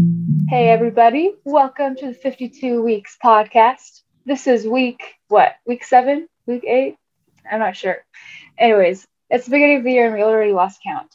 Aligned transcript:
Hey, 0.00 0.68
everybody. 0.70 1.34
Welcome 1.44 1.96
to 1.96 2.06
the 2.06 2.14
52 2.14 2.82
Weeks 2.82 3.18
podcast. 3.22 4.02
This 4.24 4.46
is 4.46 4.66
week, 4.66 5.02
what, 5.28 5.52
week 5.66 5.84
seven? 5.84 6.28
Week 6.46 6.64
eight? 6.64 6.96
I'm 7.50 7.60
not 7.60 7.76
sure. 7.76 7.98
Anyways, 8.56 9.06
it's 9.28 9.44
the 9.44 9.50
beginning 9.50 9.78
of 9.78 9.84
the 9.84 9.92
year 9.92 10.06
and 10.06 10.14
we 10.14 10.22
already 10.22 10.52
lost 10.52 10.80
count. 10.82 11.14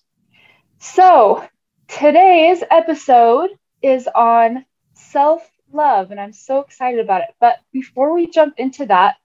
So, 0.80 1.44
today's 1.88 2.64
episode 2.70 3.50
is 3.82 4.08
on 4.14 4.66
self 4.94 5.50
love, 5.72 6.12
and 6.12 6.20
I'm 6.20 6.34
so 6.34 6.60
excited 6.60 7.00
about 7.00 7.22
it. 7.22 7.34
But 7.40 7.58
before 7.74 8.14
we 8.14 8.28
jump 8.28 8.56
into 8.58 8.86
that, 8.86 9.16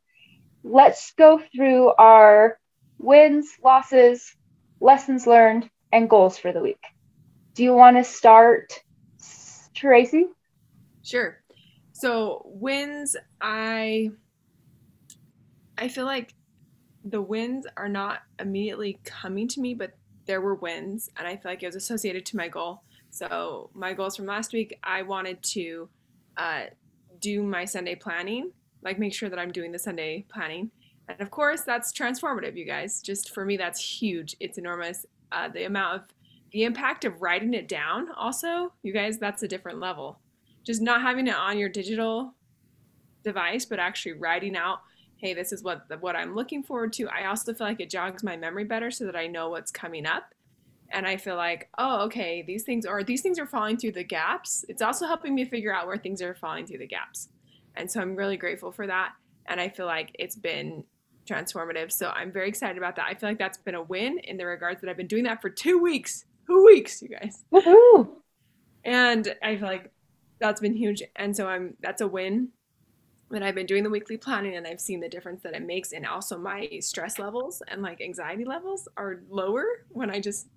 let's 0.64 1.12
go 1.18 1.40
through 1.54 1.92
our 1.98 2.58
wins, 2.98 3.48
losses, 3.62 4.34
lessons 4.80 5.26
learned, 5.26 5.68
and 5.92 6.08
goals 6.08 6.38
for 6.38 6.52
the 6.52 6.60
week. 6.60 6.82
Do 7.54 7.62
you 7.62 7.74
want 7.74 7.96
to 7.96 8.04
start, 8.04 8.80
Tracy? 9.80 10.26
Sure. 11.02 11.38
So 11.92 12.42
wins, 12.44 13.16
I 13.40 14.10
I 15.78 15.88
feel 15.88 16.04
like 16.04 16.34
the 17.02 17.22
wins 17.22 17.66
are 17.78 17.88
not 17.88 18.20
immediately 18.38 18.98
coming 19.04 19.48
to 19.48 19.60
me, 19.60 19.72
but 19.72 19.92
there 20.26 20.42
were 20.42 20.54
wins, 20.54 21.08
and 21.16 21.26
I 21.26 21.36
feel 21.36 21.50
like 21.50 21.62
it 21.62 21.66
was 21.66 21.76
associated 21.76 22.26
to 22.26 22.36
my 22.36 22.46
goal. 22.46 22.82
So 23.08 23.70
my 23.72 23.94
goals 23.94 24.16
from 24.16 24.26
last 24.26 24.52
week, 24.52 24.78
I 24.84 25.00
wanted 25.00 25.42
to 25.44 25.88
uh, 26.36 26.64
do 27.18 27.42
my 27.42 27.64
Sunday 27.64 27.94
planning, 27.94 28.52
like 28.82 28.98
make 28.98 29.14
sure 29.14 29.30
that 29.30 29.38
I'm 29.38 29.50
doing 29.50 29.72
the 29.72 29.78
Sunday 29.78 30.26
planning, 30.28 30.70
and 31.08 31.18
of 31.22 31.30
course 31.30 31.62
that's 31.62 31.90
transformative, 31.90 32.54
you 32.54 32.66
guys. 32.66 33.00
Just 33.00 33.30
for 33.34 33.46
me, 33.46 33.56
that's 33.56 33.80
huge. 33.80 34.36
It's 34.40 34.58
enormous. 34.58 35.06
Uh, 35.32 35.48
the 35.48 35.64
amount 35.64 36.02
of 36.02 36.08
the 36.52 36.64
impact 36.64 37.04
of 37.04 37.22
writing 37.22 37.54
it 37.54 37.68
down, 37.68 38.08
also, 38.16 38.72
you 38.82 38.92
guys, 38.92 39.18
that's 39.18 39.42
a 39.42 39.48
different 39.48 39.78
level. 39.78 40.18
Just 40.64 40.82
not 40.82 41.02
having 41.02 41.26
it 41.26 41.34
on 41.34 41.58
your 41.58 41.68
digital 41.68 42.34
device, 43.22 43.64
but 43.64 43.78
actually 43.78 44.12
writing 44.12 44.56
out 44.56 44.80
hey, 45.20 45.34
this 45.34 45.52
is 45.52 45.62
what 45.62 45.84
what 46.00 46.16
I'm 46.16 46.34
looking 46.34 46.62
forward 46.62 46.92
to. 46.94 47.08
I 47.08 47.26
also 47.26 47.52
feel 47.52 47.66
like 47.66 47.80
it 47.80 47.90
jogs 47.90 48.22
my 48.22 48.36
memory 48.36 48.64
better 48.64 48.90
so 48.90 49.04
that 49.04 49.16
I 49.16 49.26
know 49.26 49.50
what's 49.50 49.70
coming 49.70 50.06
up. 50.06 50.34
And 50.92 51.06
I 51.06 51.18
feel 51.18 51.36
like, 51.36 51.68
oh, 51.78 52.04
okay, 52.06 52.42
these 52.42 52.64
things 52.64 52.84
are 52.84 53.04
these 53.04 53.22
things 53.22 53.38
are 53.38 53.46
falling 53.46 53.76
through 53.76 53.92
the 53.92 54.04
gaps. 54.04 54.64
It's 54.68 54.82
also 54.82 55.06
helping 55.06 55.34
me 55.34 55.44
figure 55.44 55.74
out 55.74 55.86
where 55.86 55.98
things 55.98 56.20
are 56.22 56.34
falling 56.34 56.66
through 56.66 56.78
the 56.78 56.86
gaps. 56.86 57.28
And 57.76 57.90
so 57.90 58.00
I'm 58.00 58.16
really 58.16 58.36
grateful 58.36 58.72
for 58.72 58.86
that. 58.86 59.12
And 59.46 59.60
I 59.60 59.68
feel 59.68 59.86
like 59.86 60.10
it's 60.18 60.36
been 60.36 60.84
transformative. 61.28 61.92
So 61.92 62.08
I'm 62.08 62.32
very 62.32 62.48
excited 62.48 62.76
about 62.76 62.96
that. 62.96 63.06
I 63.06 63.14
feel 63.14 63.28
like 63.28 63.38
that's 63.38 63.58
been 63.58 63.76
a 63.76 63.82
win 63.82 64.18
in 64.18 64.36
the 64.36 64.46
regards 64.46 64.80
that 64.80 64.90
I've 64.90 64.96
been 64.96 65.06
doing 65.06 65.24
that 65.24 65.40
for 65.40 65.50
two 65.50 65.78
weeks. 65.78 66.24
Two 66.50 66.64
weeks, 66.66 67.00
you 67.00 67.08
guys. 67.08 67.44
Woohoo! 67.52 68.08
And 68.84 69.34
I 69.42 69.56
feel 69.56 69.68
like 69.68 69.92
that's 70.40 70.60
been 70.60 70.74
huge. 70.74 71.02
And 71.16 71.36
so 71.36 71.46
I'm 71.46 71.74
that's 71.80 72.00
a 72.00 72.08
win 72.08 72.48
that 73.30 73.42
I've 73.44 73.54
been 73.54 73.66
doing 73.66 73.84
the 73.84 73.90
weekly 73.90 74.16
planning 74.16 74.56
and 74.56 74.66
I've 74.66 74.80
seen 74.80 74.98
the 74.98 75.08
difference 75.08 75.42
that 75.44 75.54
it 75.54 75.64
makes 75.64 75.92
and 75.92 76.04
also 76.04 76.36
my 76.36 76.68
stress 76.80 77.18
levels 77.18 77.62
and 77.68 77.80
like 77.80 78.00
anxiety 78.00 78.44
levels 78.44 78.88
are 78.96 79.20
lower 79.30 79.64
when 79.90 80.10
I 80.10 80.18
just 80.18 80.48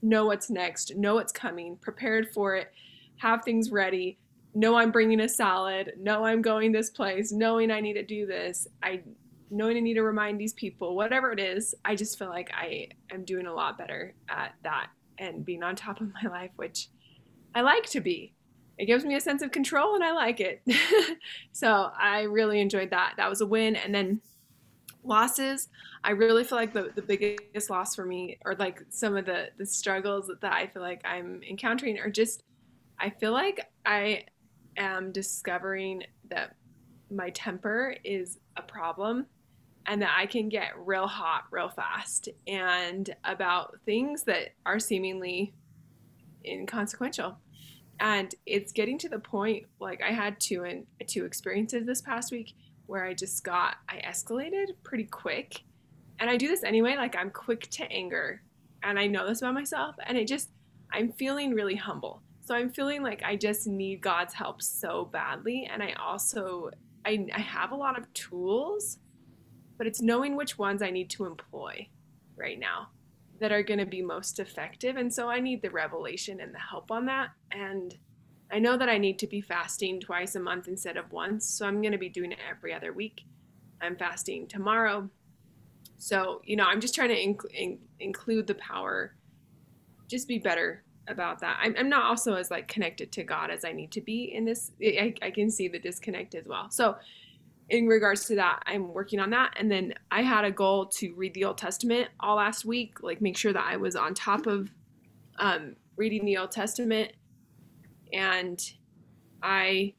know 0.00 0.24
what's 0.24 0.48
next, 0.48 0.96
know 0.96 1.16
what's 1.16 1.32
coming, 1.32 1.76
prepared 1.76 2.32
for 2.32 2.56
it, 2.56 2.72
have 3.18 3.44
things 3.44 3.70
ready, 3.70 4.18
know 4.54 4.76
I'm 4.76 4.90
bringing 4.90 5.20
a 5.20 5.28
salad, 5.28 5.92
know 5.98 6.24
I'm 6.24 6.40
going 6.40 6.72
this 6.72 6.88
place, 6.88 7.30
knowing 7.30 7.70
I 7.70 7.80
need 7.80 7.94
to 7.94 8.04
do 8.04 8.24
this, 8.24 8.66
I 8.82 9.02
knowing 9.50 9.76
I 9.76 9.80
need 9.80 9.94
to 9.94 10.02
remind 10.02 10.40
these 10.40 10.52
people, 10.52 10.94
whatever 10.94 11.32
it 11.32 11.40
is, 11.40 11.74
I 11.84 11.94
just 11.94 12.18
feel 12.18 12.28
like 12.28 12.50
I 12.54 12.88
am 13.10 13.24
doing 13.24 13.46
a 13.46 13.52
lot 13.52 13.76
better 13.76 14.14
at 14.28 14.54
that 14.62 14.88
and 15.18 15.44
being 15.44 15.62
on 15.62 15.76
top 15.76 16.00
of 16.00 16.12
my 16.22 16.30
life, 16.30 16.50
which 16.56 16.88
I 17.54 17.62
like 17.62 17.84
to 17.90 18.00
be 18.00 18.34
it 18.78 18.86
gives 18.86 19.04
me 19.04 19.16
a 19.16 19.20
sense 19.20 19.42
of 19.42 19.50
control 19.50 19.96
and 19.96 20.04
I 20.04 20.12
like 20.12 20.40
it. 20.40 20.62
so 21.52 21.90
I 21.98 22.22
really 22.22 22.60
enjoyed 22.60 22.90
that. 22.90 23.14
That 23.16 23.28
was 23.28 23.40
a 23.40 23.46
win. 23.46 23.74
And 23.74 23.92
then 23.92 24.20
losses, 25.02 25.68
I 26.04 26.12
really 26.12 26.44
feel 26.44 26.58
like 26.58 26.72
the, 26.72 26.92
the 26.94 27.02
biggest 27.02 27.70
loss 27.70 27.96
for 27.96 28.04
me 28.04 28.38
or 28.44 28.54
like 28.54 28.82
some 28.88 29.16
of 29.16 29.26
the, 29.26 29.48
the 29.58 29.66
struggles 29.66 30.30
that 30.40 30.52
I 30.52 30.68
feel 30.68 30.82
like 30.82 31.04
I'm 31.04 31.42
encountering 31.42 31.98
are 31.98 32.10
just, 32.10 32.44
I 33.00 33.10
feel 33.10 33.32
like 33.32 33.68
I 33.84 34.24
am 34.76 35.10
discovering 35.10 36.04
that 36.30 36.54
my 37.10 37.30
temper 37.30 37.96
is 38.04 38.38
a 38.56 38.62
problem 38.62 39.26
and 39.88 40.02
that 40.02 40.14
I 40.16 40.26
can 40.26 40.50
get 40.50 40.72
real 40.76 41.06
hot 41.06 41.44
real 41.50 41.70
fast 41.70 42.28
and 42.46 43.08
about 43.24 43.78
things 43.86 44.22
that 44.24 44.50
are 44.64 44.78
seemingly 44.78 45.54
inconsequential. 46.44 47.38
And 47.98 48.32
it's 48.46 48.70
getting 48.70 48.98
to 48.98 49.08
the 49.08 49.18
point 49.18 49.66
like 49.80 50.00
i 50.02 50.12
had 50.12 50.38
two 50.38 50.62
and 50.64 50.86
two 51.08 51.24
experiences 51.24 51.84
this 51.84 52.00
past 52.00 52.30
week 52.30 52.54
where 52.86 53.04
i 53.04 53.12
just 53.12 53.42
got 53.42 53.76
i 53.88 54.00
escalated 54.06 54.66
pretty 54.84 55.04
quick. 55.04 55.62
And 56.20 56.30
i 56.30 56.36
do 56.36 56.46
this 56.46 56.62
anyway 56.62 56.94
like 56.96 57.16
i'm 57.16 57.30
quick 57.30 57.68
to 57.70 57.90
anger 57.90 58.42
and 58.82 58.98
i 58.98 59.06
know 59.06 59.26
this 59.26 59.40
about 59.40 59.54
myself 59.54 59.96
and 60.06 60.16
it 60.16 60.28
just 60.28 60.50
i'm 60.92 61.12
feeling 61.12 61.54
really 61.54 61.76
humble. 61.76 62.22
So 62.44 62.54
i'm 62.54 62.70
feeling 62.70 63.02
like 63.02 63.22
i 63.24 63.34
just 63.34 63.66
need 63.66 64.02
god's 64.02 64.34
help 64.34 64.62
so 64.62 65.06
badly. 65.06 65.68
And 65.72 65.82
i 65.82 65.94
also 65.94 66.70
i, 67.04 67.26
I 67.34 67.40
have 67.40 67.72
a 67.72 67.76
lot 67.76 67.98
of 67.98 68.12
tools 68.12 68.98
but 69.78 69.86
it's 69.86 70.02
knowing 70.02 70.36
which 70.36 70.58
ones 70.58 70.82
i 70.82 70.90
need 70.90 71.08
to 71.08 71.24
employ 71.24 71.88
right 72.36 72.58
now 72.58 72.88
that 73.40 73.52
are 73.52 73.62
going 73.62 73.78
to 73.78 73.86
be 73.86 74.02
most 74.02 74.38
effective. 74.38 74.96
And 74.96 75.12
so 75.12 75.28
I 75.28 75.40
need 75.40 75.62
the 75.62 75.70
revelation 75.70 76.40
and 76.40 76.52
the 76.52 76.58
help 76.58 76.90
on 76.90 77.06
that. 77.06 77.30
And 77.52 77.96
I 78.50 78.58
know 78.58 78.76
that 78.76 78.88
I 78.88 78.98
need 78.98 79.18
to 79.20 79.26
be 79.26 79.40
fasting 79.40 80.00
twice 80.00 80.34
a 80.34 80.40
month 80.40 80.68
instead 80.68 80.96
of 80.96 81.12
once. 81.12 81.46
So 81.46 81.66
I'm 81.66 81.80
going 81.80 81.92
to 81.92 81.98
be 81.98 82.08
doing 82.08 82.32
it 82.32 82.38
every 82.48 82.72
other 82.72 82.92
week. 82.92 83.22
I'm 83.80 83.96
fasting 83.96 84.48
tomorrow. 84.48 85.08
So, 85.98 86.40
you 86.44 86.56
know, 86.56 86.64
I'm 86.64 86.80
just 86.80 86.94
trying 86.94 87.10
to 87.10 87.16
inc- 87.16 87.54
in- 87.54 87.80
include 88.00 88.46
the 88.46 88.54
power, 88.54 89.14
just 90.08 90.26
be 90.26 90.38
better 90.38 90.82
about 91.06 91.40
that. 91.40 91.58
I'm, 91.60 91.74
I'm, 91.78 91.88
not 91.88 92.04
also 92.04 92.34
as 92.34 92.50
like 92.50 92.68
connected 92.68 93.10
to 93.12 93.24
God 93.24 93.50
as 93.50 93.64
I 93.64 93.72
need 93.72 93.90
to 93.92 94.00
be 94.00 94.32
in 94.34 94.44
this. 94.44 94.72
I, 94.82 95.14
I 95.22 95.30
can 95.30 95.50
see 95.50 95.68
the 95.68 95.78
disconnect 95.78 96.34
as 96.34 96.46
well. 96.46 96.70
So 96.70 96.96
in 97.70 97.86
regards 97.86 98.24
to 98.26 98.34
that, 98.36 98.62
I'm 98.66 98.92
working 98.92 99.20
on 99.20 99.30
that. 99.30 99.54
And 99.56 99.70
then 99.70 99.94
I 100.10 100.22
had 100.22 100.44
a 100.44 100.50
goal 100.50 100.86
to 100.86 101.12
read 101.14 101.34
the 101.34 101.44
Old 101.44 101.58
Testament 101.58 102.08
all 102.20 102.36
last 102.36 102.64
week, 102.64 103.02
like 103.02 103.20
make 103.20 103.36
sure 103.36 103.52
that 103.52 103.66
I 103.66 103.76
was 103.76 103.94
on 103.94 104.14
top 104.14 104.46
of 104.46 104.70
um, 105.38 105.76
reading 105.96 106.24
the 106.24 106.38
Old 106.38 106.50
Testament. 106.50 107.12
And 108.12 108.58
I 109.42 109.94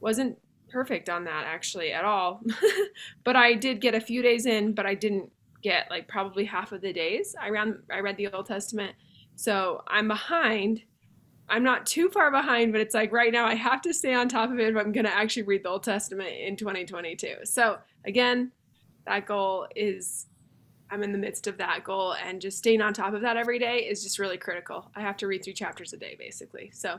wasn't 0.00 0.38
perfect 0.68 1.08
on 1.08 1.24
that 1.24 1.44
actually 1.46 1.92
at 1.92 2.04
all. 2.04 2.40
but 3.24 3.36
I 3.36 3.54
did 3.54 3.80
get 3.80 3.94
a 3.94 4.00
few 4.00 4.22
days 4.22 4.46
in, 4.46 4.72
but 4.72 4.86
I 4.86 4.94
didn't 4.94 5.30
get 5.62 5.88
like 5.90 6.08
probably 6.08 6.44
half 6.44 6.72
of 6.72 6.80
the 6.80 6.92
days. 6.92 7.36
I 7.40 7.50
ran 7.50 7.82
I 7.90 8.00
read 8.00 8.16
the 8.16 8.28
Old 8.28 8.46
Testament. 8.46 8.96
So 9.36 9.82
I'm 9.86 10.08
behind 10.08 10.82
I'm 11.52 11.62
not 11.62 11.84
too 11.84 12.08
far 12.08 12.30
behind, 12.30 12.72
but 12.72 12.80
it's 12.80 12.94
like 12.94 13.12
right 13.12 13.30
now 13.30 13.44
I 13.44 13.54
have 13.54 13.82
to 13.82 13.92
stay 13.92 14.14
on 14.14 14.26
top 14.26 14.50
of 14.50 14.58
it 14.58 14.70
if 14.70 14.76
I'm 14.76 14.90
going 14.90 15.04
to 15.04 15.14
actually 15.14 15.42
read 15.42 15.62
the 15.62 15.68
Old 15.68 15.82
Testament 15.82 16.30
in 16.30 16.56
2022. 16.56 17.44
So, 17.44 17.76
again, 18.06 18.50
that 19.06 19.26
goal 19.26 19.66
is 19.76 20.28
I'm 20.90 21.02
in 21.02 21.12
the 21.12 21.18
midst 21.18 21.46
of 21.46 21.58
that 21.58 21.84
goal, 21.84 22.14
and 22.14 22.40
just 22.40 22.56
staying 22.56 22.80
on 22.80 22.94
top 22.94 23.12
of 23.12 23.20
that 23.20 23.36
every 23.36 23.58
day 23.58 23.80
is 23.80 24.02
just 24.02 24.18
really 24.18 24.38
critical. 24.38 24.90
I 24.96 25.02
have 25.02 25.18
to 25.18 25.26
read 25.26 25.44
three 25.44 25.52
chapters 25.52 25.92
a 25.92 25.98
day, 25.98 26.16
basically. 26.18 26.70
So, 26.72 26.98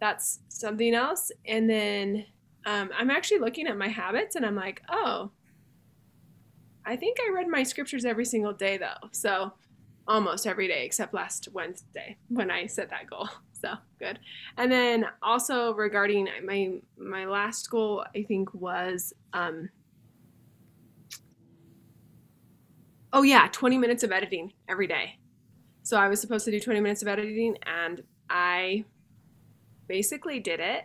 that's 0.00 0.40
something 0.50 0.94
else. 0.94 1.32
And 1.46 1.68
then 1.68 2.26
um, 2.66 2.90
I'm 2.94 3.10
actually 3.10 3.38
looking 3.38 3.66
at 3.66 3.78
my 3.78 3.88
habits, 3.88 4.36
and 4.36 4.44
I'm 4.44 4.56
like, 4.56 4.82
oh, 4.90 5.30
I 6.84 6.96
think 6.96 7.16
I 7.26 7.32
read 7.32 7.48
my 7.48 7.62
scriptures 7.62 8.04
every 8.04 8.26
single 8.26 8.52
day, 8.52 8.76
though. 8.76 9.08
So, 9.12 9.54
almost 10.06 10.46
every 10.46 10.68
day 10.68 10.84
except 10.84 11.14
last 11.14 11.48
Wednesday 11.52 12.18
when 12.28 12.50
I 12.50 12.66
set 12.66 12.90
that 12.90 13.08
goal. 13.08 13.30
So 13.62 13.74
good. 14.00 14.18
And 14.56 14.72
then 14.72 15.06
also 15.22 15.72
regarding 15.74 16.28
my 16.44 16.80
my 16.98 17.26
last 17.26 17.70
goal, 17.70 18.04
I 18.14 18.24
think 18.24 18.52
was 18.52 19.12
um, 19.32 19.70
oh 23.12 23.22
yeah, 23.22 23.48
20 23.52 23.78
minutes 23.78 24.02
of 24.02 24.10
editing 24.10 24.52
every 24.68 24.88
day. 24.88 25.18
So 25.84 25.96
I 25.96 26.08
was 26.08 26.20
supposed 26.20 26.44
to 26.46 26.50
do 26.50 26.58
20 26.58 26.80
minutes 26.80 27.02
of 27.02 27.08
editing 27.08 27.56
and 27.62 28.02
I 28.28 28.84
basically 29.86 30.40
did 30.40 30.58
it. 30.58 30.82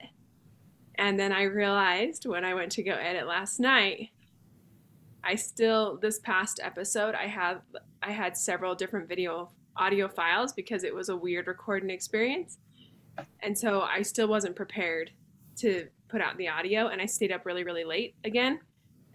And 0.95 1.19
then 1.19 1.31
I 1.31 1.43
realized 1.43 2.27
when 2.27 2.45
I 2.45 2.53
went 2.53 2.71
to 2.73 2.83
go 2.83 2.93
edit 2.93 3.25
last 3.25 3.59
night, 3.59 4.09
I 5.23 5.33
still 5.33 5.97
this 5.97 6.19
past 6.19 6.59
episode 6.63 7.15
I 7.15 7.25
had 7.25 7.61
I 8.03 8.11
had 8.11 8.37
several 8.37 8.75
different 8.75 9.09
video 9.09 9.49
audio 9.75 10.07
files 10.07 10.53
because 10.53 10.83
it 10.83 10.93
was 10.93 11.09
a 11.09 11.15
weird 11.15 11.47
recording 11.47 11.89
experience. 11.89 12.59
And 13.41 13.57
so 13.57 13.81
I 13.81 14.01
still 14.01 14.27
wasn't 14.27 14.55
prepared 14.55 15.11
to 15.57 15.87
put 16.09 16.21
out 16.21 16.37
the 16.37 16.47
audio 16.47 16.87
and 16.87 17.01
I 17.01 17.05
stayed 17.05 17.31
up 17.31 17.45
really 17.45 17.63
really 17.63 17.83
late 17.83 18.15
again. 18.23 18.59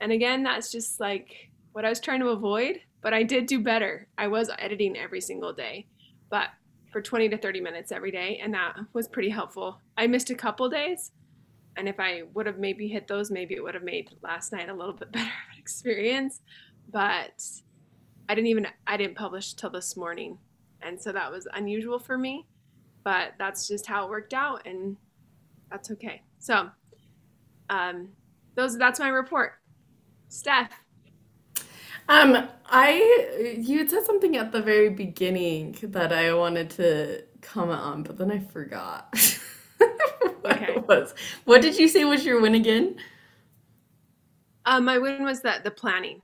And 0.01 0.13
again, 0.13 0.43
that's 0.43 0.73
just 0.73 1.01
like 1.01 1.51
what 1.73 1.85
I 1.85 1.89
was 1.89 2.01
trying 2.01 2.21
to 2.21 2.29
avoid, 2.29 2.81
but 3.01 3.15
I 3.15 3.23
did 3.23 3.47
do 3.47 3.61
better. 3.61 4.09
I 4.19 4.29
was 4.29 4.51
editing 4.59 4.97
every 4.97 5.21
single 5.21 5.53
day, 5.53 5.87
but 6.29 6.49
for 6.93 7.01
20 7.01 7.31
to 7.31 7.39
30 7.39 7.61
minutes 7.61 7.91
every 7.91 8.11
day, 8.11 8.39
and 8.43 8.53
that 8.53 8.77
was 8.93 9.09
pretty 9.09 9.31
helpful. 9.31 9.81
I 9.97 10.07
missed 10.07 10.31
a 10.31 10.35
couple 10.35 10.69
days, 10.69 11.13
and 11.77 11.89
if 11.89 11.99
I 11.99 12.23
would 12.35 12.47
have 12.47 12.59
maybe 12.59 12.87
hit 12.87 13.09
those, 13.09 13.31
maybe 13.31 13.55
it 13.55 13.63
would 13.63 13.75
have 13.75 13.83
made 13.83 14.11
last 14.23 14.53
night 14.53 14.69
a 14.69 14.75
little 14.75 14.93
bit 14.93 15.11
better 15.13 15.25
of 15.25 15.55
an 15.55 15.59
experience. 15.59 16.41
But 16.91 17.43
I 18.29 18.35
didn't 18.35 18.49
even 18.49 18.67
I 18.87 18.97
didn't 18.97 19.17
publish 19.17 19.55
till 19.55 19.71
this 19.71 19.97
morning, 19.97 20.39
and 20.83 21.01
so 21.01 21.13
that 21.13 21.31
was 21.31 21.49
unusual 21.55 21.99
for 21.99 22.19
me. 22.19 22.47
But 23.05 23.35
that's 23.39 23.67
just 23.67 23.87
how 23.87 24.05
it 24.05 24.11
worked 24.11 24.35
out, 24.35 24.67
and 24.67 24.97
that's 25.71 25.91
okay. 25.91 26.23
So, 26.39 26.71
um, 27.69 28.09
those 28.55 28.79
that's 28.79 29.01
my 29.01 29.09
report. 29.09 29.55
Steph, 30.29 30.73
um, 32.09 32.49
I 32.67 33.57
you 33.59 33.79
had 33.79 33.91
said 33.91 34.05
something 34.05 34.37
at 34.37 34.53
the 34.53 34.61
very 34.61 34.91
beginning 34.91 35.77
that 35.83 36.13
I 36.13 36.35
wanted 36.35 36.71
to 36.71 37.23
comment 37.41 37.81
on, 37.81 38.03
but 38.03 38.19
then 38.19 38.31
I 38.31 38.39
forgot. 38.41 39.15
what 40.43 40.57
okay. 40.57 40.75
it 40.75 40.87
was. 40.87 41.15
What 41.45 41.63
did 41.63 41.79
you 41.79 41.89
say 41.89 42.05
was 42.05 42.25
your 42.25 42.41
win 42.41 42.55
again? 42.55 42.97
Uh, 44.65 44.81
my 44.81 44.99
win 44.99 45.25
was 45.25 45.41
that 45.43 45.65
the 45.65 45.71
planning. 45.71 46.23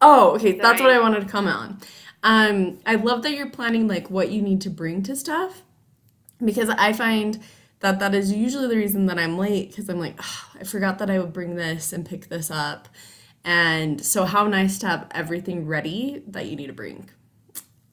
Oh, 0.00 0.34
okay. 0.36 0.52
That 0.52 0.62
That's 0.62 0.80
I, 0.80 0.84
what 0.84 0.92
I 0.92 1.00
wanted 1.00 1.20
to 1.20 1.28
comment 1.28 1.56
on. 1.56 1.80
Um, 2.22 2.78
I 2.86 2.96
love 2.96 3.22
that 3.22 3.32
you're 3.32 3.50
planning 3.50 3.86
like 3.88 4.10
what 4.10 4.30
you 4.30 4.42
need 4.42 4.60
to 4.62 4.70
bring 4.70 5.02
to 5.04 5.14
stuff 5.14 5.62
because 6.44 6.68
I 6.70 6.92
find 6.92 7.40
that 7.80 7.98
that 7.98 8.14
is 8.14 8.32
usually 8.32 8.68
the 8.68 8.76
reason 8.76 9.06
that 9.06 9.18
I'm 9.18 9.36
late 9.36 9.70
because 9.70 9.88
I'm 9.88 10.00
like, 10.00 10.18
oh, 10.20 10.50
I 10.60 10.64
forgot 10.64 10.98
that 10.98 11.10
I 11.10 11.18
would 11.18 11.32
bring 11.32 11.56
this 11.56 11.92
and 11.92 12.06
pick 12.06 12.28
this 12.28 12.50
up. 12.50 12.88
And 13.44 14.04
so, 14.04 14.24
how 14.24 14.48
nice 14.48 14.78
to 14.80 14.88
have 14.88 15.06
everything 15.12 15.66
ready 15.66 16.22
that 16.28 16.46
you 16.46 16.56
need 16.56 16.66
to 16.66 16.72
bring 16.72 17.08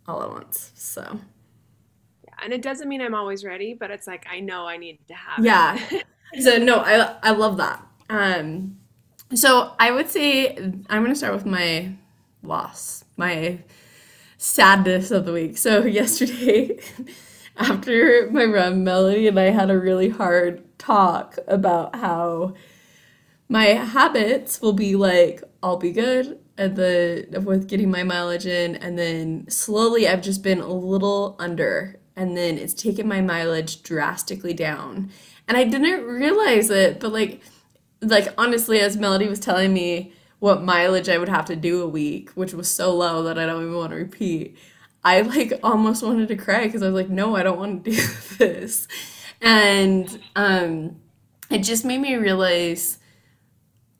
all 0.07 0.23
at 0.23 0.29
once. 0.29 0.71
So, 0.73 1.19
yeah, 2.23 2.33
and 2.43 2.53
it 2.53 2.61
doesn't 2.61 2.89
mean 2.89 3.01
I'm 3.01 3.13
always 3.13 3.43
ready, 3.43 3.73
but 3.73 3.91
it's 3.91 4.07
like 4.07 4.25
I 4.31 4.39
know 4.39 4.67
I 4.67 4.77
need 4.77 4.99
to 5.09 5.13
have. 5.13 5.45
Yeah. 5.45 5.79
so 6.39 6.57
no, 6.57 6.77
I 6.77 7.17
I 7.21 7.31
love 7.31 7.57
that. 7.57 7.85
Um, 8.09 8.77
so 9.35 9.73
I 9.79 9.91
would 9.91 10.09
say 10.09 10.55
I'm 10.57 11.03
gonna 11.03 11.15
start 11.15 11.33
with 11.35 11.45
my 11.45 11.93
loss, 12.41 13.05
my 13.17 13.59
sadness 14.37 15.11
of 15.11 15.25
the 15.25 15.33
week. 15.33 15.57
So 15.57 15.83
yesterday, 15.85 16.79
after 17.57 18.29
my 18.31 18.45
run, 18.45 18.83
Melody 18.83 19.27
and 19.27 19.39
I 19.39 19.51
had 19.51 19.69
a 19.69 19.79
really 19.79 20.09
hard 20.09 20.63
talk 20.79 21.37
about 21.47 21.95
how 21.95 22.53
my 23.47 23.65
habits 23.65 24.61
will 24.61 24.73
be 24.73 24.95
like 24.95 25.43
I'll 25.61 25.77
be 25.77 25.91
good 25.91 26.39
at 26.57 26.75
the 26.75 27.41
with 27.45 27.67
getting 27.67 27.89
my 27.89 28.03
mileage 28.03 28.45
in 28.45 28.75
and 28.75 28.97
then 28.97 29.49
slowly 29.49 30.07
I've 30.07 30.21
just 30.21 30.43
been 30.43 30.59
a 30.59 30.67
little 30.67 31.35
under 31.39 31.99
and 32.15 32.37
then 32.37 32.57
it's 32.57 32.73
taken 32.73 33.07
my 33.07 33.21
mileage 33.21 33.81
drastically 33.83 34.53
down. 34.53 35.11
And 35.47 35.57
I 35.57 35.63
didn't 35.63 36.05
realize 36.05 36.69
it, 36.69 36.99
but 36.99 37.11
like 37.11 37.41
like 38.01 38.33
honestly 38.37 38.79
as 38.79 38.97
Melody 38.97 39.27
was 39.27 39.39
telling 39.39 39.73
me 39.73 40.13
what 40.39 40.61
mileage 40.61 41.07
I 41.07 41.17
would 41.17 41.29
have 41.29 41.45
to 41.45 41.55
do 41.55 41.81
a 41.81 41.87
week, 41.87 42.31
which 42.31 42.53
was 42.53 42.69
so 42.69 42.93
low 42.93 43.23
that 43.23 43.39
I 43.39 43.45
don't 43.45 43.61
even 43.61 43.77
want 43.77 43.91
to 43.91 43.97
repeat. 43.97 44.57
I 45.03 45.21
like 45.21 45.59
almost 45.63 46.03
wanted 46.03 46.27
to 46.29 46.35
cry 46.35 46.65
because 46.65 46.81
I 46.81 46.87
was 46.87 46.95
like, 46.95 47.09
no, 47.09 47.35
I 47.35 47.43
don't 47.43 47.59
want 47.59 47.83
to 47.85 47.91
do 47.91 48.01
this. 48.37 48.87
And 49.41 50.19
um 50.35 50.97
it 51.49 51.59
just 51.59 51.85
made 51.85 51.99
me 51.99 52.15
realize 52.15 52.99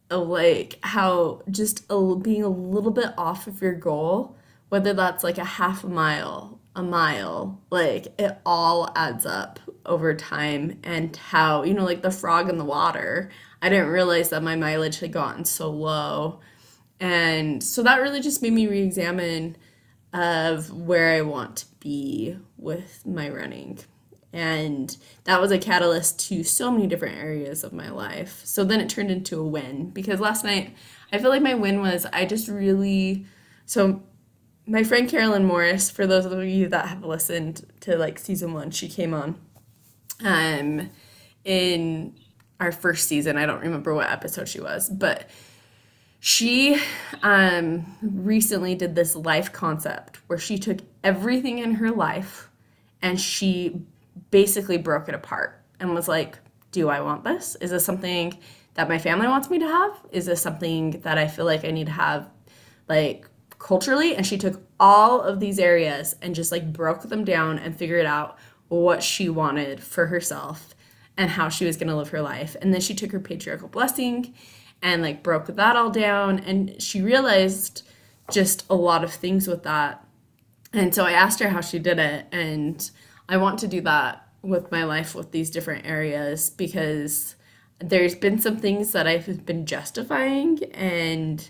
like 0.09 0.79
how 0.81 1.41
just 1.49 1.85
a, 1.89 2.15
being 2.15 2.43
a 2.43 2.49
little 2.49 2.91
bit 2.91 3.13
off 3.17 3.47
of 3.47 3.61
your 3.61 3.73
goal, 3.73 4.37
whether 4.69 4.93
that's 4.93 5.23
like 5.23 5.37
a 5.37 5.43
half 5.43 5.83
a 5.83 5.89
mile, 5.89 6.59
a 6.75 6.83
mile, 6.83 7.61
like 7.69 8.07
it 8.19 8.37
all 8.45 8.91
adds 8.95 9.25
up 9.25 9.59
over 9.85 10.13
time. 10.13 10.79
And 10.83 11.15
how, 11.15 11.63
you 11.63 11.73
know, 11.73 11.85
like 11.85 12.01
the 12.01 12.11
frog 12.11 12.49
in 12.49 12.57
the 12.57 12.65
water, 12.65 13.29
I 13.61 13.69
didn't 13.69 13.89
realize 13.89 14.29
that 14.29 14.43
my 14.43 14.55
mileage 14.55 14.99
had 14.99 15.11
gotten 15.11 15.45
so 15.45 15.69
low. 15.69 16.39
And 16.99 17.63
so 17.63 17.83
that 17.83 18.01
really 18.01 18.21
just 18.21 18.41
made 18.41 18.53
me 18.53 18.67
re 18.67 18.81
examine 18.81 19.57
of 20.13 20.71
where 20.71 21.15
I 21.15 21.21
want 21.21 21.57
to 21.57 21.65
be 21.79 22.37
with 22.57 23.05
my 23.05 23.29
running. 23.29 23.79
And 24.31 24.95
that 25.25 25.41
was 25.41 25.51
a 25.51 25.59
catalyst 25.59 26.19
to 26.27 26.43
so 26.43 26.71
many 26.71 26.87
different 26.87 27.17
areas 27.17 27.63
of 27.63 27.73
my 27.73 27.89
life. 27.89 28.41
So 28.43 28.63
then 28.63 28.79
it 28.79 28.89
turned 28.89 29.11
into 29.11 29.39
a 29.39 29.47
win 29.47 29.89
because 29.91 30.19
last 30.19 30.43
night 30.43 30.75
i 31.13 31.19
feel 31.19 31.29
like 31.29 31.41
my 31.41 31.53
win 31.53 31.79
was 31.79 32.05
i 32.11 32.25
just 32.25 32.49
really 32.49 33.25
so 33.65 34.01
my 34.65 34.83
friend 34.83 35.07
carolyn 35.07 35.45
morris 35.45 35.89
for 35.89 36.05
those 36.05 36.25
of 36.25 36.43
you 36.43 36.67
that 36.67 36.87
have 36.87 37.05
listened 37.05 37.65
to 37.79 37.95
like 37.95 38.19
season 38.19 38.51
one 38.51 38.71
she 38.71 38.89
came 38.89 39.13
on 39.13 39.39
um 40.25 40.89
in 41.45 42.15
our 42.59 42.71
first 42.71 43.09
season. 43.09 43.35
I 43.35 43.45
don't 43.45 43.59
remember 43.59 43.93
what 43.93 44.09
episode 44.09 44.47
she 44.47 44.61
was 44.61 44.89
but 44.89 45.29
she 46.25 46.81
um 47.21 47.85
recently 48.01 48.75
did 48.75 48.95
this 48.95 49.13
life 49.13 49.51
concept 49.51 50.21
where 50.27 50.39
she 50.39 50.57
took 50.57 50.77
everything 51.03 51.59
in 51.59 51.73
her 51.73 51.91
life 51.91 52.49
and 53.01 53.19
she 53.19 53.81
basically 54.31 54.77
broke 54.77 55.09
it 55.09 55.15
apart 55.15 55.61
and 55.81 55.93
was 55.93 56.07
like, 56.07 56.39
do 56.71 56.87
I 56.87 57.01
want 57.01 57.25
this? 57.25 57.57
Is 57.59 57.71
this 57.71 57.83
something 57.83 58.39
that 58.75 58.87
my 58.87 58.99
family 58.99 59.27
wants 59.27 59.49
me 59.49 59.59
to 59.59 59.67
have? 59.67 59.99
Is 60.13 60.25
this 60.25 60.41
something 60.41 60.91
that 61.01 61.17
I 61.17 61.27
feel 61.27 61.43
like 61.43 61.65
I 61.65 61.71
need 61.71 61.87
to 61.87 61.91
have 61.91 62.29
like 62.87 63.27
culturally? 63.59 64.15
And 64.15 64.25
she 64.25 64.37
took 64.37 64.61
all 64.79 65.19
of 65.19 65.41
these 65.41 65.59
areas 65.59 66.15
and 66.21 66.33
just 66.33 66.53
like 66.53 66.71
broke 66.71 67.01
them 67.01 67.25
down 67.25 67.59
and 67.59 67.75
figured 67.75 68.05
out 68.05 68.37
what 68.69 69.03
she 69.03 69.27
wanted 69.27 69.83
for 69.83 70.05
herself 70.05 70.73
and 71.17 71.31
how 71.31 71.49
she 71.49 71.65
was 71.65 71.75
going 71.75 71.89
to 71.89 71.97
live 71.97 72.09
her 72.11 72.21
life. 72.21 72.55
And 72.61 72.73
then 72.73 72.79
she 72.79 72.95
took 72.95 73.11
her 73.11 73.19
patriarchal 73.19 73.67
blessing 73.67 74.33
and 74.83 75.01
like 75.01 75.23
broke 75.23 75.47
that 75.47 75.75
all 75.75 75.89
down 75.89 76.39
and 76.39 76.79
she 76.79 77.01
realized 77.01 77.87
just 78.29 78.65
a 78.69 78.75
lot 78.75 79.03
of 79.03 79.11
things 79.11 79.47
with 79.47 79.63
that. 79.63 80.05
And 80.73 80.93
so 80.93 81.05
I 81.05 81.13
asked 81.13 81.39
her 81.39 81.49
how 81.49 81.61
she 81.61 81.79
did 81.79 81.97
it 81.97 82.27
and 82.31 82.91
I 83.29 83.37
want 83.37 83.59
to 83.59 83.67
do 83.67 83.79
that 83.81 84.27
with 84.41 84.71
my 84.71 84.83
life 84.83 85.15
with 85.15 85.31
these 85.31 85.49
different 85.49 85.85
areas 85.85 86.49
because 86.49 87.35
there's 87.79 88.13
been 88.13 88.39
some 88.39 88.57
things 88.57 88.91
that 88.91 89.07
I've 89.07 89.45
been 89.45 89.65
justifying 89.65 90.61
and 90.73 91.49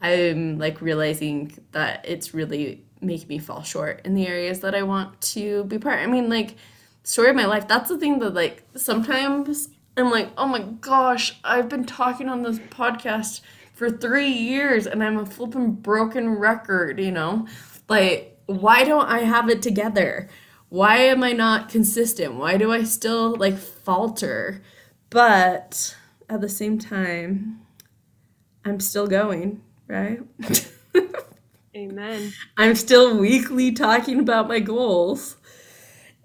I'm 0.00 0.58
like 0.58 0.80
realizing 0.80 1.58
that 1.72 2.04
it's 2.06 2.32
really 2.32 2.84
making 3.00 3.28
me 3.28 3.38
fall 3.38 3.62
short 3.64 4.02
in 4.04 4.14
the 4.14 4.28
areas 4.28 4.60
that 4.60 4.76
I 4.76 4.82
want 4.82 5.20
to 5.20 5.64
be 5.64 5.78
part. 5.78 5.98
I 5.98 6.06
mean, 6.06 6.28
like 6.28 6.54
story 7.02 7.30
of 7.30 7.36
my 7.36 7.46
life. 7.46 7.66
That's 7.66 7.88
the 7.88 7.98
thing 7.98 8.20
that 8.20 8.34
like 8.34 8.62
sometimes 8.76 9.70
I'm 9.98 10.10
like, 10.10 10.30
oh 10.36 10.46
my 10.46 10.62
gosh, 10.62 11.38
I've 11.44 11.68
been 11.68 11.84
talking 11.84 12.28
on 12.28 12.42
this 12.42 12.58
podcast 12.58 13.40
for 13.74 13.90
three 13.90 14.30
years 14.30 14.86
and 14.86 15.02
I'm 15.02 15.18
a 15.18 15.26
flipping 15.26 15.72
broken 15.72 16.30
record. 16.30 17.00
You 17.00 17.12
know, 17.12 17.46
like 17.88 18.38
why 18.46 18.84
don't 18.84 19.06
I 19.06 19.20
have 19.20 19.48
it 19.48 19.62
together? 19.62 20.28
why 20.68 20.98
am 20.98 21.22
I 21.22 21.32
not 21.32 21.68
consistent? 21.68 22.34
Why 22.34 22.56
do 22.56 22.72
I 22.72 22.84
still 22.84 23.34
like 23.36 23.56
falter? 23.56 24.62
But 25.10 25.96
at 26.28 26.40
the 26.40 26.48
same 26.48 26.78
time, 26.78 27.60
I'm 28.64 28.80
still 28.80 29.06
going, 29.06 29.62
right? 29.86 30.20
Amen. 31.76 32.32
I'm 32.56 32.74
still 32.74 33.16
weekly 33.16 33.72
talking 33.72 34.18
about 34.20 34.48
my 34.48 34.60
goals. 34.60 35.36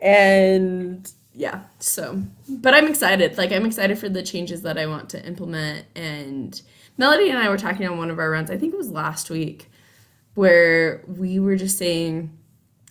And 0.01 1.09
yeah, 1.33 1.63
so, 1.79 2.21
but 2.47 2.73
I'm 2.73 2.87
excited. 2.87 3.37
Like, 3.37 3.51
I'm 3.51 3.65
excited 3.65 3.97
for 3.97 4.09
the 4.09 4.23
changes 4.23 4.61
that 4.63 4.77
I 4.77 4.85
want 4.85 5.09
to 5.09 5.25
implement. 5.25 5.85
And 5.95 6.61
Melody 6.97 7.29
and 7.29 7.39
I 7.39 7.49
were 7.49 7.57
talking 7.57 7.87
on 7.87 7.97
one 7.97 8.11
of 8.11 8.19
our 8.19 8.29
runs, 8.29 8.51
I 8.51 8.57
think 8.57 8.73
it 8.73 8.77
was 8.77 8.91
last 8.91 9.29
week, 9.29 9.69
where 10.35 11.03
we 11.07 11.39
were 11.39 11.55
just 11.55 11.77
saying, 11.77 12.37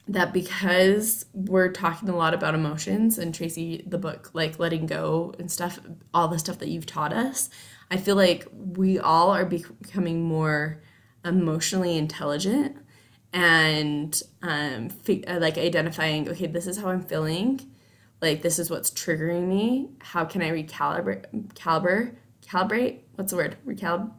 that 0.09 0.33
because 0.33 1.27
we're 1.33 1.71
talking 1.71 2.09
a 2.09 2.17
lot 2.17 2.35
about 2.35 2.55
emotions 2.55 3.19
and 3.19 3.35
Tracy, 3.35 3.85
the 3.87 3.99
book, 3.99 4.31
like 4.33 4.59
letting 4.59 4.87
go 4.87 5.35
and 5.39 5.51
stuff, 5.51 5.79
all 6.13 6.29
the 6.29 6.39
stuff 6.39 6.59
that 6.59 6.69
you've 6.69 6.87
taught 6.87 7.13
us, 7.13 7.51
I 7.91 7.97
feel 7.97 8.17
like 8.17 8.47
we 8.53 8.99
all 8.99 9.31
are 9.31 9.45
becoming 9.45 10.23
more 10.23 10.83
emotionally 11.25 11.97
intelligent 11.97 12.77
and 13.33 14.21
um, 14.43 14.89
like 15.07 15.57
identifying, 15.57 16.29
okay, 16.29 16.47
this 16.47 16.67
is 16.67 16.79
how 16.79 16.89
I'm 16.89 17.03
feeling. 17.03 17.72
Like 18.23 18.41
this 18.41 18.61
is 18.61 18.71
what's 18.71 18.91
triggering 18.91 19.49
me. 19.49 19.91
How 19.99 20.25
can 20.25 20.43
I 20.43 20.51
recalibrate? 20.51 21.25
Calibrate? 21.55 22.15
Calibrate? 22.41 23.01
What's 23.17 23.33
the 23.33 23.37
word? 23.37 23.57
Recalib. 23.67 24.13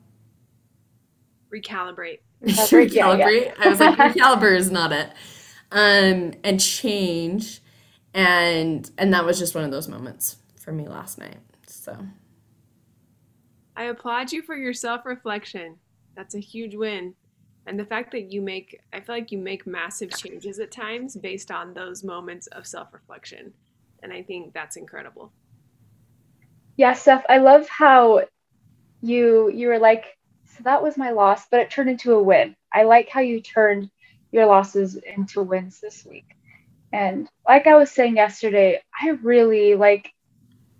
Recalibrate. 1.52 2.20
Recalibrate, 2.44 2.94
yeah, 2.94 3.16
yeah. 3.16 3.54
I 3.58 3.70
was 3.70 3.80
like, 3.80 3.98
recalibrate 4.14 4.58
is 4.58 4.70
not 4.70 4.92
it. 4.92 5.10
Um, 5.72 6.34
and 6.44 6.60
change, 6.60 7.62
and 8.14 8.92
and 8.98 9.14
that 9.14 9.26
was 9.26 9.40
just 9.40 9.56
one 9.56 9.64
of 9.64 9.72
those 9.72 9.88
moments 9.88 10.36
for 10.60 10.74
me 10.74 10.86
last 10.86 11.18
night. 11.18 11.38
So 11.66 11.98
I 13.78 13.86
applaud 13.86 14.34
you 14.34 14.42
for 14.42 14.56
your 14.56 14.74
self 14.74 15.06
reflection. 15.06 15.78
That's 16.16 16.36
a 16.36 16.40
huge 16.40 16.76
win. 16.76 17.16
And 17.66 17.80
the 17.80 17.86
fact 17.86 18.12
that 18.12 18.32
you 18.32 18.42
make, 18.42 18.82
I 18.92 19.00
feel 19.00 19.16
like 19.16 19.32
you 19.32 19.38
make 19.38 19.66
massive 19.66 20.10
changes 20.12 20.60
at 20.60 20.72
times 20.72 21.16
based 21.16 21.50
on 21.50 21.74
those 21.74 22.04
moments 22.04 22.48
of 22.48 22.68
self 22.68 22.94
reflection. 22.94 23.54
And 24.04 24.14
I 24.14 24.24
think 24.24 24.54
that's 24.54 24.78
incredible. 24.78 25.34
Yeah, 26.78 26.94
Steph, 26.94 27.26
I 27.30 27.40
love 27.40 27.70
how 27.70 28.24
you 29.02 29.50
you 29.50 29.70
were 29.70 29.80
like, 29.80 30.06
so 30.46 30.64
that 30.64 30.84
was 30.84 30.98
my 30.98 31.12
loss, 31.12 31.48
but 31.50 31.62
it 31.62 31.72
turned 31.72 31.90
into 31.90 32.14
a 32.14 32.24
win. 32.24 32.56
I 32.74 32.84
like 32.84 33.10
how 33.10 33.22
you 33.22 33.42
turned 33.42 33.90
your 34.32 34.46
losses 34.48 34.96
into 34.96 35.42
wins 35.44 35.80
this 35.82 36.06
week. 36.06 36.26
And 36.94 37.30
like 37.48 37.68
I 37.68 37.76
was 37.76 37.92
saying 37.92 38.18
yesterday, 38.18 38.82
I 39.02 39.10
really 39.10 39.76
like 39.76 40.12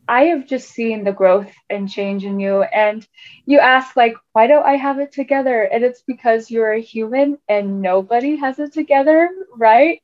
I 0.08 0.26
have 0.26 0.48
just 0.48 0.70
seen 0.70 1.04
the 1.04 1.14
growth 1.14 1.52
and 1.70 1.90
change 1.90 2.26
in 2.26 2.40
you. 2.40 2.64
And 2.64 3.08
you 3.46 3.60
ask, 3.60 3.96
like, 3.96 4.16
why 4.34 4.48
don't 4.48 4.66
I 4.66 4.76
have 4.76 5.00
it 5.00 5.14
together? 5.14 5.64
And 5.64 5.84
it's 5.84 6.04
because 6.04 6.52
you're 6.52 6.74
a 6.74 6.82
human 6.82 7.38
and 7.50 7.82
nobody 7.82 8.36
has 8.38 8.60
it 8.60 8.74
together, 8.74 9.30
right? 9.58 10.02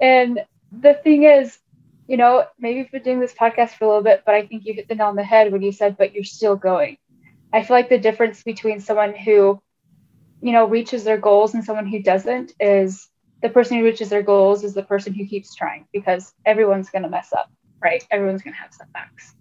And 0.00 0.40
the 0.72 0.94
thing 0.94 1.24
is, 1.24 1.58
you 2.08 2.16
know, 2.16 2.44
maybe 2.58 2.78
you've 2.78 2.90
been 2.90 3.02
doing 3.02 3.20
this 3.20 3.34
podcast 3.34 3.70
for 3.70 3.84
a 3.84 3.88
little 3.88 4.02
bit, 4.02 4.22
but 4.24 4.34
I 4.34 4.46
think 4.46 4.64
you 4.64 4.74
hit 4.74 4.88
the 4.88 4.94
nail 4.94 5.08
on 5.08 5.16
the 5.16 5.24
head 5.24 5.52
when 5.52 5.62
you 5.62 5.72
said, 5.72 5.96
but 5.96 6.14
you're 6.14 6.24
still 6.24 6.56
going. 6.56 6.98
I 7.52 7.62
feel 7.62 7.76
like 7.76 7.88
the 7.88 7.98
difference 7.98 8.42
between 8.42 8.80
someone 8.80 9.14
who, 9.14 9.60
you 10.40 10.52
know, 10.52 10.66
reaches 10.66 11.04
their 11.04 11.18
goals 11.18 11.54
and 11.54 11.64
someone 11.64 11.86
who 11.86 12.02
doesn't 12.02 12.52
is 12.60 13.08
the 13.42 13.48
person 13.48 13.78
who 13.78 13.84
reaches 13.84 14.08
their 14.08 14.22
goals 14.22 14.64
is 14.64 14.74
the 14.74 14.82
person 14.82 15.14
who 15.14 15.26
keeps 15.26 15.54
trying 15.54 15.86
because 15.92 16.32
everyone's 16.44 16.90
going 16.90 17.02
to 17.02 17.08
mess 17.08 17.32
up, 17.32 17.50
right? 17.82 18.04
Everyone's 18.10 18.42
going 18.42 18.54
to 18.54 18.60
have 18.60 18.72
setbacks. 18.72 19.34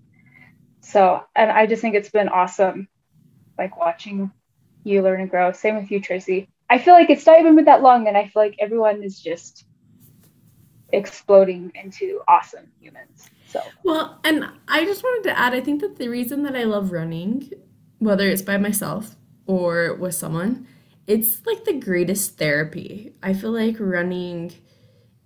So, 0.81 1.23
and 1.35 1.51
I 1.51 1.65
just 1.65 1.81
think 1.81 1.95
it's 1.95 2.09
been 2.11 2.29
awesome, 2.29 2.87
like 3.57 3.77
watching 3.77 4.31
you 4.83 5.01
learn 5.01 5.21
and 5.21 5.29
grow. 5.29 5.51
Same 5.51 5.75
with 5.77 5.91
you, 5.91 5.99
Tracy. 5.99 6.47
I 6.69 6.79
feel 6.79 6.93
like 6.93 7.09
it's 7.09 7.25
not 7.25 7.39
even 7.39 7.55
been 7.55 7.65
that 7.65 7.81
long, 7.81 8.07
and 8.07 8.17
I 8.17 8.23
feel 8.23 8.41
like 8.41 8.55
everyone 8.59 9.03
is 9.03 9.19
just 9.19 9.65
exploding 10.95 11.71
into 11.75 12.21
awesome 12.27 12.67
humans. 12.79 13.29
So, 13.47 13.61
Well, 13.83 14.19
and 14.23 14.45
I 14.67 14.85
just 14.85 15.03
wanted 15.03 15.29
to 15.29 15.39
add 15.39 15.53
I 15.53 15.61
think 15.61 15.81
that 15.81 15.97
the 15.97 16.09
reason 16.09 16.43
that 16.43 16.55
I 16.55 16.63
love 16.63 16.91
running, 16.91 17.51
whether 17.99 18.27
it's 18.27 18.41
by 18.41 18.57
myself 18.57 19.15
or 19.45 19.95
with 19.95 20.15
someone, 20.15 20.67
it's 21.07 21.45
like 21.45 21.63
the 21.63 21.79
greatest 21.79 22.37
therapy. 22.37 23.13
I 23.21 23.33
feel 23.33 23.51
like 23.51 23.77
running 23.79 24.53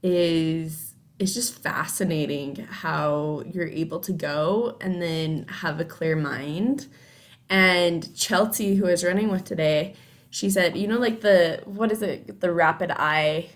is 0.03 0.95
it's 1.17 1.33
just 1.33 1.61
fascinating 1.61 2.55
how 2.69 3.43
you're 3.45 3.67
able 3.67 3.99
to 3.99 4.13
go 4.13 4.77
and 4.79 5.01
then 5.01 5.45
have 5.49 5.79
a 5.79 5.85
clear 5.85 6.15
mind. 6.15 6.88
And 7.49 8.15
Chelsea, 8.15 8.75
who 8.75 8.85
was 8.85 9.03
running 9.03 9.29
with 9.29 9.43
today, 9.43 9.95
she 10.29 10.49
said, 10.49 10.77
you 10.77 10.88
know, 10.88 10.97
like 10.97 11.21
the 11.21 11.61
what 11.65 11.91
is 11.91 12.01
it, 12.01 12.39
the 12.39 12.53
rapid 12.53 12.91
eye 12.91 13.49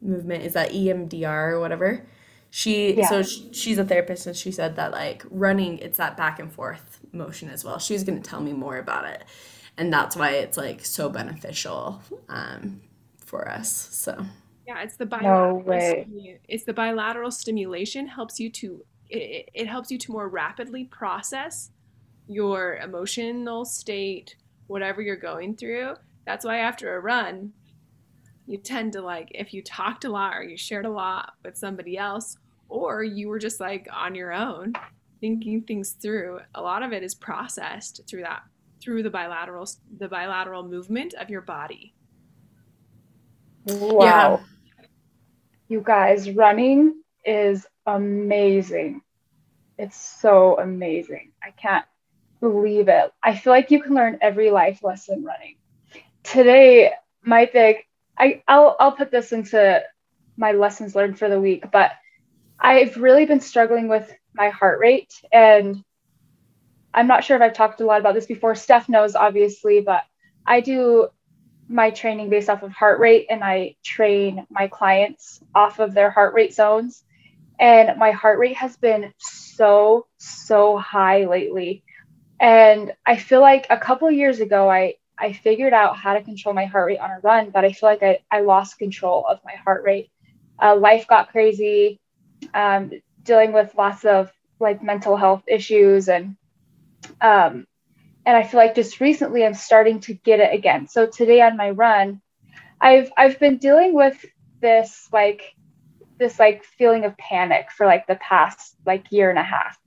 movement 0.00 0.44
is 0.44 0.52
that 0.54 0.70
EMDR 0.72 1.52
or 1.52 1.60
whatever. 1.60 2.06
She 2.50 2.94
Yeah. 2.94 3.08
so 3.08 3.22
sh 3.22 3.40
she's 3.52 3.78
a 3.78 3.84
therapist 3.84 4.26
and 4.26 4.34
she 4.36 4.50
said 4.52 4.76
that 4.76 4.92
like 4.92 5.22
running 5.30 5.78
it's 5.78 5.98
that 5.98 6.16
back 6.16 6.38
and 6.38 6.50
forth 6.52 7.00
motion 7.12 7.50
as 7.50 7.64
well. 7.64 7.78
She's 7.78 8.04
going 8.04 8.20
to 8.22 8.28
tell 8.30 8.40
me 8.40 8.52
more 8.52 8.78
about 8.78 9.04
it. 9.06 9.24
And 9.76 9.92
that's 9.92 10.16
why 10.16 10.30
it's 10.30 10.56
like 10.56 10.84
so 10.84 11.08
beneficial 11.08 12.00
um, 12.28 12.80
for 13.18 13.48
us. 13.48 13.70
So 13.70 14.24
Yeah, 14.66 14.80
it's 14.82 14.96
the 14.96 15.06
bilateral. 15.06 15.60
way. 15.62 16.06
stimu- 16.08 16.38
It's 16.48 16.64
the 16.64 16.72
bilateral 16.72 17.30
stimulation 17.30 18.06
helps 18.06 18.40
you 18.40 18.50
to 18.50 18.84
it, 19.10 19.48
it 19.54 19.66
helps 19.66 19.90
you 19.90 19.98
to 19.98 20.12
more 20.12 20.28
rapidly 20.28 20.84
process 20.84 21.70
your 22.28 22.76
emotional 22.76 23.64
state, 23.64 24.36
whatever 24.66 25.00
you're 25.00 25.16
going 25.16 25.56
through. 25.56 25.94
That's 26.26 26.44
why 26.44 26.58
after 26.58 26.94
a 26.96 27.00
run, 27.00 27.52
you 28.48 28.56
tend 28.56 28.94
to 28.94 29.02
like 29.02 29.28
if 29.34 29.52
you 29.52 29.62
talked 29.62 30.04
a 30.04 30.08
lot 30.08 30.34
or 30.34 30.42
you 30.42 30.56
shared 30.56 30.86
a 30.86 30.90
lot 30.90 31.32
with 31.44 31.56
somebody 31.56 31.98
else, 31.98 32.36
or 32.70 33.04
you 33.04 33.28
were 33.28 33.38
just 33.38 33.60
like 33.60 33.86
on 33.92 34.14
your 34.14 34.32
own 34.32 34.72
thinking 35.20 35.62
things 35.62 35.92
through. 35.92 36.40
A 36.54 36.62
lot 36.62 36.82
of 36.82 36.92
it 36.92 37.02
is 37.02 37.14
processed 37.14 38.00
through 38.08 38.22
that 38.22 38.42
through 38.82 39.02
the 39.02 39.10
bilateral 39.10 39.68
the 39.98 40.08
bilateral 40.08 40.62
movement 40.62 41.12
of 41.14 41.28
your 41.28 41.42
body. 41.42 41.94
wow. 43.66 44.40
You 45.68 45.82
guys, 45.84 46.30
running 46.30 47.02
is 47.26 47.66
amazing. 47.84 49.02
It's 49.76 49.96
so 49.96 50.58
amazing. 50.58 51.32
I 51.42 51.50
can't 51.50 51.84
believe 52.40 52.88
it. 52.88 53.12
I 53.22 53.36
feel 53.36 53.52
like 53.52 53.70
you 53.70 53.82
can 53.82 53.94
learn 53.94 54.18
every 54.22 54.50
life 54.50 54.82
lesson 54.82 55.22
running. 55.22 55.56
Today, 56.22 56.92
my 57.22 57.44
big 57.52 57.84
I 58.18 58.42
I'll 58.48 58.76
I'll 58.78 58.92
put 58.92 59.10
this 59.10 59.32
into 59.32 59.82
my 60.36 60.52
lessons 60.52 60.94
learned 60.94 61.18
for 61.18 61.28
the 61.28 61.40
week, 61.40 61.70
but 61.72 61.92
I've 62.60 62.96
really 62.96 63.26
been 63.26 63.40
struggling 63.40 63.88
with 63.88 64.12
my 64.34 64.50
heart 64.50 64.80
rate 64.80 65.12
and 65.32 65.82
I'm 66.94 67.06
not 67.06 67.24
sure 67.24 67.36
if 67.36 67.42
I've 67.42 67.54
talked 67.54 67.80
a 67.80 67.86
lot 67.86 68.00
about 68.00 68.14
this 68.14 68.26
before. 68.26 68.54
Steph 68.54 68.88
knows 68.88 69.14
obviously, 69.14 69.80
but 69.80 70.02
I 70.46 70.60
do 70.60 71.08
my 71.68 71.90
training 71.90 72.30
based 72.30 72.48
off 72.48 72.62
of 72.62 72.72
heart 72.72 72.98
rate 72.98 73.26
and 73.30 73.44
I 73.44 73.76
train 73.84 74.46
my 74.50 74.68
clients 74.68 75.40
off 75.54 75.78
of 75.78 75.94
their 75.94 76.10
heart 76.10 76.34
rate 76.34 76.54
zones. 76.54 77.04
And 77.60 77.98
my 77.98 78.12
heart 78.12 78.38
rate 78.38 78.56
has 78.56 78.76
been 78.76 79.12
so, 79.18 80.06
so 80.16 80.78
high 80.78 81.26
lately. 81.26 81.82
And 82.40 82.92
I 83.04 83.16
feel 83.16 83.40
like 83.40 83.66
a 83.68 83.76
couple 83.76 84.10
years 84.10 84.40
ago, 84.40 84.70
I, 84.70 84.94
I 85.18 85.32
figured 85.32 85.72
out 85.72 85.96
how 85.96 86.14
to 86.14 86.22
control 86.22 86.54
my 86.54 86.66
heart 86.66 86.86
rate 86.86 86.98
on 86.98 87.10
a 87.10 87.20
run, 87.20 87.50
but 87.50 87.64
I 87.64 87.72
feel 87.72 87.88
like 87.88 88.02
I, 88.02 88.20
I 88.30 88.40
lost 88.40 88.78
control 88.78 89.26
of 89.26 89.40
my 89.44 89.54
heart 89.54 89.82
rate. 89.84 90.10
Uh, 90.60 90.76
life 90.76 91.06
got 91.06 91.30
crazy, 91.30 92.00
um, 92.54 92.92
dealing 93.22 93.52
with 93.52 93.74
lots 93.76 94.04
of 94.04 94.30
like 94.60 94.82
mental 94.82 95.16
health 95.16 95.42
issues 95.46 96.08
and 96.08 96.36
um, 97.20 97.66
and 98.26 98.36
I 98.36 98.42
feel 98.42 98.58
like 98.58 98.74
just 98.74 99.00
recently 99.00 99.44
I'm 99.44 99.54
starting 99.54 100.00
to 100.00 100.14
get 100.14 100.40
it 100.40 100.52
again. 100.52 100.86
So 100.88 101.06
today 101.06 101.40
on 101.40 101.56
my 101.56 101.70
run, 101.70 102.20
I've 102.80 103.10
I've 103.16 103.38
been 103.38 103.58
dealing 103.58 103.94
with 103.94 104.24
this 104.60 105.08
like 105.12 105.54
this 106.18 106.38
like 106.38 106.64
feeling 106.64 107.04
of 107.04 107.16
panic 107.16 107.70
for 107.70 107.86
like 107.86 108.06
the 108.06 108.16
past 108.16 108.76
like 108.84 109.10
year 109.10 109.30
and 109.30 109.38
a 109.38 109.42
half. 109.42 109.78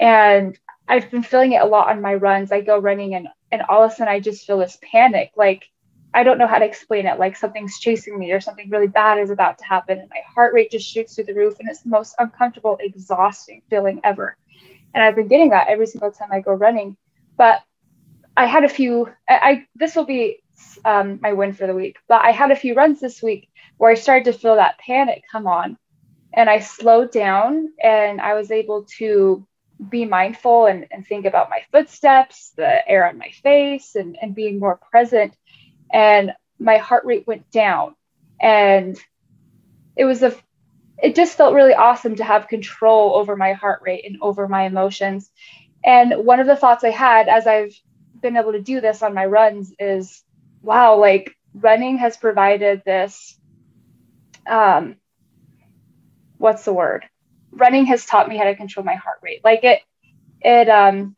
And 0.00 0.58
I've 0.88 1.10
been 1.10 1.22
feeling 1.22 1.52
it 1.52 1.62
a 1.62 1.66
lot 1.66 1.88
on 1.88 2.00
my 2.00 2.14
runs. 2.14 2.50
I 2.50 2.62
go 2.62 2.78
running 2.78 3.14
and 3.14 3.28
and 3.50 3.62
all 3.68 3.82
of 3.82 3.92
a 3.92 3.94
sudden 3.94 4.12
I 4.12 4.20
just 4.20 4.46
feel 4.46 4.58
this 4.58 4.78
panic 4.82 5.32
like 5.36 5.64
I 6.14 6.22
don't 6.22 6.38
know 6.38 6.46
how 6.46 6.58
to 6.58 6.64
explain 6.64 7.06
it 7.06 7.18
like 7.18 7.36
something's 7.36 7.78
chasing 7.78 8.18
me 8.18 8.32
or 8.32 8.40
something 8.40 8.70
really 8.70 8.86
bad 8.86 9.18
is 9.18 9.30
about 9.30 9.58
to 9.58 9.64
happen 9.64 9.98
and 9.98 10.08
my 10.08 10.22
heart 10.34 10.54
rate 10.54 10.70
just 10.70 10.88
shoots 10.88 11.14
through 11.14 11.24
the 11.24 11.34
roof 11.34 11.58
and 11.60 11.68
it's 11.68 11.82
the 11.82 11.90
most 11.90 12.14
uncomfortable 12.18 12.78
exhausting 12.80 13.62
feeling 13.68 14.00
ever. 14.04 14.36
And 14.94 15.02
I've 15.02 15.16
been 15.16 15.28
getting 15.28 15.50
that 15.50 15.68
every 15.68 15.86
single 15.86 16.10
time 16.10 16.30
I 16.32 16.40
go 16.40 16.52
running. 16.52 16.96
But 17.36 17.62
I 18.36 18.46
had 18.46 18.64
a 18.64 18.68
few. 18.68 19.08
I, 19.28 19.36
I 19.36 19.66
this 19.74 19.94
will 19.94 20.06
be 20.06 20.42
um, 20.84 21.18
my 21.22 21.32
win 21.32 21.52
for 21.52 21.66
the 21.66 21.74
week. 21.74 21.98
But 22.08 22.24
I 22.24 22.30
had 22.30 22.50
a 22.50 22.56
few 22.56 22.74
runs 22.74 23.00
this 23.00 23.22
week 23.22 23.48
where 23.76 23.90
I 23.90 23.94
started 23.94 24.24
to 24.32 24.38
feel 24.38 24.56
that 24.56 24.78
panic 24.78 25.24
come 25.30 25.46
on, 25.46 25.76
and 26.32 26.48
I 26.48 26.60
slowed 26.60 27.10
down 27.10 27.68
and 27.82 28.20
I 28.20 28.34
was 28.34 28.50
able 28.50 28.86
to 28.98 29.46
be 29.88 30.04
mindful 30.04 30.66
and, 30.66 30.86
and 30.90 31.06
think 31.06 31.24
about 31.26 31.50
my 31.50 31.60
footsteps, 31.70 32.52
the 32.56 32.88
air 32.88 33.08
on 33.08 33.18
my 33.18 33.30
face, 33.42 33.94
and 33.94 34.16
and 34.20 34.34
being 34.34 34.58
more 34.58 34.80
present. 34.90 35.36
And 35.92 36.32
my 36.58 36.78
heart 36.78 37.04
rate 37.04 37.26
went 37.26 37.50
down, 37.50 37.94
and 38.40 38.98
it 39.96 40.04
was 40.04 40.22
a 40.22 40.34
it 41.02 41.14
just 41.14 41.36
felt 41.36 41.54
really 41.54 41.74
awesome 41.74 42.16
to 42.16 42.24
have 42.24 42.48
control 42.48 43.14
over 43.14 43.36
my 43.36 43.52
heart 43.52 43.80
rate 43.84 44.04
and 44.04 44.18
over 44.20 44.48
my 44.48 44.64
emotions. 44.64 45.30
And 45.84 46.24
one 46.24 46.40
of 46.40 46.46
the 46.46 46.56
thoughts 46.56 46.82
I 46.82 46.90
had 46.90 47.28
as 47.28 47.46
I've 47.46 47.72
been 48.20 48.36
able 48.36 48.52
to 48.52 48.60
do 48.60 48.80
this 48.80 49.02
on 49.02 49.14
my 49.14 49.26
runs 49.26 49.72
is 49.78 50.24
wow, 50.62 50.98
like 50.98 51.34
running 51.54 51.98
has 51.98 52.16
provided 52.16 52.82
this 52.84 53.38
um 54.48 54.96
what's 56.38 56.64
the 56.64 56.72
word? 56.72 57.04
Running 57.52 57.86
has 57.86 58.06
taught 58.06 58.28
me 58.28 58.36
how 58.36 58.44
to 58.44 58.54
control 58.54 58.84
my 58.84 58.94
heart 58.94 59.18
rate. 59.22 59.40
Like 59.44 59.64
it 59.64 59.80
it 60.40 60.68
um 60.68 61.16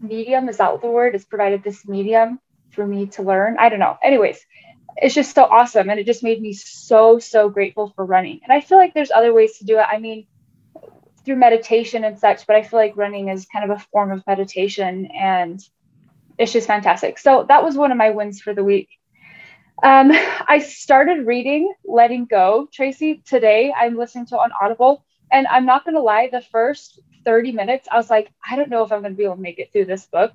medium 0.00 0.48
is 0.48 0.58
that 0.58 0.80
the 0.80 0.88
word? 0.88 1.14
It's 1.14 1.24
provided 1.24 1.62
this 1.62 1.86
medium 1.86 2.38
for 2.70 2.86
me 2.86 3.06
to 3.06 3.22
learn. 3.22 3.56
I 3.58 3.68
don't 3.68 3.80
know. 3.80 3.96
Anyways, 4.02 4.38
it's 4.96 5.14
just 5.14 5.34
so 5.34 5.44
awesome. 5.44 5.90
And 5.90 5.98
it 5.98 6.06
just 6.06 6.22
made 6.22 6.40
me 6.40 6.52
so, 6.52 7.18
so 7.18 7.48
grateful 7.48 7.92
for 7.94 8.04
running. 8.04 8.40
And 8.44 8.52
I 8.52 8.60
feel 8.60 8.78
like 8.78 8.94
there's 8.94 9.10
other 9.10 9.32
ways 9.32 9.58
to 9.58 9.64
do 9.64 9.78
it. 9.78 9.86
I 9.88 9.98
mean, 9.98 10.26
through 11.24 11.36
meditation 11.36 12.04
and 12.04 12.18
such, 12.18 12.46
but 12.46 12.56
I 12.56 12.62
feel 12.62 12.78
like 12.78 12.96
running 12.96 13.28
is 13.28 13.46
kind 13.46 13.70
of 13.70 13.76
a 13.76 13.82
form 13.92 14.12
of 14.12 14.26
meditation 14.26 15.06
and 15.06 15.60
it's 16.38 16.52
just 16.52 16.66
fantastic. 16.66 17.18
So 17.18 17.44
that 17.48 17.64
was 17.64 17.76
one 17.76 17.92
of 17.92 17.98
my 17.98 18.10
wins 18.10 18.40
for 18.40 18.54
the 18.54 18.64
week. 18.64 18.88
Um, 19.82 20.10
I 20.48 20.58
started 20.60 21.26
reading 21.26 21.72
Letting 21.84 22.26
Go, 22.26 22.68
Tracy, 22.72 23.22
today. 23.26 23.72
I'm 23.76 23.96
listening 23.96 24.26
to 24.26 24.38
on 24.38 24.50
Audible. 24.60 25.04
And 25.30 25.46
I'm 25.48 25.66
not 25.66 25.84
going 25.84 25.94
to 25.94 26.00
lie, 26.00 26.28
the 26.32 26.40
first 26.40 27.00
30 27.24 27.52
minutes, 27.52 27.86
I 27.90 27.96
was 27.96 28.08
like, 28.10 28.30
I 28.48 28.56
don't 28.56 28.70
know 28.70 28.82
if 28.82 28.92
I'm 28.92 29.02
going 29.02 29.12
to 29.12 29.16
be 29.16 29.24
able 29.24 29.36
to 29.36 29.40
make 29.42 29.58
it 29.58 29.72
through 29.72 29.84
this 29.86 30.06
book. 30.06 30.32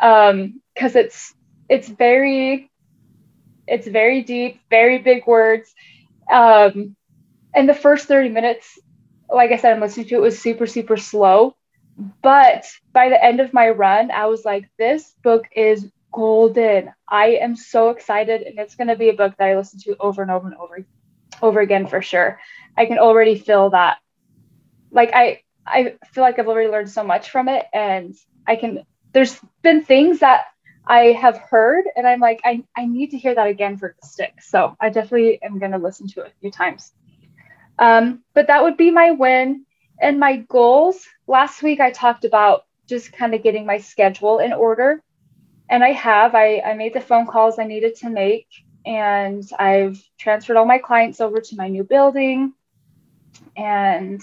Um, 0.00 0.60
cause 0.78 0.96
it's, 0.96 1.34
it's 1.68 1.88
very, 1.88 2.70
it's 3.66 3.86
very 3.86 4.22
deep, 4.22 4.60
very 4.70 4.98
big 4.98 5.26
words. 5.26 5.74
Um, 6.32 6.96
and 7.54 7.68
the 7.68 7.74
first 7.74 8.06
30 8.08 8.30
minutes, 8.30 8.78
like 9.32 9.52
I 9.52 9.56
said, 9.56 9.74
I'm 9.74 9.80
listening 9.80 10.06
to 10.08 10.16
it 10.16 10.20
was 10.20 10.38
super, 10.40 10.66
super 10.66 10.96
slow. 10.96 11.56
But 12.22 12.66
by 12.92 13.08
the 13.08 13.22
end 13.22 13.40
of 13.40 13.52
my 13.52 13.70
run, 13.70 14.10
I 14.10 14.26
was 14.26 14.44
like, 14.44 14.70
this 14.78 15.14
book 15.22 15.44
is 15.54 15.90
golden. 16.12 16.92
I 17.08 17.38
am 17.40 17.56
so 17.56 17.90
excited. 17.90 18.42
And 18.42 18.58
it's 18.58 18.74
going 18.74 18.88
to 18.88 18.96
be 18.96 19.08
a 19.08 19.14
book 19.14 19.34
that 19.38 19.46
I 19.46 19.56
listen 19.56 19.80
to 19.80 19.96
over 19.98 20.22
and 20.22 20.30
over 20.30 20.48
and 20.48 20.56
over, 20.56 20.86
over 21.42 21.60
again 21.60 21.86
for 21.86 22.02
sure. 22.02 22.40
I 22.76 22.86
can 22.86 22.98
already 22.98 23.38
feel 23.38 23.70
that. 23.70 23.98
Like, 24.90 25.10
I, 25.14 25.42
I 25.66 25.96
feel 26.12 26.22
like 26.22 26.38
I've 26.38 26.48
already 26.48 26.70
learned 26.70 26.90
so 26.90 27.04
much 27.04 27.30
from 27.30 27.48
it. 27.48 27.66
And 27.72 28.14
I 28.46 28.56
can, 28.56 28.84
there's 29.12 29.38
been 29.62 29.84
things 29.84 30.20
that 30.20 30.46
I 30.88 31.12
have 31.12 31.36
heard 31.36 31.84
and 31.94 32.06
I'm 32.06 32.20
like, 32.20 32.40
I, 32.44 32.64
I 32.74 32.86
need 32.86 33.10
to 33.10 33.18
hear 33.18 33.34
that 33.34 33.46
again 33.46 33.76
for 33.76 33.94
the 34.00 34.08
stick. 34.08 34.40
So 34.40 34.74
I 34.80 34.88
definitely 34.88 35.40
am 35.42 35.58
going 35.58 35.72
to 35.72 35.78
listen 35.78 36.08
to 36.08 36.22
it 36.22 36.32
a 36.34 36.40
few 36.40 36.50
times. 36.50 36.92
Um, 37.78 38.24
but 38.34 38.46
that 38.46 38.62
would 38.62 38.78
be 38.78 38.90
my 38.90 39.10
win. 39.10 39.66
And 40.00 40.18
my 40.18 40.36
goals 40.36 41.06
last 41.26 41.62
week, 41.62 41.80
I 41.80 41.90
talked 41.90 42.24
about 42.24 42.64
just 42.88 43.12
kind 43.12 43.34
of 43.34 43.42
getting 43.42 43.66
my 43.66 43.78
schedule 43.78 44.38
in 44.38 44.54
order. 44.54 45.02
And 45.70 45.84
I 45.84 45.92
have, 45.92 46.34
I, 46.34 46.60
I 46.60 46.74
made 46.74 46.94
the 46.94 47.00
phone 47.00 47.26
calls 47.26 47.58
I 47.58 47.64
needed 47.64 47.96
to 47.96 48.08
make, 48.08 48.46
and 48.86 49.42
I've 49.58 50.02
transferred 50.18 50.56
all 50.56 50.64
my 50.64 50.78
clients 50.78 51.20
over 51.20 51.40
to 51.40 51.56
my 51.56 51.68
new 51.68 51.84
building. 51.84 52.54
And 53.56 54.22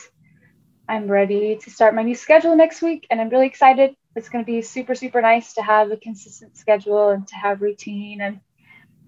I'm 0.88 1.08
ready 1.08 1.58
to 1.58 1.70
start 1.70 1.96
my 1.96 2.04
new 2.04 2.16
schedule 2.16 2.56
next 2.56 2.82
week. 2.82 3.08
And 3.10 3.22
I'm 3.22 3.30
really 3.30 3.48
excited. 3.48 3.96
It's 4.16 4.30
going 4.30 4.44
to 4.44 4.52
be 4.52 4.62
super, 4.62 4.96
super 4.96 5.22
nice 5.22 5.54
to 5.56 5.62
have 5.62 5.92
a 5.92 5.98
consistent 5.98 6.58
schedule 6.58 7.10
and 7.10 7.28
to 7.28 7.36
have 7.36 7.62
routine. 7.62 8.22
And 8.22 8.40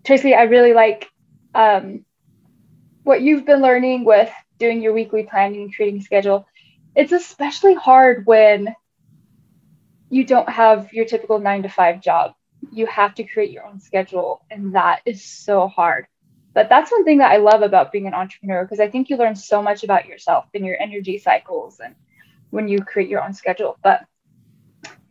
Tracy, 0.03 0.35
I 0.35 0.43
really 0.43 0.73
like 0.73 1.09
um, 1.55 2.05
what 3.03 3.21
you've 3.21 3.45
been 3.45 3.61
learning 3.61 4.05
with 4.05 4.31
doing 4.59 4.81
your 4.81 4.93
weekly 4.93 5.23
planning 5.23 5.63
and 5.63 5.75
creating 5.75 6.01
schedule. 6.01 6.47
It's 6.95 7.11
especially 7.11 7.75
hard 7.75 8.25
when 8.25 8.75
you 10.09 10.25
don't 10.25 10.49
have 10.49 10.93
your 10.93 11.05
typical 11.05 11.39
nine 11.39 11.63
to 11.63 11.69
five 11.69 12.01
job. 12.01 12.33
You 12.71 12.85
have 12.87 13.15
to 13.15 13.23
create 13.23 13.51
your 13.51 13.65
own 13.65 13.79
schedule, 13.79 14.41
and 14.49 14.75
that 14.75 15.01
is 15.05 15.23
so 15.23 15.67
hard. 15.67 16.07
But 16.53 16.69
that's 16.69 16.91
one 16.91 17.05
thing 17.05 17.19
that 17.19 17.31
I 17.31 17.37
love 17.37 17.61
about 17.61 17.91
being 17.91 18.07
an 18.07 18.13
entrepreneur 18.15 18.63
because 18.63 18.79
I 18.79 18.89
think 18.89 19.09
you 19.09 19.17
learn 19.17 19.35
so 19.35 19.61
much 19.61 19.83
about 19.83 20.07
yourself 20.07 20.45
and 20.53 20.65
your 20.65 20.81
energy 20.81 21.19
cycles 21.19 21.79
and 21.79 21.95
when 22.49 22.67
you 22.67 22.81
create 22.83 23.09
your 23.09 23.23
own 23.23 23.33
schedule. 23.33 23.77
But, 23.83 24.05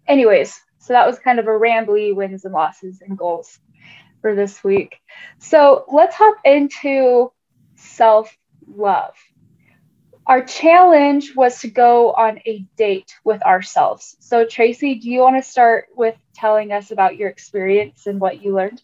anyways, 0.09 0.61
so 0.79 0.93
that 0.95 1.07
was 1.07 1.19
kind 1.19 1.39
of 1.39 1.47
a 1.47 1.51
rambly 1.51 2.15
wins 2.15 2.45
and 2.45 2.55
losses 2.55 3.01
and 3.01 3.17
goals 3.17 3.59
for 4.23 4.35
this 4.35 4.65
week. 4.65 4.97
So 5.39 5.85
let's 5.93 6.17
hop 6.17 6.37
into 6.45 7.31
self 7.77 8.37
love. 8.67 9.15
Our 10.27 10.45
challenge 10.45 11.37
was 11.37 11.61
to 11.61 11.69
go 11.69 12.13
on 12.13 12.41
a 12.47 12.67
date 12.77 13.15
with 13.25 13.41
ourselves. 13.43 14.17
So, 14.19 14.45
Tracy, 14.45 14.97
do 14.97 15.09
you 15.09 15.21
want 15.21 15.37
to 15.37 15.49
start 15.49 15.87
with 15.95 16.17
telling 16.35 16.73
us 16.73 16.91
about 16.91 17.17
your 17.17 17.29
experience 17.29 18.07
and 18.07 18.21
what 18.21 18.43
you 18.43 18.53
learned? 18.53 18.83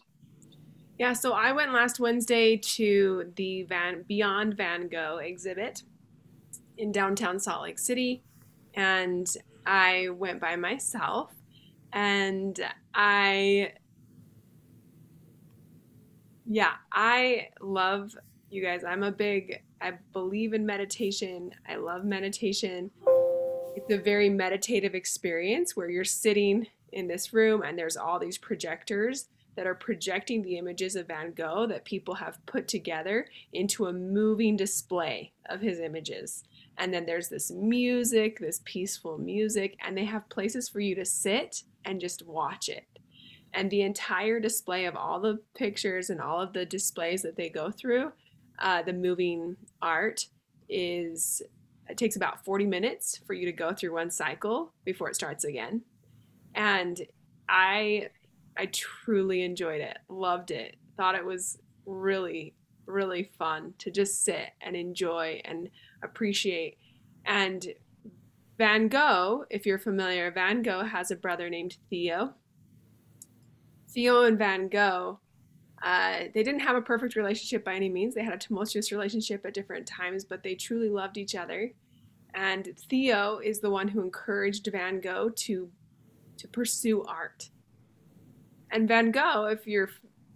Yeah, 0.97 1.11
so 1.11 1.33
I 1.33 1.51
went 1.51 1.73
last 1.73 1.99
Wednesday 1.99 2.55
to 2.55 3.33
the 3.35 3.63
Van 3.63 4.05
Beyond 4.07 4.55
Van 4.55 4.87
Gogh 4.87 5.17
exhibit 5.17 5.83
in 6.77 6.93
downtown 6.93 7.39
Salt 7.39 7.63
Lake 7.63 7.79
City, 7.79 8.23
and 8.73 9.27
I 9.65 10.09
went 10.13 10.39
by 10.39 10.55
myself, 10.55 11.33
and 11.91 12.57
I, 12.93 13.73
yeah, 16.45 16.73
I 16.91 17.49
love 17.59 18.15
you 18.53 18.61
guys, 18.61 18.83
I'm 18.83 19.03
a 19.03 19.11
big, 19.11 19.63
I 19.81 19.93
believe 20.13 20.53
in 20.53 20.65
meditation. 20.65 21.51
I 21.67 21.75
love 21.75 22.05
meditation. 22.05 22.91
It's 23.75 23.91
a 23.91 23.97
very 23.97 24.29
meditative 24.29 24.93
experience 24.93 25.75
where 25.75 25.89
you're 25.89 26.05
sitting 26.05 26.67
in 26.91 27.07
this 27.07 27.33
room 27.33 27.63
and 27.63 27.77
there's 27.77 27.97
all 27.97 28.19
these 28.19 28.37
projectors 28.37 29.27
that 29.55 29.65
are 29.65 29.75
projecting 29.75 30.43
the 30.43 30.57
images 30.57 30.95
of 30.95 31.07
Van 31.07 31.31
Gogh 31.31 31.65
that 31.67 31.83
people 31.83 32.13
have 32.13 32.43
put 32.45 32.67
together 32.67 33.27
into 33.53 33.87
a 33.87 33.93
moving 33.93 34.55
display 34.55 35.31
of 35.49 35.59
his 35.61 35.79
images. 35.79 36.43
And 36.77 36.93
then 36.93 37.05
there's 37.05 37.29
this 37.29 37.51
music, 37.51 38.39
this 38.39 38.61
peaceful 38.65 39.17
music, 39.17 39.77
and 39.83 39.97
they 39.97 40.05
have 40.05 40.29
places 40.29 40.69
for 40.69 40.79
you 40.79 40.95
to 40.95 41.05
sit 41.05 41.63
and 41.85 41.99
just 41.99 42.25
watch 42.25 42.69
it. 42.69 42.85
And 43.53 43.69
the 43.69 43.81
entire 43.81 44.39
display 44.39 44.85
of 44.85 44.95
all 44.95 45.19
the 45.19 45.39
pictures 45.55 46.09
and 46.09 46.19
all 46.19 46.41
of 46.41 46.53
the 46.53 46.65
displays 46.65 47.21
that 47.21 47.35
they 47.35 47.49
go 47.49 47.69
through 47.69 48.11
uh, 48.63 48.81
the 48.81 48.93
moving 48.93 49.55
art 49.81 50.25
is 50.69 51.41
it 51.89 51.97
takes 51.97 52.15
about 52.15 52.43
40 52.45 52.65
minutes 52.65 53.19
for 53.27 53.33
you 53.33 53.45
to 53.45 53.51
go 53.51 53.73
through 53.73 53.93
one 53.93 54.09
cycle 54.09 54.73
before 54.85 55.09
it 55.09 55.15
starts 55.15 55.43
again. 55.43 55.83
And 56.55 56.99
i 57.49 58.07
i 58.57 58.65
truly 58.67 59.41
enjoyed 59.41 59.81
it 59.81 59.97
loved 60.07 60.49
it 60.49 60.77
thought 60.95 61.13
it 61.13 61.25
was 61.25 61.57
really 61.85 62.53
really 62.85 63.29
fun 63.37 63.73
to 63.77 63.91
just 63.91 64.23
sit 64.23 64.51
and 64.61 64.75
enjoy 64.75 65.41
and 65.45 65.69
appreciate. 66.03 66.77
And 67.25 67.65
van 68.57 68.87
gogh 68.87 69.45
if 69.49 69.65
you're 69.65 69.79
familiar 69.79 70.31
van 70.31 70.61
gogh 70.61 70.85
has 70.85 71.11
a 71.11 71.15
brother 71.15 71.49
named 71.49 71.77
theo. 71.89 72.33
Theo 73.89 74.23
and 74.23 74.37
van 74.37 74.69
gogh 74.69 75.19
uh, 75.83 76.19
they 76.33 76.43
didn't 76.43 76.61
have 76.61 76.77
a 76.77 76.81
perfect 76.81 77.15
relationship 77.17 77.65
by 77.65 77.75
any 77.75 77.89
means. 77.89 78.15
They 78.15 78.23
had 78.23 78.33
a 78.33 78.37
tumultuous 78.37 78.91
relationship 78.91 79.45
at 79.45 79.53
different 79.53 79.85
times, 79.85 80.23
but 80.23 80.41
they 80.41 80.55
truly 80.55 80.87
loved 80.87 81.17
each 81.17 81.35
other. 81.35 81.73
And 82.33 82.69
Theo 82.89 83.39
is 83.39 83.59
the 83.59 83.69
one 83.69 83.89
who 83.89 84.01
encouraged 84.01 84.67
Van 84.71 85.01
Gogh 85.01 85.29
to 85.29 85.69
to 86.37 86.47
pursue 86.47 87.03
art. 87.03 87.49
And 88.71 88.87
Van 88.87 89.11
Gogh, 89.11 89.47
if 89.47 89.67
you're 89.67 89.89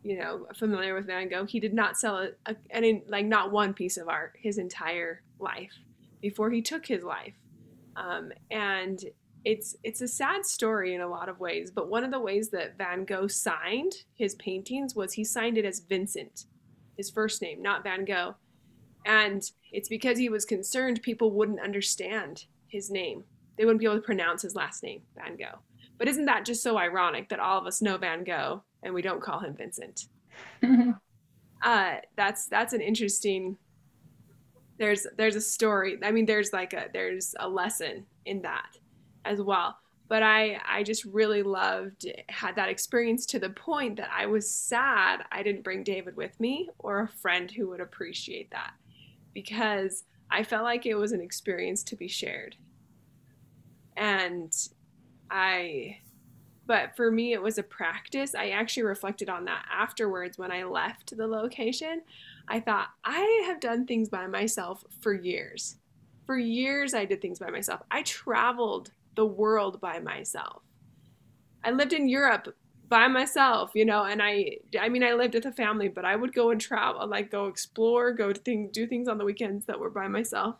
you 0.04 0.20
know 0.20 0.48
familiar 0.54 0.94
with 0.94 1.08
Van 1.08 1.30
Gogh, 1.30 1.46
he 1.46 1.62
did 1.62 1.74
not 1.74 1.98
sell 1.98 2.18
a, 2.18 2.30
a 2.46 2.56
any 2.70 3.04
like 3.08 3.26
not 3.26 3.52
one 3.52 3.74
piece 3.74 3.96
of 3.96 4.10
art 4.10 4.36
his 4.38 4.58
entire 4.58 5.24
life 5.40 5.74
before 6.22 6.52
he 6.52 6.62
took 6.62 6.86
his 6.86 7.04
life. 7.04 7.34
Um, 7.96 8.34
and 8.52 9.00
it's 9.46 9.76
it's 9.84 10.02
a 10.02 10.08
sad 10.08 10.46
story 10.46 10.94
in 10.94 11.02
a 11.02 11.08
lot 11.08 11.30
of 11.30 11.40
ways, 11.40 11.72
but 11.72 11.90
one 11.90 12.04
of 12.04 12.12
the 12.12 12.20
ways 12.20 12.50
that 12.50 12.78
Van 12.78 13.06
Gogh 13.06 13.28
signed 13.28 13.94
his 14.16 14.36
paintings 14.36 14.96
was 14.96 15.14
he 15.14 15.24
signed 15.24 15.58
it 15.58 15.66
as 15.66 15.80
Vincent, 15.80 16.46
his 16.98 17.10
first 17.10 17.42
name, 17.42 17.62
not 17.62 17.84
Van 17.84 18.04
Gogh. 18.06 18.36
And 19.06 19.50
it's 19.72 19.88
because 19.88 20.18
he 20.18 20.30
was 20.30 20.44
concerned 20.44 21.02
people 21.02 21.32
wouldn't 21.32 21.62
understand 21.62 22.46
his 22.68 22.92
name. 22.92 23.24
They 23.58 23.64
wouldn't 23.64 23.80
be 23.80 23.86
able 23.86 23.96
to 23.96 24.02
pronounce 24.02 24.42
his 24.42 24.56
last 24.56 24.84
name, 24.84 25.02
Van 25.16 25.38
Gogh. 25.38 25.60
But 25.98 26.08
isn't 26.08 26.26
that 26.26 26.46
just 26.46 26.62
so 26.62 26.78
ironic 26.78 27.30
that 27.30 27.40
all 27.40 27.58
of 27.58 27.66
us 27.66 27.82
know 27.82 27.98
Van 27.98 28.24
Gogh 28.24 28.64
and 28.84 28.94
we 28.94 29.02
don't 29.02 29.22
call 29.22 29.40
him 29.40 29.56
Vincent? 29.56 30.08
uh, 31.64 31.96
that's 32.16 32.48
that's 32.48 32.74
an 32.74 32.82
interesting. 32.82 33.58
There's 34.78 35.08
there's 35.18 35.36
a 35.36 35.42
story. 35.42 35.98
I 36.04 36.12
mean, 36.12 36.26
there's 36.26 36.54
like 36.54 36.74
a 36.74 36.90
there's 36.92 37.34
a 37.40 37.48
lesson 37.48 38.06
in 38.26 38.42
that 38.42 38.78
as 39.28 39.42
well 39.42 39.78
but 40.10 40.24
I 40.24 40.60
I 40.68 40.84
just 40.84 41.06
really 41.06 41.44
loved 41.44 42.06
had 42.30 42.56
that 42.56 42.70
experience 42.70 43.26
to 43.28 43.40
the 43.40 43.50
point 43.50 43.98
that 43.98 44.10
I 44.16 44.26
was 44.26 44.50
sad 44.50 45.24
I 45.32 45.44
didn't 45.44 45.64
bring 45.64 45.84
David 45.84 46.16
with 46.16 46.40
me 46.40 46.70
or 46.80 47.02
a 47.02 47.08
friend 47.08 47.50
who 47.52 47.70
would 47.70 47.82
appreciate 47.82 48.52
that 48.52 48.74
because 49.34 50.04
I 50.30 50.44
felt 50.44 50.64
like 50.64 50.86
it 50.86 50.96
was 50.96 51.12
an 51.12 51.22
experience 51.22 51.84
to 51.84 51.96
be 51.96 52.08
shared. 52.08 52.56
And 53.96 54.54
I 55.30 56.00
but 56.66 56.98
for 56.98 57.10
me 57.12 57.34
it 57.34 57.42
was 57.42 57.58
a 57.58 57.64
practice. 57.64 58.36
I 58.36 58.50
actually 58.50 58.84
reflected 58.84 59.30
on 59.30 59.46
that 59.46 59.66
afterwards 59.72 60.38
when 60.38 60.52
I 60.52 60.64
left 60.64 61.16
the 61.16 61.28
location. 61.28 62.02
I 62.48 62.60
thought 62.60 62.90
I 63.04 63.44
have 63.46 63.60
done 63.60 63.86
things 63.86 64.10
by 64.10 64.28
myself 64.28 64.84
for 65.02 65.14
years. 65.14 65.78
For 66.26 66.38
years 66.38 66.94
I 66.94 67.06
did 67.06 67.22
things 67.22 67.40
by 67.40 67.50
myself. 67.50 67.82
I 67.90 68.04
traveled 68.04 68.92
the 69.18 69.26
world 69.26 69.82
by 69.82 70.00
myself. 70.00 70.62
I 71.66 71.72
lived 71.72 71.92
in 71.92 72.08
Europe 72.08 72.56
by 72.88 73.08
myself, 73.10 73.72
you 73.74 73.84
know, 73.84 74.06
and 74.06 74.22
I 74.24 74.60
I 74.80 74.88
mean 74.88 75.04
I 75.04 75.14
lived 75.14 75.34
with 75.34 75.46
a 75.46 75.52
family, 75.52 75.90
but 75.90 76.06
I 76.06 76.16
would 76.16 76.34
go 76.34 76.52
and 76.52 76.62
travel, 76.62 77.06
like 77.08 77.30
go 77.32 77.48
explore, 77.48 78.14
go 78.14 78.32
to 78.32 78.40
things 78.40 78.72
do 78.72 78.88
things 78.88 79.10
on 79.10 79.18
the 79.18 79.26
weekends 79.26 79.66
that 79.66 79.80
were 79.80 79.90
by 79.90 80.08
myself. 80.08 80.56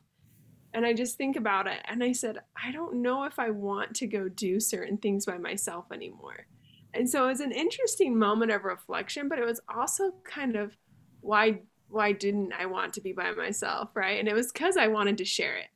And 0.74 0.86
I 0.86 0.94
just 0.94 1.16
think 1.16 1.38
about 1.38 1.68
it 1.68 1.80
and 1.86 2.04
I 2.04 2.12
said, 2.12 2.40
I 2.62 2.72
don't 2.72 3.02
know 3.02 3.24
if 3.24 3.40
I 3.40 3.52
want 3.52 3.96
to 3.96 4.08
go 4.08 4.28
do 4.28 4.60
certain 4.60 4.98
things 4.98 5.26
by 5.26 5.38
myself 5.38 5.86
anymore. 5.94 6.46
And 6.94 7.10
so 7.10 7.26
it 7.26 7.28
was 7.28 7.40
an 7.42 7.52
interesting 7.52 8.18
moment 8.18 8.52
of 8.52 8.64
reflection, 8.64 9.30
but 9.30 9.40
it 9.40 9.46
was 9.46 9.62
also 9.74 10.12
kind 10.26 10.56
of 10.56 10.76
why 11.22 11.62
why 11.90 12.12
didn't 12.12 12.52
I 12.52 12.66
want 12.66 12.94
to 12.94 13.02
be 13.02 13.14
by 13.14 13.32
myself, 13.32 13.92
right? 13.96 14.20
And 14.20 14.28
it 14.28 14.34
was 14.34 14.52
cuz 14.52 14.76
I 14.76 14.88
wanted 14.88 15.18
to 15.20 15.26
share 15.26 15.56
it. 15.56 15.70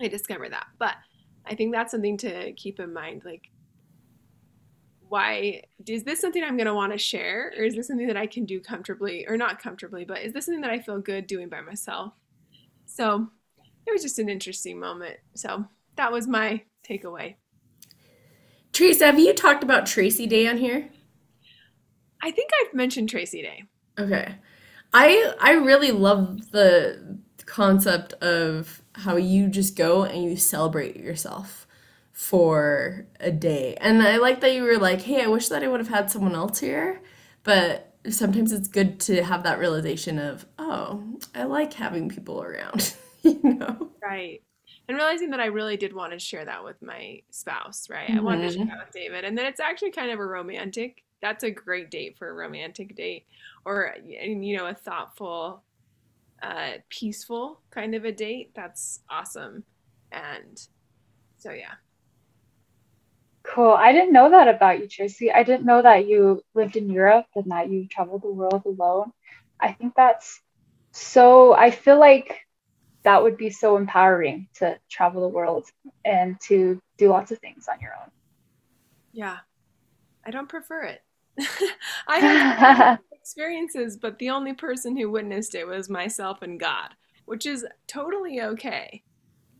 I 0.00 0.08
discovered 0.08 0.52
that. 0.52 0.66
But 0.78 0.94
I 1.50 1.54
think 1.56 1.74
that's 1.74 1.90
something 1.90 2.16
to 2.18 2.52
keep 2.52 2.78
in 2.78 2.94
mind 2.94 3.22
like 3.24 3.50
why 5.10 5.60
is 5.86 6.04
this 6.04 6.20
something 6.20 6.42
I'm 6.42 6.56
going 6.56 6.68
to 6.68 6.74
want 6.74 6.92
to 6.92 6.98
share 6.98 7.52
or 7.58 7.64
is 7.64 7.74
this 7.74 7.88
something 7.88 8.06
that 8.06 8.16
I 8.16 8.28
can 8.28 8.44
do 8.44 8.60
comfortably 8.60 9.26
or 9.26 9.36
not 9.36 9.60
comfortably, 9.60 10.04
but 10.04 10.22
is 10.22 10.32
this 10.32 10.46
something 10.46 10.60
that 10.60 10.70
I 10.70 10.78
feel 10.78 11.00
good 11.00 11.26
doing 11.26 11.48
by 11.48 11.60
myself? 11.60 12.12
So 12.86 13.26
it 13.86 13.90
was 13.90 14.02
just 14.02 14.20
an 14.20 14.28
interesting 14.28 14.78
moment. 14.78 15.16
So 15.34 15.64
that 15.96 16.12
was 16.12 16.28
my 16.28 16.62
takeaway. 16.88 17.34
Teresa, 18.72 19.06
have 19.06 19.18
you 19.18 19.34
talked 19.34 19.64
about 19.64 19.84
Tracy 19.84 20.28
Day 20.28 20.46
on 20.46 20.58
here? 20.58 20.88
I 22.22 22.30
think 22.30 22.50
I've 22.60 22.72
mentioned 22.72 23.08
Tracy 23.08 23.42
Day. 23.42 23.64
Okay. 23.98 24.36
I 24.92 25.34
I 25.40 25.52
really 25.52 25.90
love 25.90 26.52
the 26.52 27.18
concept 27.46 28.12
of 28.14 28.79
how 29.00 29.16
you 29.16 29.48
just 29.48 29.76
go 29.76 30.04
and 30.04 30.22
you 30.24 30.36
celebrate 30.36 30.96
yourself 30.96 31.66
for 32.12 33.06
a 33.20 33.30
day. 33.30 33.76
And 33.80 34.02
I 34.02 34.16
like 34.18 34.40
that 34.40 34.52
you 34.54 34.62
were 34.62 34.78
like, 34.78 35.02
hey, 35.02 35.22
I 35.22 35.26
wish 35.28 35.48
that 35.48 35.62
I 35.62 35.68
would 35.68 35.80
have 35.80 35.88
had 35.88 36.10
someone 36.10 36.34
else 36.34 36.60
here. 36.60 37.00
But 37.42 37.94
sometimes 38.08 38.52
it's 38.52 38.68
good 38.68 39.00
to 39.00 39.22
have 39.24 39.42
that 39.44 39.58
realization 39.58 40.18
of, 40.18 40.46
oh, 40.58 41.02
I 41.34 41.44
like 41.44 41.72
having 41.74 42.08
people 42.08 42.42
around, 42.42 42.94
you 43.22 43.40
know? 43.42 43.90
Right. 44.02 44.42
And 44.88 44.96
realizing 44.96 45.30
that 45.30 45.40
I 45.40 45.46
really 45.46 45.76
did 45.76 45.92
want 45.92 46.12
to 46.12 46.18
share 46.18 46.44
that 46.44 46.64
with 46.64 46.80
my 46.82 47.22
spouse, 47.30 47.88
right? 47.90 48.12
I 48.16 48.20
wanted 48.20 48.42
to 48.42 48.48
share 48.50 48.64
Mhm. 48.64 48.68
that 48.68 48.86
with 48.86 48.92
David. 48.92 49.24
And 49.24 49.36
then 49.38 49.46
it's 49.46 49.60
actually 49.60 49.92
kind 49.92 50.10
of 50.10 50.18
a 50.18 50.24
romantic. 50.26 51.04
That's 51.22 51.44
a 51.44 51.50
great 51.50 51.90
date 51.90 52.16
for 52.18 52.28
a 52.30 52.34
romantic 52.34 52.96
date 52.96 53.26
or, 53.64 53.82
and, 54.20 54.44
you 54.44 54.56
know, 54.56 54.66
a 54.66 54.74
thoughtful, 54.74 55.62
uh, 56.42 56.72
peaceful 56.88 57.60
kind 57.70 57.94
of 57.94 58.04
a 58.04 58.12
date. 58.12 58.52
That's 58.54 59.00
awesome. 59.10 59.64
And 60.12 60.60
so, 61.38 61.52
yeah. 61.52 61.74
Cool. 63.42 63.72
I 63.72 63.92
didn't 63.92 64.12
know 64.12 64.30
that 64.30 64.48
about 64.48 64.80
you, 64.80 64.88
Tracy. 64.88 65.32
I 65.32 65.42
didn't 65.42 65.66
know 65.66 65.82
that 65.82 66.06
you 66.06 66.42
lived 66.54 66.76
in 66.76 66.90
Europe 66.90 67.26
and 67.34 67.50
that 67.50 67.70
you 67.70 67.86
traveled 67.88 68.22
the 68.22 68.30
world 68.30 68.62
alone. 68.64 69.12
I 69.58 69.72
think 69.72 69.94
that's 69.96 70.40
so, 70.92 71.54
I 71.54 71.70
feel 71.70 71.98
like 71.98 72.40
that 73.02 73.22
would 73.22 73.36
be 73.36 73.50
so 73.50 73.76
empowering 73.76 74.48
to 74.56 74.78
travel 74.90 75.22
the 75.22 75.28
world 75.28 75.66
and 76.04 76.38
to 76.42 76.80
do 76.98 77.08
lots 77.08 77.32
of 77.32 77.38
things 77.38 77.66
on 77.68 77.80
your 77.80 77.92
own. 77.92 78.10
Yeah. 79.12 79.38
I 80.24 80.30
don't 80.30 80.48
prefer 80.48 80.82
it. 80.82 81.02
I 82.08 82.98
experiences, 83.30 83.96
but 83.96 84.18
the 84.18 84.28
only 84.28 84.52
person 84.52 84.96
who 84.96 85.08
witnessed 85.08 85.54
it 85.54 85.64
was 85.64 85.88
myself 85.88 86.42
and 86.42 86.58
God, 86.58 86.88
which 87.26 87.46
is 87.46 87.64
totally 87.86 88.40
okay. 88.40 89.04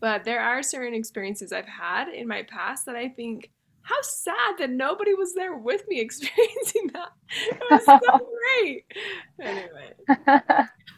But 0.01 0.25
there 0.25 0.41
are 0.41 0.61
certain 0.61 0.93
experiences 0.93 1.53
I've 1.53 1.67
had 1.67 2.09
in 2.09 2.27
my 2.27 2.43
past 2.43 2.85
that 2.87 2.97
I 2.97 3.07
think, 3.07 3.49
how 3.83 3.95
sad 4.01 4.57
that 4.59 4.69
nobody 4.69 5.13
was 5.13 5.33
there 5.35 5.55
with 5.55 5.87
me 5.87 5.99
experiencing 6.01 6.89
that. 6.93 7.13
It 7.49 7.61
was 7.71 7.85
so 7.85 7.99
great. 8.59 8.85
Anyway, 9.41 9.93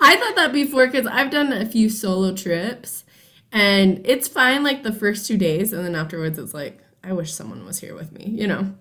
I 0.01 0.15
thought 0.17 0.36
that 0.36 0.51
before 0.51 0.88
because 0.88 1.05
I've 1.05 1.29
done 1.29 1.53
a 1.53 1.67
few 1.67 1.89
solo 1.91 2.33
trips 2.33 3.05
and 3.51 4.01
it's 4.03 4.27
fine 4.27 4.63
like 4.63 4.81
the 4.81 4.91
first 4.91 5.27
two 5.27 5.38
days 5.38 5.73
and 5.73 5.86
then 5.86 5.95
afterwards 5.95 6.39
it's 6.39 6.55
like, 6.55 6.79
I 7.03 7.13
wish 7.13 7.33
someone 7.33 7.65
was 7.65 7.79
here 7.79 7.93
with 7.93 8.12
me, 8.12 8.25
you 8.25 8.47
know? 8.47 8.73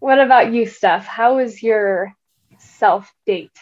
What 0.00 0.18
about 0.18 0.52
you, 0.52 0.66
Steph? 0.66 1.06
How 1.06 1.36
was 1.36 1.62
your 1.62 2.12
self 2.58 3.12
date? 3.26 3.56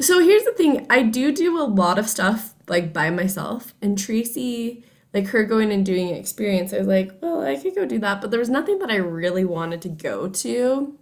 So 0.00 0.20
here's 0.20 0.44
the 0.44 0.52
thing, 0.52 0.86
I 0.90 1.02
do 1.02 1.32
do 1.32 1.58
a 1.58 1.64
lot 1.64 1.98
of 1.98 2.08
stuff 2.08 2.54
like 2.68 2.92
by 2.92 3.10
myself 3.10 3.74
and 3.80 3.96
Tracy 3.96 4.84
like 5.14 5.28
her 5.28 5.44
going 5.44 5.70
and 5.70 5.86
doing 5.86 6.10
an 6.10 6.16
experience, 6.16 6.74
I 6.74 6.78
was 6.78 6.88
like, 6.88 7.12
well, 7.22 7.40
I 7.40 7.56
could 7.56 7.76
go 7.76 7.86
do 7.86 8.00
that, 8.00 8.20
but 8.20 8.32
there 8.32 8.40
was 8.40 8.50
nothing 8.50 8.80
that 8.80 8.90
I 8.90 8.96
really 8.96 9.44
wanted 9.44 9.80
to 9.82 9.88
go 9.88 10.28
to. 10.28 10.98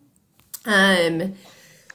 Um, 0.66 1.35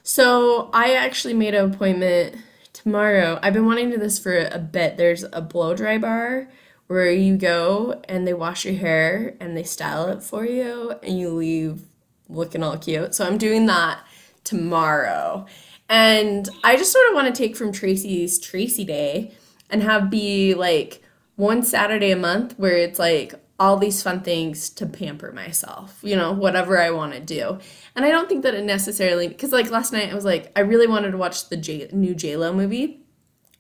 so 0.01 0.71
I 0.73 0.95
actually 0.95 1.36
made 1.36 1.53
an 1.53 1.71
appointment 1.71 2.38
tomorrow. 2.73 3.39
I've 3.43 3.53
been 3.53 3.67
wanting 3.67 3.91
to 3.91 3.97
do 3.97 4.01
this 4.01 4.17
for 4.17 4.36
a 4.36 4.57
bit. 4.57 4.97
There's 4.97 5.25
a 5.31 5.41
blow 5.41 5.75
dry 5.75 5.99
bar 5.99 6.49
where 6.88 7.12
you 7.12 7.38
go 7.38 8.01
and 8.10 8.25
they 8.25 8.33
wash 8.33 8.65
your 8.65 8.75
hair 8.75 9.36
and 9.39 9.55
they 9.55 9.63
style 9.63 10.07
it 10.07 10.23
for 10.23 10.43
you 10.43 10.95
and 11.03 11.19
you 11.19 11.29
leave 11.29 11.83
looking 12.30 12.63
all 12.63 12.78
cute. 12.78 13.16
So 13.16 13.26
I'm 13.26 13.38
doing 13.38 13.66
that 13.68 14.00
tomorrow. 14.44 15.46
And 15.90 16.50
I 16.63 16.76
just 16.76 16.92
sort 16.92 17.08
of 17.10 17.16
want 17.16 17.34
to 17.34 17.38
take 17.38 17.56
from 17.56 17.72
Tracy's 17.72 18.40
Tracy 18.40 18.84
Day 18.84 19.32
and 19.70 19.84
have 19.84 20.10
be 20.10 20.54
like 20.54 21.02
one 21.36 21.63
Saturday 21.63 22.12
a 22.12 22.18
month 22.18 22.58
where 22.58 22.78
it's 22.78 23.00
like 23.00 23.36
all 23.60 23.78
these 23.78 24.04
fun 24.04 24.22
things 24.22 24.70
to 24.70 24.86
pamper 24.86 25.32
myself, 25.32 26.00
you 26.04 26.16
know, 26.16 26.32
whatever 26.32 26.80
I 26.80 26.92
want 26.92 27.13
to 27.13 27.20
do. 27.20 27.58
And 27.96 28.06
I 28.06 28.10
don't 28.10 28.30
think 28.30 28.44
that 28.44 28.54
it 28.54 28.63
necessarily, 28.63 29.28
because 29.28 29.52
like 29.52 29.72
last 29.72 29.92
night 29.92 30.12
I 30.12 30.16
was 30.16 30.26
like, 30.26 30.52
I 30.56 30.60
really 30.62 30.88
wanted 30.88 31.12
to 31.12 31.18
watch 31.18 31.50
the 31.50 31.58
J, 31.58 31.90
new 31.92 32.13
JLo 32.13 32.54
movie. 32.54 33.02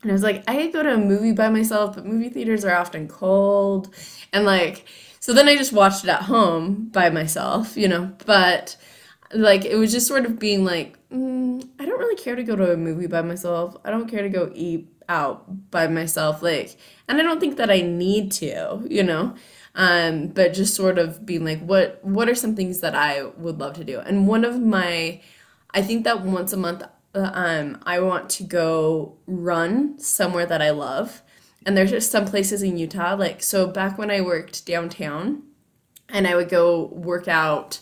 And 0.03 0.11
I 0.11 0.13
was 0.13 0.21
like, 0.21 0.43
I 0.47 0.67
go 0.67 0.83
to 0.83 0.93
a 0.93 0.97
movie 0.97 1.31
by 1.31 1.49
myself, 1.49 1.95
but 1.95 2.05
movie 2.05 2.29
theaters 2.29 2.63
are 2.63 2.75
often 2.75 3.07
cold. 3.07 3.93
And 4.31 4.45
like, 4.45 4.85
so 5.27 5.33
then 5.33 5.49
I 5.49 5.57
just 5.57 5.73
watched 5.73 6.05
it 6.05 6.09
at 6.09 6.21
home 6.21 6.87
by 6.87 7.09
myself, 7.09 7.75
you 7.75 7.89
know, 7.89 8.13
but 8.25 8.77
like 9.33 9.65
it 9.65 9.75
was 9.75 9.91
just 9.91 10.07
sort 10.07 10.25
of 10.25 10.39
being 10.39 10.63
like, 10.63 10.97
mm, 11.09 11.67
I 11.77 11.85
don't 11.85 11.99
really 11.99 12.15
care 12.15 12.37
to 12.37 12.43
go 12.43 12.55
to 12.55 12.71
a 12.71 12.77
movie 12.77 13.07
by 13.07 13.21
myself. 13.21 13.75
I 13.83 13.91
don't 13.91 14.07
care 14.07 14.21
to 14.21 14.29
go 14.29 14.49
eat 14.55 14.87
out 15.09 15.69
by 15.69 15.87
myself. 15.87 16.41
Like, 16.41 16.77
and 17.09 17.19
I 17.19 17.23
don't 17.23 17.41
think 17.41 17.57
that 17.57 17.69
I 17.69 17.81
need 17.81 18.31
to, 18.39 18.87
you 18.89 19.03
know. 19.03 19.35
Um, 19.75 20.27
but 20.27 20.53
just 20.53 20.75
sort 20.75 20.97
of 20.97 21.25
being 21.25 21.43
like, 21.43 21.59
what 21.59 22.01
what 22.05 22.29
are 22.29 22.35
some 22.35 22.55
things 22.55 22.79
that 22.79 22.95
I 22.95 23.25
would 23.25 23.59
love 23.59 23.73
to 23.73 23.83
do? 23.83 23.99
And 23.99 24.29
one 24.29 24.45
of 24.45 24.61
my, 24.61 25.19
I 25.71 25.81
think 25.81 26.05
that 26.05 26.21
once 26.21 26.53
a 26.53 26.57
month, 26.57 26.83
uh, 27.13 27.31
um, 27.33 27.79
I 27.85 27.99
want 27.99 28.29
to 28.29 28.43
go 28.43 29.17
run 29.27 29.99
somewhere 29.99 30.45
that 30.45 30.61
I 30.61 30.69
love. 30.69 31.21
And 31.67 31.75
there's 31.75 31.91
just 31.91 32.11
some 32.11 32.23
places 32.23 32.63
in 32.63 32.77
Utah, 32.77 33.15
like 33.15 33.43
so 33.43 33.67
back 33.67 33.97
when 33.97 34.09
I 34.09 34.21
worked 34.21 34.65
downtown, 34.65 35.43
and 36.07 36.25
I 36.25 36.33
would 36.33 36.47
go 36.47 36.85
work 36.85 37.27
out 37.27 37.81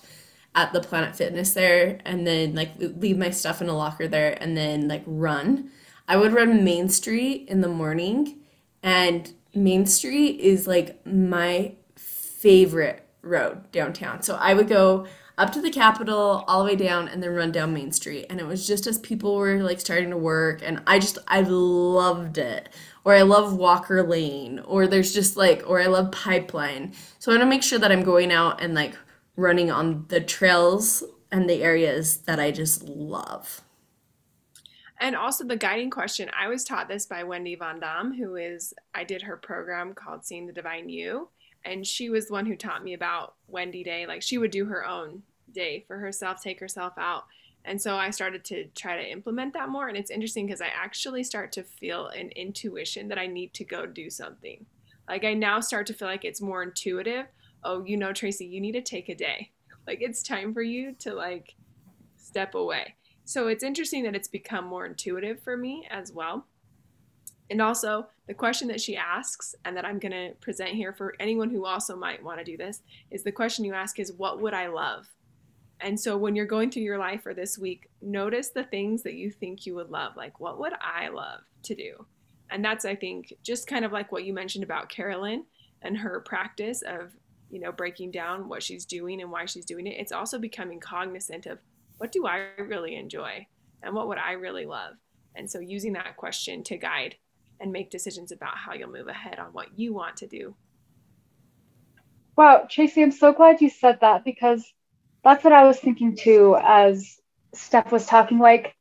at 0.56 0.74
the 0.74 0.82
Planet 0.82 1.16
Fitness 1.16 1.54
there, 1.54 2.00
and 2.04 2.26
then 2.26 2.56
like 2.56 2.72
leave 2.80 3.20
my 3.20 3.30
stuff 3.30 3.62
in 3.62 3.70
a 3.70 3.78
locker 3.78 4.08
there, 4.08 4.36
and 4.42 4.58
then 4.58 4.88
like 4.88 5.04
run. 5.06 5.70
I 6.08 6.18
would 6.18 6.34
run 6.34 6.64
Main 6.64 6.90
Street 6.90 7.48
in 7.48 7.62
the 7.62 7.68
morning, 7.68 8.40
and 8.82 9.32
Main 9.54 9.86
Street 9.86 10.40
is 10.40 10.66
like 10.66 11.06
my 11.06 11.76
favorite 11.96 13.08
road 13.22 13.72
downtown. 13.72 14.24
So 14.24 14.36
I 14.36 14.56
would 14.56 14.68
go 14.68 15.06
up 15.38 15.52
to 15.52 15.62
the 15.62 15.70
Capitol, 15.70 16.44
all 16.48 16.64
the 16.64 16.72
way 16.72 16.76
down, 16.76 17.08
and 17.08 17.22
then 17.22 17.36
run 17.36 17.52
down 17.52 17.74
Main 17.74 17.92
Street. 17.92 18.26
And 18.30 18.40
it 18.40 18.48
was 18.48 18.66
just 18.66 18.88
as 18.88 18.98
people 18.98 19.36
were 19.36 19.62
like 19.62 19.80
starting 19.80 20.10
to 20.10 20.18
work, 20.18 20.62
and 20.64 20.82
I 20.88 20.98
just 20.98 21.20
I 21.28 21.42
loved 21.42 22.40
it. 22.40 22.70
Or 23.06 23.14
I 23.14 23.22
love 23.22 23.56
Walker 23.56 24.02
Lane, 24.02 24.60
or 24.66 24.88
there's 24.88 25.14
just 25.14 25.38
like, 25.38 25.64
or 25.68 25.80
I 25.80 25.86
love 25.86 26.12
Pipeline. 26.12 26.92
So 27.20 27.32
I 27.32 27.36
want 27.36 27.44
to 27.44 27.50
make 27.50 27.64
sure 27.64 27.80
that 27.80 27.92
I'm 27.92 28.04
going 28.04 28.32
out 28.32 28.62
and 28.62 28.74
like 28.74 28.98
running 29.36 29.70
on 29.70 30.06
the 30.08 30.20
trails 30.20 31.04
and 31.32 31.50
the 31.50 31.62
areas 31.62 32.18
that 32.20 32.40
I 32.40 32.50
just 32.50 32.84
love. 32.84 33.62
And 35.00 35.16
also 35.16 35.44
the 35.44 35.58
guiding 35.58 35.90
question, 35.90 36.32
I 36.38 36.48
was 36.48 36.64
taught 36.64 36.88
this 36.88 37.06
by 37.06 37.24
Wendy 37.24 37.56
Von 37.56 37.80
Dam, 37.80 38.14
who 38.14 38.38
is, 38.38 38.74
I 38.94 39.04
did 39.04 39.22
her 39.22 39.38
program 39.38 39.94
called 39.94 40.26
Seeing 40.26 40.48
the 40.48 40.54
Divine 40.54 40.90
You. 40.90 41.30
And 41.64 41.86
she 41.86 42.10
was 42.10 42.28
the 42.28 42.34
one 42.34 42.46
who 42.46 42.56
taught 42.56 42.84
me 42.84 42.94
about 42.94 43.36
Wendy 43.48 43.84
Day. 43.84 44.08
Like 44.08 44.22
she 44.22 44.38
would 44.38 44.52
do 44.52 44.66
her 44.66 44.86
own 44.86 45.24
day 45.52 45.84
for 45.88 45.98
herself, 45.98 46.42
take 46.42 46.60
herself 46.60 46.94
out. 46.98 47.26
And 47.66 47.82
so 47.82 47.96
I 47.96 48.12
started 48.12 48.46
to 48.46 48.66
try 48.76 48.96
to 48.96 49.12
implement 49.12 49.54
that 49.54 49.70
more. 49.70 49.88
And 49.88 49.98
it's 49.98 50.12
interesting 50.12 50.46
because 50.46 50.62
I 50.62 50.68
actually 50.68 51.24
start 51.24 51.52
to 51.54 51.64
feel 51.64 52.08
an 52.08 52.30
intuition 52.36 53.08
that 53.10 53.18
I 53.18 53.28
need 53.28 53.54
to 53.56 53.66
go 53.66 53.86
do 53.86 54.10
something. 54.10 54.66
Like 55.08 55.24
I 55.24 55.34
now 55.34 55.60
start 55.60 55.88
to 55.88 55.94
feel 55.94 56.08
like 56.08 56.26
it's 56.26 56.42
more 56.42 56.64
intuitive. 56.64 57.26
Oh, 57.64 57.84
you 57.84 57.98
know, 57.98 58.14
Tracy, 58.14 58.46
you 58.46 58.62
need 58.62 58.74
to 58.74 58.82
take 58.82 59.10
a 59.10 59.16
day. 59.16 59.52
Like 59.88 60.00
it's 60.02 60.24
time 60.24 60.54
for 60.54 60.62
you 60.62 60.94
to 61.00 61.14
like 61.14 61.56
step 62.18 62.56
away. 62.56 62.96
So 63.24 63.48
it's 63.48 63.64
interesting 63.64 64.04
that 64.04 64.16
it's 64.16 64.28
become 64.28 64.66
more 64.66 64.86
intuitive 64.86 65.42
for 65.42 65.58
me 65.58 65.88
as 65.90 66.12
well. 66.12 66.46
And 67.50 67.62
also 67.62 68.08
the 68.28 68.34
question 68.34 68.68
that 68.70 68.82
she 68.82 68.96
asks 68.96 69.56
and 69.66 69.76
that 69.78 69.86
I'm 69.86 70.00
going 70.00 70.12
to 70.12 70.34
present 70.42 70.72
here 70.72 70.94
for 70.94 71.16
anyone 71.20 71.50
who 71.50 71.66
also 71.66 71.96
might 71.96 72.24
want 72.24 72.40
to 72.40 72.44
do 72.44 72.58
this 72.58 72.82
is 73.12 73.24
the 73.24 73.32
question 73.32 73.66
you 73.66 73.74
ask 73.74 74.00
is 74.00 74.14
what 74.14 74.42
would 74.42 74.54
I 74.54 74.68
love? 74.68 75.08
And 75.82 76.00
so 76.00 76.18
when 76.18 76.36
you're 76.36 76.46
going 76.46 76.72
through 76.72 76.84
your 76.84 76.98
life 76.98 77.26
or 77.26 77.34
this 77.34 77.58
week, 77.58 77.90
notice 78.02 78.50
the 78.50 78.64
things 78.64 79.04
that 79.04 79.16
you 79.16 79.30
think 79.30 79.66
you 79.66 79.76
would 79.76 79.90
love. 79.90 80.16
Like, 80.16 80.40
what 80.40 80.60
would 80.60 80.74
I 80.82 81.10
love 81.10 81.42
to 81.64 81.76
do? 81.76 82.06
And 82.50 82.64
that's, 82.64 82.86
I 82.86 82.96
think, 82.96 83.34
just 83.44 83.68
kind 83.68 83.84
of 83.84 83.92
like 83.92 84.12
what 84.12 84.24
you 84.24 84.34
mentioned 84.34 84.64
about 84.64 84.90
Carolyn 84.90 85.44
and 85.82 85.98
her 85.98 86.22
practice 86.22 86.82
of, 86.82 87.12
you 87.50 87.60
know, 87.60 87.72
breaking 87.72 88.12
down 88.12 88.48
what 88.48 88.64
she's 88.64 88.86
doing 88.86 89.22
and 89.22 89.32
why 89.32 89.46
she's 89.46 89.66
doing 89.66 89.86
it. 89.88 90.00
It's 90.00 90.12
also 90.12 90.40
becoming 90.40 90.80
cognizant 90.80 91.46
of 91.46 91.60
what 91.98 92.12
do 92.12 92.26
I 92.26 92.50
really 92.58 92.96
enjoy 92.96 93.46
and 93.84 93.94
what 93.94 94.08
would 94.08 94.18
I 94.18 94.34
really 94.34 94.66
love? 94.66 94.96
And 95.36 95.50
so 95.50 95.60
using 95.60 95.94
that 95.94 96.18
question 96.18 96.64
to 96.64 96.78
guide 96.78 97.16
and 97.60 97.72
make 97.72 97.90
decisions 97.90 98.32
about 98.32 98.58
how 98.58 98.74
you'll 98.74 98.92
move 98.92 99.08
ahead 99.08 99.40
on 99.40 99.48
what 99.48 99.78
you 99.78 99.94
want 99.94 100.18
to 100.18 100.28
do. 100.28 100.56
Wow, 102.36 102.68
Tracy, 102.70 103.02
I'm 103.02 103.12
so 103.12 103.32
glad 103.32 103.62
you 103.62 103.70
said 103.70 104.00
that 104.02 104.26
because 104.26 104.74
that's 105.26 105.44
what 105.44 105.54
I 105.54 105.66
was 105.66 105.80
thinking 105.80 106.16
too 106.16 106.56
as 106.64 107.20
Steph 107.54 107.92
was 107.92 108.06
talking. 108.06 108.38
Like, 108.38 108.76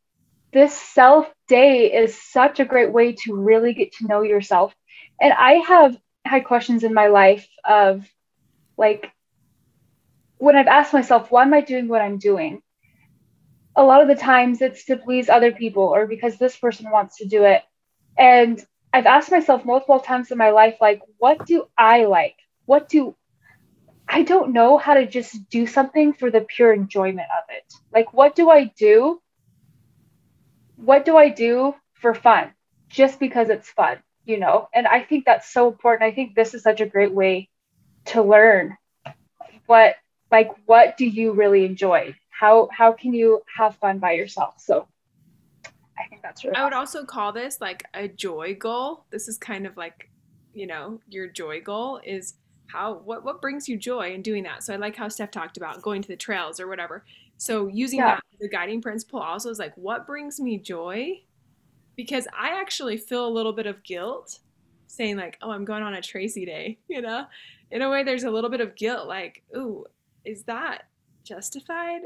this 0.52 0.74
self 0.76 1.26
day 1.48 1.92
is 1.92 2.20
such 2.22 2.60
a 2.60 2.64
great 2.64 2.92
way 2.92 3.12
to 3.24 3.34
really 3.34 3.74
get 3.74 3.92
to 3.94 4.06
know 4.06 4.22
yourself. 4.22 4.74
And 5.20 5.32
I 5.32 5.54
have 5.54 5.96
had 6.24 6.44
questions 6.44 6.84
in 6.84 6.94
my 6.94 7.08
life 7.08 7.48
of 7.64 8.06
like, 8.76 9.10
when 10.38 10.54
I've 10.54 10.66
asked 10.66 10.92
myself, 10.92 11.30
why 11.30 11.42
am 11.42 11.54
I 11.54 11.62
doing 11.62 11.88
what 11.88 12.02
I'm 12.02 12.18
doing? 12.18 12.60
A 13.74 13.82
lot 13.82 14.02
of 14.02 14.08
the 14.08 14.14
times 14.14 14.60
it's 14.60 14.84
to 14.84 14.96
please 14.96 15.28
other 15.28 15.50
people 15.50 15.84
or 15.84 16.06
because 16.06 16.36
this 16.36 16.56
person 16.56 16.90
wants 16.90 17.16
to 17.18 17.26
do 17.26 17.44
it. 17.44 17.62
And 18.18 18.64
I've 18.92 19.06
asked 19.06 19.30
myself 19.30 19.64
multiple 19.64 19.98
times 19.98 20.30
in 20.30 20.38
my 20.38 20.50
life, 20.50 20.76
like, 20.80 21.00
what 21.18 21.46
do 21.46 21.66
I 21.76 22.04
like? 22.04 22.36
What 22.66 22.88
do 22.88 23.16
I 24.08 24.22
don't 24.22 24.52
know 24.52 24.76
how 24.78 24.94
to 24.94 25.06
just 25.06 25.48
do 25.48 25.66
something 25.66 26.12
for 26.12 26.30
the 26.30 26.42
pure 26.42 26.72
enjoyment 26.72 27.28
of 27.38 27.44
it. 27.48 27.72
Like, 27.92 28.12
what 28.12 28.34
do 28.34 28.50
I 28.50 28.64
do? 28.64 29.20
What 30.76 31.04
do 31.04 31.16
I 31.16 31.30
do 31.30 31.74
for 31.94 32.14
fun? 32.14 32.52
Just 32.88 33.18
because 33.18 33.48
it's 33.48 33.70
fun, 33.70 33.98
you 34.24 34.38
know? 34.38 34.68
And 34.74 34.86
I 34.86 35.02
think 35.02 35.24
that's 35.24 35.50
so 35.50 35.68
important. 35.68 36.10
I 36.10 36.14
think 36.14 36.34
this 36.34 36.54
is 36.54 36.62
such 36.62 36.80
a 36.80 36.86
great 36.86 37.12
way 37.12 37.48
to 38.06 38.22
learn 38.22 38.76
what, 39.66 39.96
like, 40.30 40.50
what 40.66 40.96
do 40.96 41.06
you 41.06 41.32
really 41.32 41.64
enjoy? 41.64 42.14
How, 42.28 42.68
how 42.70 42.92
can 42.92 43.14
you 43.14 43.42
have 43.56 43.76
fun 43.76 43.98
by 43.98 44.12
yourself? 44.12 44.54
So 44.58 44.86
I 45.98 46.06
think 46.08 46.22
that's 46.22 46.44
really 46.44 46.56
I 46.56 46.64
would 46.64 46.72
also 46.72 47.04
call 47.04 47.32
this 47.32 47.60
like 47.60 47.84
a 47.94 48.08
joy 48.08 48.54
goal. 48.54 49.06
This 49.10 49.28
is 49.28 49.38
kind 49.38 49.66
of 49.66 49.76
like, 49.76 50.10
you 50.52 50.66
know, 50.66 51.00
your 51.08 51.28
joy 51.28 51.60
goal 51.60 52.00
is 52.04 52.34
how 52.66 52.94
what 53.04 53.24
what 53.24 53.40
brings 53.40 53.68
you 53.68 53.76
joy 53.76 54.12
in 54.12 54.22
doing 54.22 54.42
that? 54.44 54.62
So 54.62 54.74
i 54.74 54.76
like 54.76 54.96
how 54.96 55.08
steph 55.08 55.30
talked 55.30 55.56
about 55.56 55.82
going 55.82 56.02
to 56.02 56.08
the 56.08 56.16
trails 56.16 56.60
or 56.60 56.68
whatever. 56.68 57.04
So 57.36 57.68
using 57.68 57.98
yeah. 57.98 58.16
that 58.16 58.24
the 58.40 58.48
guiding 58.48 58.80
principle 58.82 59.20
also 59.20 59.50
is 59.50 59.58
like 59.58 59.76
what 59.76 60.06
brings 60.06 60.40
me 60.40 60.58
joy? 60.58 61.22
Because 61.96 62.26
i 62.36 62.60
actually 62.60 62.96
feel 62.96 63.26
a 63.26 63.28
little 63.28 63.52
bit 63.52 63.66
of 63.66 63.82
guilt 63.82 64.40
saying 64.86 65.16
like 65.16 65.38
oh 65.42 65.50
i'm 65.50 65.64
going 65.64 65.82
on 65.82 65.94
a 65.94 66.02
tracy 66.02 66.44
day 66.44 66.78
you 66.88 67.00
know? 67.00 67.26
In 67.70 67.82
a 67.82 67.90
way 67.90 68.04
there's 68.04 68.24
a 68.24 68.30
little 68.30 68.50
bit 68.50 68.60
of 68.60 68.74
guilt 68.76 69.06
like 69.06 69.42
ooh 69.56 69.84
is 70.24 70.44
that 70.44 70.84
justified? 71.24 72.02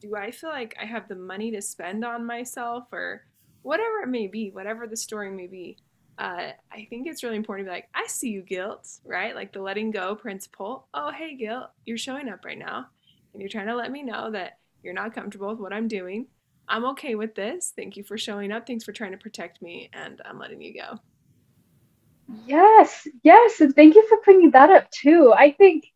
Do 0.00 0.14
i 0.16 0.30
feel 0.30 0.50
like 0.50 0.76
i 0.80 0.84
have 0.84 1.08
the 1.08 1.16
money 1.16 1.50
to 1.52 1.62
spend 1.62 2.04
on 2.04 2.26
myself 2.26 2.84
or 2.92 3.24
whatever 3.62 4.02
it 4.04 4.08
may 4.08 4.26
be 4.26 4.50
whatever 4.50 4.86
the 4.86 4.96
story 4.96 5.30
may 5.30 5.46
be 5.48 5.76
uh, 6.18 6.50
I 6.72 6.86
think 6.88 7.06
it's 7.06 7.22
really 7.22 7.36
important 7.36 7.66
to 7.66 7.70
be 7.70 7.74
like, 7.74 7.88
I 7.94 8.06
see 8.06 8.30
you, 8.30 8.42
guilt, 8.42 8.88
right? 9.04 9.34
Like 9.34 9.52
the 9.52 9.60
letting 9.60 9.90
go 9.90 10.14
principle. 10.14 10.88
Oh, 10.94 11.10
hey, 11.10 11.36
guilt, 11.36 11.68
you're 11.84 11.98
showing 11.98 12.28
up 12.28 12.44
right 12.44 12.58
now. 12.58 12.86
And 13.32 13.42
you're 13.42 13.50
trying 13.50 13.66
to 13.66 13.76
let 13.76 13.92
me 13.92 14.02
know 14.02 14.30
that 14.30 14.58
you're 14.82 14.94
not 14.94 15.14
comfortable 15.14 15.48
with 15.48 15.58
what 15.58 15.72
I'm 15.72 15.88
doing. 15.88 16.26
I'm 16.68 16.86
okay 16.86 17.14
with 17.14 17.34
this. 17.34 17.72
Thank 17.76 17.96
you 17.96 18.02
for 18.02 18.16
showing 18.16 18.50
up. 18.50 18.66
Thanks 18.66 18.84
for 18.84 18.92
trying 18.92 19.12
to 19.12 19.18
protect 19.18 19.60
me. 19.60 19.90
And 19.92 20.22
I'm 20.24 20.38
letting 20.38 20.62
you 20.62 20.74
go. 20.74 20.98
Yes, 22.46 23.06
yes. 23.22 23.60
And 23.60 23.74
thank 23.74 23.94
you 23.94 24.08
for 24.08 24.18
bringing 24.24 24.50
that 24.52 24.70
up 24.70 24.90
too. 24.90 25.32
I 25.36 25.52
think, 25.52 25.92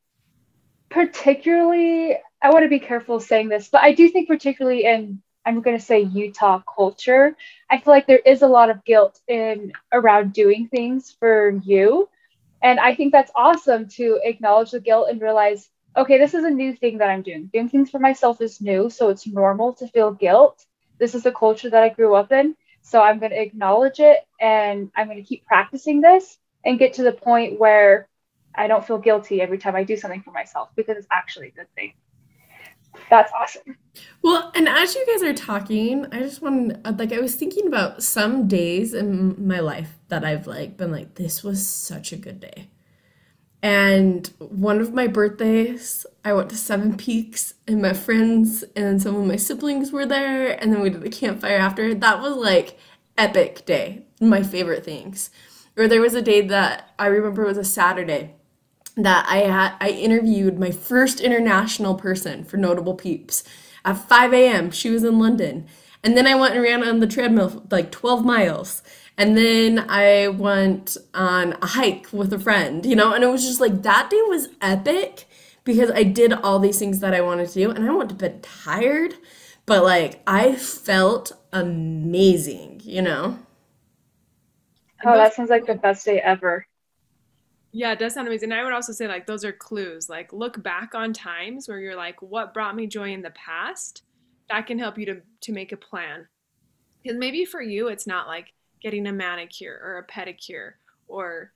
particularly, 0.90 2.16
I 2.42 2.50
want 2.50 2.64
to 2.64 2.68
be 2.68 2.78
careful 2.78 3.20
saying 3.20 3.48
this, 3.48 3.68
but 3.68 3.82
I 3.82 3.92
do 3.92 4.08
think, 4.08 4.28
particularly 4.28 4.84
in 4.84 5.22
I'm 5.44 5.62
going 5.62 5.78
to 5.78 5.84
say 5.84 6.00
Utah 6.02 6.62
culture, 6.74 7.36
I 7.70 7.78
feel 7.78 7.92
like 7.92 8.06
there 8.06 8.18
is 8.24 8.42
a 8.42 8.48
lot 8.48 8.70
of 8.70 8.84
guilt 8.84 9.20
in 9.28 9.72
around 9.92 10.32
doing 10.32 10.68
things 10.68 11.14
for 11.18 11.50
you. 11.64 12.08
And 12.62 12.78
I 12.80 12.94
think 12.94 13.12
that's 13.12 13.32
awesome 13.34 13.88
to 13.96 14.20
acknowledge 14.22 14.72
the 14.72 14.80
guilt 14.80 15.08
and 15.10 15.20
realize, 15.20 15.68
okay, 15.96 16.18
this 16.18 16.34
is 16.34 16.44
a 16.44 16.50
new 16.50 16.74
thing 16.74 16.98
that 16.98 17.08
I'm 17.10 17.22
doing. 17.22 17.50
Doing 17.52 17.68
things 17.68 17.90
for 17.90 17.98
myself 17.98 18.40
is 18.40 18.60
new, 18.60 18.90
so 18.90 19.08
it's 19.08 19.26
normal 19.26 19.74
to 19.74 19.88
feel 19.88 20.12
guilt. 20.12 20.64
This 20.98 21.14
is 21.14 21.22
the 21.22 21.32
culture 21.32 21.70
that 21.70 21.82
I 21.82 21.88
grew 21.88 22.14
up 22.14 22.32
in. 22.32 22.56
So 22.82 23.00
I'm 23.02 23.18
going 23.18 23.32
to 23.32 23.40
acknowledge 23.40 24.00
it 24.00 24.18
and 24.40 24.90
I'm 24.96 25.06
going 25.06 25.18
to 25.18 25.28
keep 25.28 25.46
practicing 25.46 26.00
this 26.00 26.38
and 26.64 26.78
get 26.78 26.94
to 26.94 27.02
the 27.02 27.12
point 27.12 27.58
where 27.58 28.08
I 28.54 28.66
don't 28.68 28.86
feel 28.86 28.98
guilty 28.98 29.40
every 29.40 29.58
time 29.58 29.76
I 29.76 29.84
do 29.84 29.96
something 29.96 30.22
for 30.22 30.32
myself 30.32 30.70
because 30.76 30.96
it's 30.96 31.06
actually 31.10 31.48
a 31.48 31.52
good 31.52 31.74
thing 31.74 31.92
that's 33.08 33.32
awesome. 33.32 33.76
Well, 34.22 34.52
and 34.54 34.68
as 34.68 34.94
you 34.94 35.04
guys 35.06 35.22
are 35.22 35.34
talking, 35.34 36.06
I 36.12 36.20
just 36.20 36.42
want 36.42 36.78
uh, 36.84 36.92
like 36.98 37.12
I 37.12 37.20
was 37.20 37.34
thinking 37.34 37.66
about 37.66 38.02
some 38.02 38.46
days 38.48 38.94
in 38.94 39.46
my 39.46 39.60
life 39.60 39.98
that 40.08 40.24
I've 40.24 40.46
like 40.46 40.76
been 40.76 40.92
like 40.92 41.14
this 41.14 41.42
was 41.42 41.66
such 41.66 42.12
a 42.12 42.16
good 42.16 42.40
day. 42.40 42.68
And 43.62 44.26
one 44.38 44.80
of 44.80 44.94
my 44.94 45.06
birthdays, 45.06 46.06
I 46.24 46.32
went 46.32 46.48
to 46.50 46.56
Seven 46.56 46.96
Peaks 46.96 47.54
and 47.66 47.82
my 47.82 47.92
friends 47.92 48.64
and 48.74 49.02
some 49.02 49.16
of 49.16 49.26
my 49.26 49.36
siblings 49.36 49.92
were 49.92 50.06
there 50.06 50.52
and 50.52 50.72
then 50.72 50.80
we 50.80 50.90
did 50.90 51.04
a 51.04 51.10
campfire 51.10 51.58
after. 51.58 51.94
That 51.94 52.22
was 52.22 52.36
like 52.36 52.78
epic 53.18 53.66
day. 53.66 54.06
My 54.20 54.42
favorite 54.42 54.84
things. 54.84 55.30
Or 55.76 55.88
there 55.88 56.00
was 56.00 56.14
a 56.14 56.22
day 56.22 56.40
that 56.42 56.90
I 56.98 57.06
remember 57.06 57.44
was 57.44 57.58
a 57.58 57.64
Saturday 57.64 58.34
that 58.96 59.26
I 59.28 59.38
had 59.38 59.74
I 59.80 59.90
interviewed 59.90 60.58
my 60.58 60.70
first 60.70 61.20
international 61.20 61.94
person 61.94 62.44
for 62.44 62.56
Notable 62.56 62.94
Peeps 62.94 63.44
at 63.84 63.94
5 63.98 64.32
a.m. 64.34 64.70
She 64.70 64.90
was 64.90 65.04
in 65.04 65.18
London. 65.18 65.66
And 66.02 66.16
then 66.16 66.26
I 66.26 66.34
went 66.34 66.54
and 66.54 66.62
ran 66.62 66.82
on 66.86 67.00
the 67.00 67.06
treadmill 67.06 67.66
like 67.70 67.90
12 67.90 68.24
miles. 68.24 68.82
And 69.18 69.36
then 69.36 69.84
I 69.90 70.28
went 70.28 70.96
on 71.12 71.54
a 71.60 71.66
hike 71.66 72.08
with 72.12 72.32
a 72.32 72.38
friend, 72.38 72.84
you 72.86 72.96
know, 72.96 73.12
and 73.12 73.22
it 73.22 73.26
was 73.28 73.44
just 73.46 73.60
like 73.60 73.82
that 73.82 74.08
day 74.10 74.20
was 74.22 74.48
epic 74.62 75.26
because 75.64 75.90
I 75.90 76.04
did 76.04 76.32
all 76.32 76.58
these 76.58 76.78
things 76.78 77.00
that 77.00 77.12
I 77.12 77.20
wanted 77.20 77.48
to 77.48 77.54
do 77.54 77.70
and 77.70 77.84
I 77.88 77.92
went 77.94 78.08
to 78.10 78.14
bed 78.14 78.42
tired, 78.42 79.14
but 79.66 79.84
like 79.84 80.22
I 80.26 80.54
felt 80.56 81.32
amazing, 81.52 82.80
you 82.84 83.02
know. 83.02 83.38
Oh, 85.04 85.14
that 85.16 85.34
sounds 85.34 85.50
like 85.50 85.66
the 85.66 85.74
best 85.74 86.04
day 86.06 86.20
ever. 86.20 86.66
Yeah, 87.72 87.92
it 87.92 87.98
does 88.00 88.14
sound 88.14 88.26
amazing. 88.26 88.50
And 88.50 88.60
I 88.60 88.64
would 88.64 88.72
also 88.72 88.92
say 88.92 89.06
like 89.06 89.26
those 89.26 89.44
are 89.44 89.52
clues. 89.52 90.08
Like 90.08 90.32
look 90.32 90.62
back 90.62 90.94
on 90.94 91.12
times 91.12 91.68
where 91.68 91.78
you're 91.78 91.96
like, 91.96 92.20
what 92.20 92.52
brought 92.52 92.74
me 92.74 92.86
joy 92.86 93.12
in 93.12 93.22
the 93.22 93.30
past? 93.30 94.02
That 94.48 94.66
can 94.66 94.78
help 94.78 94.98
you 94.98 95.06
to 95.06 95.20
to 95.42 95.52
make 95.52 95.72
a 95.72 95.76
plan. 95.76 96.26
Because 97.02 97.16
maybe 97.16 97.44
for 97.44 97.62
you 97.62 97.88
it's 97.88 98.06
not 98.06 98.26
like 98.26 98.52
getting 98.82 99.06
a 99.06 99.12
manicure 99.12 99.80
or 99.82 99.98
a 99.98 100.06
pedicure 100.06 100.72
or 101.06 101.52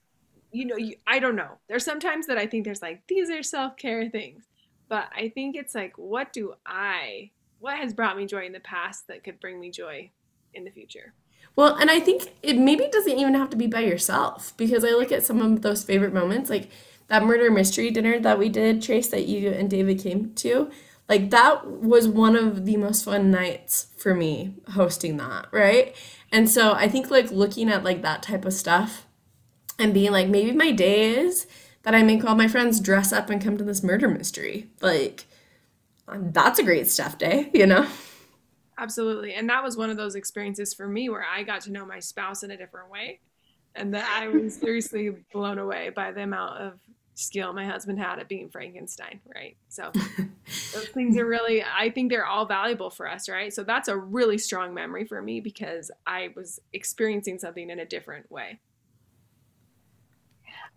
you 0.53 0.67
know, 0.67 0.77
you, 0.77 0.95
I 1.05 1.19
don't 1.19 1.35
know. 1.35 1.59
There's 1.69 1.85
sometimes 1.85 2.29
that 2.29 2.39
I 2.39 2.47
think 2.47 2.65
there's 2.65 2.83
like 2.83 3.03
these 3.09 3.29
are 3.31 3.43
self-care 3.43 4.09
things. 4.09 4.45
But 4.89 5.09
I 5.17 5.31
think 5.31 5.57
it's 5.57 5.75
like 5.75 5.99
what 5.99 6.33
do 6.33 6.55
I 6.65 7.31
what 7.59 7.79
has 7.79 7.93
brought 7.93 8.17
me 8.17 8.27
joy 8.27 8.47
in 8.47 8.53
the 8.53 8.61
past 8.61 9.09
that 9.09 9.25
could 9.25 9.41
bring 9.41 9.59
me 9.59 9.71
joy 9.71 10.11
in 10.53 10.65
the 10.65 10.71
future? 10.71 11.13
Well, 11.57 11.77
and 11.77 11.91
I 11.91 12.01
think 12.01 12.33
it 12.43 12.59
maybe 12.59 12.89
doesn't 12.91 13.19
even 13.19 13.35
have 13.35 13.51
to 13.51 13.57
be 13.57 13.67
by 13.67 13.81
yourself 13.81 14.55
because 14.57 14.85
I 14.85 14.91
look 14.91 15.13
at 15.13 15.25
some 15.25 15.41
of 15.41 15.63
those 15.63 15.85
favorite 15.85 16.13
moments, 16.13 16.51
like 16.51 16.69
that 17.09 17.25
murder 17.25 17.51
mystery 17.51 17.91
dinner 17.91 18.19
that 18.21 18.39
we 18.39 18.49
did, 18.49 18.83
Trace, 18.83 19.09
that 19.09 19.27
you 19.27 19.51
and 19.51 19.71
David 19.71 20.01
came 20.01 20.35
to. 20.35 20.71
Like 21.09 21.31
that 21.31 21.67
was 21.67 22.09
one 22.09 22.35
of 22.35 22.65
the 22.65 22.77
most 22.77 23.05
fun 23.05 23.31
nights 23.31 23.89
for 23.97 24.15
me 24.15 24.55
hosting 24.73 25.17
that, 25.19 25.47
right? 25.53 25.95
And 26.33 26.51
so 26.51 26.73
I 26.73 26.89
think 26.89 27.11
like 27.11 27.31
looking 27.31 27.71
at 27.71 27.85
like 27.85 28.03
that 28.03 28.23
type 28.23 28.45
of 28.45 28.55
stuff 28.55 29.07
and 29.79 29.95
being 29.95 30.13
like, 30.13 30.29
maybe 30.29 30.53
my 30.53 30.73
day 30.73 31.11
is 31.11 31.47
that 31.83 31.95
I 31.95 32.03
make 32.03 32.25
all 32.25 32.35
my 32.35 32.49
friends 32.49 32.81
dress 32.81 33.13
up 33.13 33.31
and 33.31 33.43
come 33.43 33.59
to 33.59 33.65
this 33.65 33.83
murder 33.83 34.09
mystery. 34.09 34.71
Like, 34.81 35.27
that's 36.09 36.59
a 36.59 36.63
great 36.63 36.89
stuff 36.89 37.19
day, 37.19 37.51
you 37.53 37.67
know? 37.67 37.87
Absolutely. 38.77 39.35
And 39.35 39.49
that 39.49 39.63
was 39.63 39.77
one 39.77 39.91
of 39.91 39.97
those 39.97 40.15
experiences 40.15 40.75
for 40.75 40.89
me 40.89 41.09
where 41.09 41.25
I 41.25 41.43
got 41.43 41.63
to 41.63 41.73
know 41.73 41.87
my 41.87 42.01
spouse 42.01 42.43
in 42.43 42.51
a 42.51 42.57
different 42.57 42.91
way. 42.91 43.21
And 43.75 43.95
that 43.95 44.09
I 44.21 44.29
was 44.29 44.55
seriously 44.61 45.11
blown 45.33 45.59
away 45.59 45.91
by 45.91 46.13
the 46.13 46.23
amount 46.23 46.61
of 46.61 46.81
skill 47.15 47.53
my 47.53 47.65
husband 47.65 47.99
had 47.99 48.19
at 48.19 48.29
being 48.29 48.49
Frankenstein, 48.49 49.21
right? 49.33 49.57
So 49.69 49.93
those 50.73 50.89
things 50.95 51.17
are 51.17 51.27
really, 51.27 51.63
I 51.63 51.91
think 51.91 52.11
they're 52.11 52.27
all 52.27 52.47
valuable 52.47 52.91
for 52.91 53.09
us, 53.09 53.29
right? 53.29 53.53
So 53.53 53.63
that's 53.63 53.89
a 53.89 53.97
really 53.97 54.39
strong 54.39 54.75
memory 54.75 55.05
for 55.05 55.23
me 55.23 55.41
because 55.41 55.91
I 56.07 56.31
was 56.35 56.61
experiencing 56.73 57.39
something 57.39 57.71
in 57.71 57.79
a 57.79 57.87
different 57.87 58.31
way. 58.31 58.59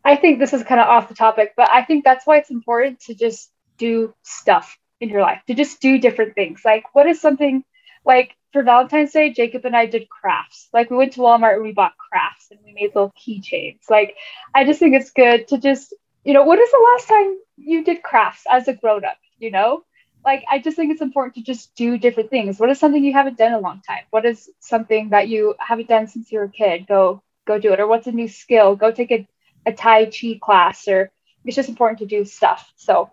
I 0.05 0.15
think 0.15 0.39
this 0.39 0.53
is 0.53 0.63
kind 0.63 0.79
of 0.79 0.87
off 0.87 1.09
the 1.09 1.15
topic, 1.15 1.53
but 1.57 1.69
I 1.71 1.83
think 1.83 2.03
that's 2.03 2.25
why 2.25 2.37
it's 2.37 2.51
important 2.51 2.99
to 3.01 3.15
just 3.15 3.51
do 3.77 4.13
stuff 4.21 4.77
in 5.01 5.09
your 5.09 5.21
life, 5.21 5.41
to 5.47 5.53
just 5.53 5.81
do 5.81 5.97
different 5.97 6.35
things. 6.35 6.61
Like, 6.63 6.83
what 6.93 7.07
is 7.07 7.19
something 7.19 7.63
like 8.07 8.35
for 8.53 8.63
Valentine's 8.63 9.11
Day, 9.11 9.31
Jacob 9.31 9.65
and 9.65 9.75
I 9.75 9.85
did 9.85 10.09
crafts. 10.09 10.69
Like, 10.73 10.89
we 10.89 10.97
went 10.97 11.13
to 11.13 11.19
Walmart 11.19 11.55
and 11.55 11.63
we 11.63 11.73
bought 11.73 11.97
crafts 11.97 12.47
and 12.49 12.59
we 12.65 12.73
made 12.73 12.95
little 12.95 13.13
keychains. 13.13 13.89
Like, 13.89 14.15
I 14.55 14.65
just 14.65 14.79
think 14.79 14.95
it's 14.95 15.11
good 15.11 15.47
to 15.49 15.57
just, 15.57 15.93
you 16.23 16.33
know, 16.33 16.43
what 16.43 16.59
is 16.59 16.71
the 16.71 16.89
last 16.93 17.07
time 17.07 17.37
you 17.57 17.83
did 17.83 18.01
crafts 18.01 18.45
as 18.49 18.67
a 18.67 18.73
grown 18.73 19.05
up, 19.05 19.17
you 19.37 19.51
know? 19.51 19.83
Like, 20.25 20.43
I 20.49 20.59
just 20.59 20.75
think 20.75 20.91
it's 20.91 21.01
important 21.01 21.35
to 21.35 21.43
just 21.43 21.75
do 21.75 21.97
different 21.97 22.29
things. 22.29 22.59
What 22.59 22.69
is 22.69 22.79
something 22.79 23.03
you 23.03 23.13
haven't 23.13 23.37
done 23.37 23.49
in 23.49 23.59
a 23.59 23.59
long 23.59 23.81
time? 23.85 24.03
What 24.09 24.25
is 24.25 24.49
something 24.59 25.09
that 25.09 25.27
you 25.27 25.55
haven't 25.59 25.89
done 25.89 26.07
since 26.07 26.31
you 26.31 26.39
were 26.39 26.45
a 26.45 26.49
kid? 26.49 26.87
Go, 26.87 27.21
go 27.45 27.59
do 27.59 27.73
it. 27.73 27.79
Or 27.79 27.87
what's 27.87 28.07
a 28.07 28.11
new 28.11 28.27
skill? 28.27 28.75
Go 28.75 28.91
take 28.91 29.11
a 29.11 29.27
a 29.67 29.73
Tai 29.73 30.05
Chi 30.05 30.39
class, 30.41 30.87
or 30.87 31.11
it's 31.45 31.55
just 31.55 31.69
important 31.69 31.99
to 31.99 32.05
do 32.05 32.23
stuff. 32.23 32.71
So, 32.77 33.11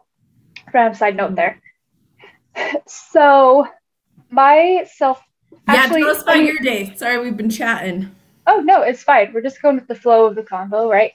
random 0.72 0.94
side 0.94 1.16
note 1.16 1.34
there. 1.34 1.60
So, 2.86 3.66
my 4.34 4.86
self. 4.92 5.22
Yeah, 5.68 5.86
tell 5.86 6.10
us 6.10 6.22
about 6.22 6.44
your 6.44 6.58
day. 6.58 6.94
Sorry, 6.96 7.18
we've 7.18 7.36
been 7.36 7.50
chatting. 7.50 8.14
Oh 8.46 8.60
no, 8.60 8.82
it's 8.82 9.02
fine. 9.02 9.32
We're 9.32 9.42
just 9.42 9.62
going 9.62 9.76
with 9.76 9.88
the 9.88 9.94
flow 9.94 10.26
of 10.26 10.34
the 10.34 10.42
convo, 10.42 10.90
right? 10.90 11.12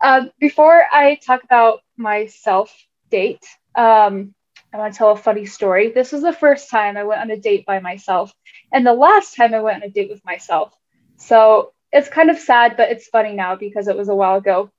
Um, 0.00 0.30
before 0.40 0.84
I 0.92 1.16
talk 1.16 1.44
about 1.44 1.80
my 1.96 2.26
self 2.26 2.74
date, 3.10 3.44
um, 3.74 4.34
I 4.72 4.78
want 4.78 4.92
to 4.92 4.98
tell 4.98 5.12
a 5.12 5.16
funny 5.16 5.46
story. 5.46 5.92
This 5.92 6.12
was 6.12 6.22
the 6.22 6.32
first 6.32 6.70
time 6.70 6.96
I 6.96 7.04
went 7.04 7.20
on 7.20 7.30
a 7.30 7.38
date 7.38 7.64
by 7.66 7.78
myself, 7.78 8.32
and 8.72 8.84
the 8.84 8.94
last 8.94 9.36
time 9.36 9.54
I 9.54 9.60
went 9.60 9.82
on 9.82 9.88
a 9.88 9.92
date 9.92 10.10
with 10.10 10.24
myself. 10.24 10.74
So 11.18 11.72
it's 11.92 12.08
kind 12.08 12.30
of 12.30 12.38
sad, 12.38 12.76
but 12.76 12.90
it's 12.90 13.08
funny 13.08 13.34
now 13.34 13.56
because 13.56 13.88
it 13.88 13.96
was 13.96 14.08
a 14.08 14.14
while 14.14 14.36
ago. 14.36 14.70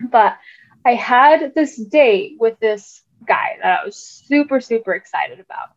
But 0.00 0.38
I 0.84 0.94
had 0.94 1.54
this 1.54 1.76
date 1.76 2.36
with 2.38 2.58
this 2.60 3.02
guy 3.26 3.58
that 3.62 3.80
I 3.80 3.84
was 3.84 3.96
super, 3.96 4.60
super 4.60 4.94
excited 4.94 5.40
about. 5.40 5.68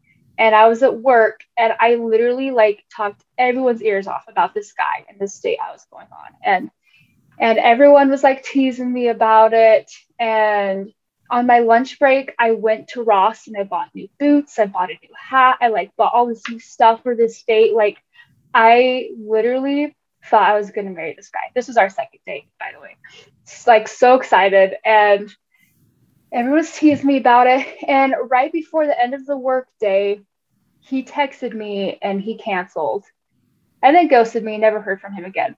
And 0.41 0.55
I 0.55 0.67
was 0.69 0.81
at 0.81 0.97
work 0.99 1.41
and 1.55 1.71
I 1.79 1.95
literally 1.95 2.49
like 2.49 2.83
talked 2.89 3.23
everyone's 3.37 3.83
ears 3.83 4.07
off 4.07 4.25
about 4.27 4.55
this 4.55 4.73
guy 4.73 5.05
and 5.07 5.19
this 5.19 5.39
date 5.39 5.59
I 5.63 5.71
was 5.71 5.85
going 5.91 6.07
on. 6.11 6.31
And 6.43 6.71
and 7.39 7.59
everyone 7.59 8.09
was 8.09 8.23
like 8.23 8.43
teasing 8.43 8.91
me 8.91 9.09
about 9.09 9.53
it. 9.53 9.91
And 10.19 10.91
on 11.29 11.45
my 11.45 11.59
lunch 11.59 11.99
break, 11.99 12.33
I 12.39 12.51
went 12.53 12.87
to 12.89 13.03
Ross 13.03 13.45
and 13.45 13.55
I 13.55 13.65
bought 13.65 13.93
new 13.93 14.07
boots. 14.19 14.57
I 14.57 14.65
bought 14.65 14.89
a 14.89 14.93
new 14.93 15.13
hat. 15.15 15.59
I 15.61 15.67
like 15.67 15.95
bought 15.95 16.13
all 16.15 16.25
this 16.25 16.41
new 16.49 16.59
stuff 16.59 17.03
for 17.03 17.15
this 17.15 17.43
date. 17.43 17.75
Like 17.75 17.99
I 18.51 19.11
literally 19.19 19.95
thought 20.25 20.49
I 20.49 20.57
was 20.57 20.71
going 20.71 20.87
to 20.87 20.91
marry 20.91 21.13
this 21.15 21.29
guy. 21.29 21.51
This 21.53 21.67
was 21.67 21.77
our 21.77 21.89
second 21.89 22.21
date, 22.25 22.45
by 22.59 22.71
the 22.73 22.81
way. 22.81 22.97
It's 23.43 23.67
like 23.67 23.87
so 23.87 24.15
excited. 24.15 24.73
And 24.83 25.31
everyone 26.31 26.61
was 26.61 26.71
teasing 26.71 27.05
me 27.05 27.17
about 27.17 27.45
it. 27.45 27.67
And 27.87 28.15
right 28.27 28.51
before 28.51 28.87
the 28.87 28.99
end 28.99 29.13
of 29.13 29.27
the 29.27 29.37
workday, 29.37 30.21
he 30.81 31.03
texted 31.03 31.53
me 31.53 31.97
and 32.01 32.21
he 32.21 32.37
canceled 32.37 33.05
and 33.81 33.95
then 33.95 34.07
ghosted 34.07 34.43
me, 34.43 34.57
never 34.57 34.81
heard 34.81 35.01
from 35.01 35.13
him 35.13 35.25
again. 35.25 35.55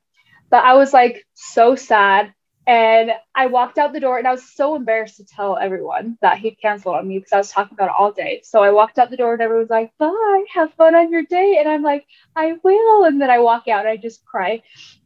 But 0.50 0.64
I 0.64 0.76
was 0.76 0.94
like 0.94 1.26
so 1.34 1.76
sad. 1.76 2.34
And 2.66 3.12
I 3.36 3.48
walked 3.48 3.78
out 3.78 3.92
the 3.92 4.00
door 4.00 4.18
and 4.18 4.26
I 4.26 4.32
was 4.32 4.50
so 4.50 4.76
embarrassed 4.76 5.18
to 5.18 5.26
tell 5.26 5.58
everyone 5.58 6.18
that 6.22 6.38
he'd 6.38 6.62
canceled 6.62 6.96
on 6.96 7.06
me 7.06 7.18
because 7.18 7.34
I 7.34 7.38
was 7.38 7.52
talking 7.52 7.74
about 7.74 7.90
it 7.90 7.96
all 8.00 8.14
day. 8.14 8.40
So 8.46 8.64
I 8.64 8.72
walked 8.72 8.98
out 8.98 9.10
the 9.10 9.18
door 9.18 9.34
and 9.34 9.42
everyone 9.42 9.64
was 9.64 9.70
like, 9.70 9.92
bye, 9.98 10.46
have 10.54 10.74
fun 10.76 10.96
on 10.96 11.12
your 11.12 11.24
day. 11.24 11.58
And 11.60 11.68
I'm 11.68 11.82
like, 11.82 12.06
I 12.38 12.54
will. 12.64 13.04
And 13.04 13.22
then 13.22 13.30
I 13.30 13.40
walk 13.40 13.68
out 13.68 13.82
and 13.82 13.90
I 13.90 13.98
just 13.98 14.24
cry. 14.24 14.62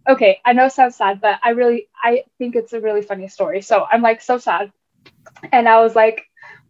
Okay, 0.07 0.39
I 0.45 0.53
know 0.53 0.67
it 0.67 0.73
sounds 0.73 0.97
sad, 0.97 1.19
but 1.19 1.39
I 1.43 1.49
really, 1.49 1.89
I 2.03 2.25
think 2.37 2.55
it's 2.55 2.73
a 2.73 2.79
really 2.79 3.01
funny 3.01 3.27
story. 3.27 3.61
So 3.63 3.87
I'm 3.91 4.03
like 4.03 4.21
so 4.21 4.37
sad. 4.37 4.71
And 5.51 5.67
I 5.67 5.81
was 5.81 5.95
like, 5.95 6.27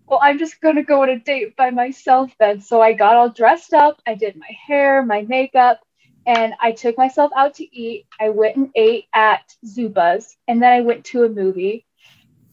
well, 0.07 0.19
I'm 0.21 0.39
just 0.39 0.61
going 0.61 0.75
to 0.75 0.83
go 0.83 1.03
on 1.03 1.09
a 1.09 1.19
date 1.19 1.55
by 1.55 1.69
myself 1.71 2.31
then. 2.39 2.61
So 2.61 2.81
I 2.81 2.93
got 2.93 3.15
all 3.15 3.29
dressed 3.29 3.73
up. 3.73 4.01
I 4.07 4.15
did 4.15 4.35
my 4.35 4.51
hair, 4.67 5.03
my 5.03 5.21
makeup 5.23 5.81
and 6.27 6.53
I 6.59 6.73
took 6.73 6.97
myself 6.97 7.31
out 7.35 7.55
to 7.55 7.63
eat. 7.75 8.05
I 8.19 8.29
went 8.29 8.57
and 8.57 8.69
ate 8.75 9.05
at 9.13 9.55
Zupas, 9.65 10.35
and 10.47 10.61
then 10.61 10.73
I 10.73 10.81
went 10.81 11.05
to 11.05 11.23
a 11.23 11.29
movie. 11.29 11.85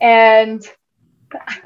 And 0.01 0.65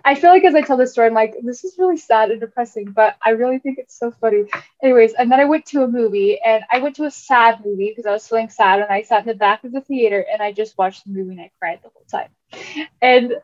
I 0.02 0.14
feel 0.14 0.30
like 0.30 0.44
as 0.44 0.54
I 0.54 0.62
tell 0.62 0.78
this 0.78 0.92
story, 0.92 1.08
I'm 1.08 1.14
like, 1.14 1.34
this 1.42 1.64
is 1.64 1.76
really 1.78 1.98
sad 1.98 2.30
and 2.30 2.40
depressing, 2.40 2.92
but 2.92 3.16
I 3.22 3.30
really 3.30 3.58
think 3.58 3.78
it's 3.78 3.98
so 3.98 4.10
funny. 4.10 4.44
Anyways, 4.82 5.12
and 5.12 5.30
then 5.30 5.38
I 5.38 5.44
went 5.44 5.66
to 5.66 5.82
a 5.82 5.88
movie, 5.88 6.40
and 6.42 6.64
I 6.72 6.78
went 6.78 6.96
to 6.96 7.04
a 7.04 7.10
sad 7.10 7.62
movie 7.62 7.90
because 7.90 8.06
I 8.06 8.12
was 8.12 8.26
feeling 8.26 8.48
sad, 8.48 8.80
and 8.80 8.90
I 8.90 9.02
sat 9.02 9.20
in 9.20 9.28
the 9.28 9.34
back 9.34 9.64
of 9.64 9.72
the 9.72 9.82
theater 9.82 10.24
and 10.32 10.40
I 10.40 10.52
just 10.52 10.78
watched 10.78 11.04
the 11.04 11.12
movie 11.12 11.32
and 11.32 11.40
I 11.42 11.50
cried 11.60 11.80
the 11.82 11.90
whole 11.90 12.06
time. 12.10 12.30
And 13.02 13.34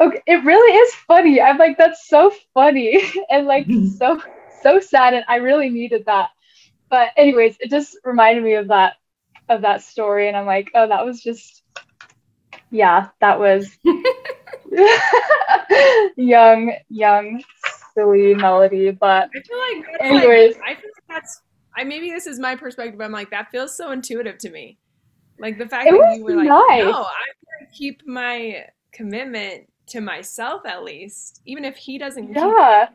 okay, 0.00 0.22
it 0.26 0.44
really 0.44 0.76
is 0.76 0.94
funny. 0.94 1.40
I'm 1.40 1.58
like, 1.58 1.78
that's 1.78 2.08
so 2.08 2.32
funny 2.54 3.02
and 3.30 3.46
like 3.46 3.66
so 3.98 4.20
so 4.62 4.80
sad, 4.80 5.14
and 5.14 5.24
I 5.28 5.36
really 5.36 5.70
needed 5.70 6.06
that 6.06 6.30
but 6.88 7.10
anyways, 7.16 7.56
it 7.60 7.70
just 7.70 7.98
reminded 8.04 8.44
me 8.44 8.54
of 8.54 8.68
that 8.68 8.94
of 9.48 9.62
that 9.62 9.82
story, 9.82 10.28
and 10.28 10.36
I'm 10.36 10.46
like, 10.46 10.70
oh, 10.74 10.88
that 10.88 11.04
was 11.04 11.22
just 11.22 11.62
yeah, 12.70 13.08
that 13.20 13.38
was 13.38 13.78
young, 16.16 16.74
young, 16.88 17.42
silly 17.94 18.34
melody. 18.34 18.90
But 18.90 19.30
I 19.34 19.40
feel 19.40 19.58
like 19.58 19.86
anyways, 20.00 20.56
like, 20.56 20.64
I 20.64 20.74
feel 20.80 20.90
like 20.94 21.04
that's 21.08 21.42
I 21.76 21.84
maybe 21.84 22.10
this 22.10 22.26
is 22.26 22.38
my 22.38 22.56
perspective. 22.56 23.00
I'm 23.00 23.12
like 23.12 23.30
that 23.30 23.50
feels 23.50 23.76
so 23.76 23.92
intuitive 23.92 24.38
to 24.38 24.50
me. 24.50 24.78
Like 25.38 25.58
the 25.58 25.68
fact 25.68 25.90
that 25.90 26.16
you 26.16 26.24
were 26.24 26.36
like, 26.36 26.48
nice. 26.48 26.84
no, 26.84 26.92
I'm 26.92 26.94
gonna 26.94 27.70
keep 27.72 28.06
my 28.06 28.64
commitment 28.92 29.68
to 29.88 30.00
myself 30.00 30.66
at 30.66 30.82
least, 30.84 31.40
even 31.46 31.64
if 31.64 31.76
he 31.76 31.98
doesn't. 31.98 32.34
Yeah 32.34 32.88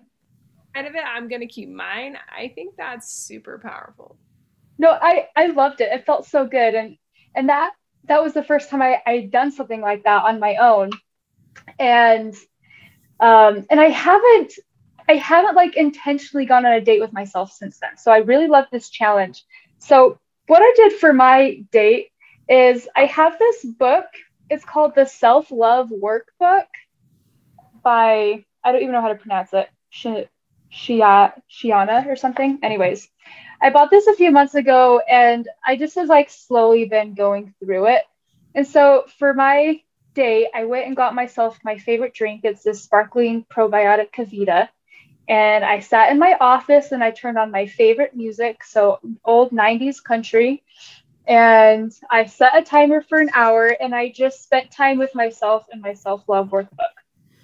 of 0.75 0.95
it, 0.95 1.03
I'm 1.05 1.27
gonna 1.27 1.47
keep 1.47 1.69
mine. 1.69 2.17
I 2.29 2.49
think 2.49 2.75
that's 2.77 3.11
super 3.11 3.59
powerful. 3.59 4.17
No, 4.77 4.97
I 5.01 5.27
I 5.35 5.47
loved 5.47 5.81
it. 5.81 5.91
It 5.91 6.05
felt 6.05 6.25
so 6.25 6.45
good, 6.45 6.75
and 6.75 6.97
and 7.35 7.49
that 7.49 7.71
that 8.05 8.23
was 8.23 8.33
the 8.33 8.43
first 8.43 8.69
time 8.69 8.81
I 8.81 9.01
I'd 9.05 9.31
done 9.31 9.51
something 9.51 9.81
like 9.81 10.03
that 10.03 10.23
on 10.23 10.39
my 10.39 10.55
own, 10.55 10.91
and 11.79 12.33
um 13.19 13.65
and 13.69 13.79
I 13.79 13.89
haven't 13.89 14.53
I 15.09 15.13
haven't 15.15 15.55
like 15.55 15.75
intentionally 15.75 16.45
gone 16.45 16.65
on 16.65 16.73
a 16.73 16.81
date 16.81 17.01
with 17.01 17.13
myself 17.13 17.51
since 17.51 17.79
then. 17.79 17.97
So 17.97 18.11
I 18.11 18.19
really 18.19 18.47
love 18.47 18.65
this 18.71 18.89
challenge. 18.89 19.43
So 19.77 20.19
what 20.47 20.61
I 20.61 20.73
did 20.75 20.93
for 20.93 21.13
my 21.13 21.63
date 21.71 22.09
is 22.47 22.87
I 22.95 23.05
have 23.05 23.37
this 23.37 23.65
book. 23.65 24.05
It's 24.51 24.65
called 24.65 24.95
the 24.95 25.05
Self 25.05 25.49
Love 25.49 25.89
Workbook 25.89 26.65
by 27.81 28.43
I 28.63 28.71
don't 28.71 28.81
even 28.81 28.91
know 28.91 29.01
how 29.01 29.07
to 29.07 29.15
pronounce 29.15 29.53
it. 29.53 29.69
Shia 29.93 31.33
Shiana 31.49 32.05
or 32.05 32.17
something. 32.17 32.59
Anyways, 32.61 33.09
I 33.61 33.69
bought 33.69 33.89
this 33.89 34.07
a 34.07 34.13
few 34.13 34.29
months 34.29 34.55
ago 34.55 35.01
and 35.09 35.47
I 35.65 35.77
just 35.77 35.95
have 35.95 36.09
like 36.09 36.29
slowly 36.29 36.83
been 36.83 37.13
going 37.13 37.53
through 37.63 37.87
it. 37.87 38.03
And 38.53 38.67
so 38.67 39.05
for 39.19 39.33
my 39.33 39.81
day, 40.15 40.49
I 40.53 40.65
went 40.65 40.87
and 40.87 40.97
got 40.97 41.15
myself 41.15 41.57
my 41.63 41.77
favorite 41.77 42.13
drink. 42.13 42.41
It's 42.43 42.63
this 42.63 42.83
sparkling 42.83 43.45
probiotic 43.49 44.11
KeVita. 44.11 44.67
And 45.29 45.63
I 45.63 45.79
sat 45.79 46.11
in 46.11 46.19
my 46.19 46.35
office 46.41 46.91
and 46.91 47.01
I 47.01 47.11
turned 47.11 47.37
on 47.37 47.51
my 47.51 47.67
favorite 47.67 48.15
music, 48.17 48.65
so 48.65 48.99
old 49.23 49.51
90s 49.51 50.01
country. 50.03 50.61
And 51.27 51.93
I 52.09 52.25
set 52.25 52.57
a 52.57 52.63
timer 52.63 53.01
for 53.01 53.19
an 53.19 53.29
hour 53.33 53.75
and 53.79 53.93
I 53.93 54.11
just 54.11 54.43
spent 54.43 54.71
time 54.71 54.97
with 54.97 55.13
myself 55.13 55.65
in 55.71 55.81
my 55.81 55.93
self 55.93 56.27
love 56.27 56.49
workbook. 56.49 56.79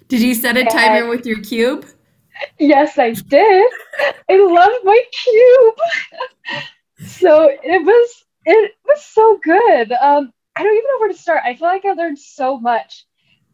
Did 0.08 0.22
you 0.22 0.34
set 0.34 0.56
a 0.56 0.64
timer 0.64 1.00
and 1.00 1.08
with 1.08 1.26
your 1.26 1.40
cube? 1.40 1.86
Yes, 2.58 2.98
I 2.98 3.12
did. 3.12 3.72
I 4.28 4.36
love 4.36 4.72
my 4.84 5.02
cube. 5.12 6.62
so 7.06 7.50
it 7.50 7.84
was 7.84 8.24
it 8.44 8.72
was 8.86 9.04
so 9.04 9.38
good. 9.42 9.92
Um, 9.92 10.32
I 10.56 10.62
don't 10.62 10.72
even 10.72 10.84
know 10.84 10.98
where 11.00 11.08
to 11.08 11.18
start. 11.18 11.42
I 11.44 11.54
feel 11.54 11.68
like 11.68 11.84
I 11.84 11.92
learned 11.92 12.18
so 12.18 12.58
much, 12.58 13.06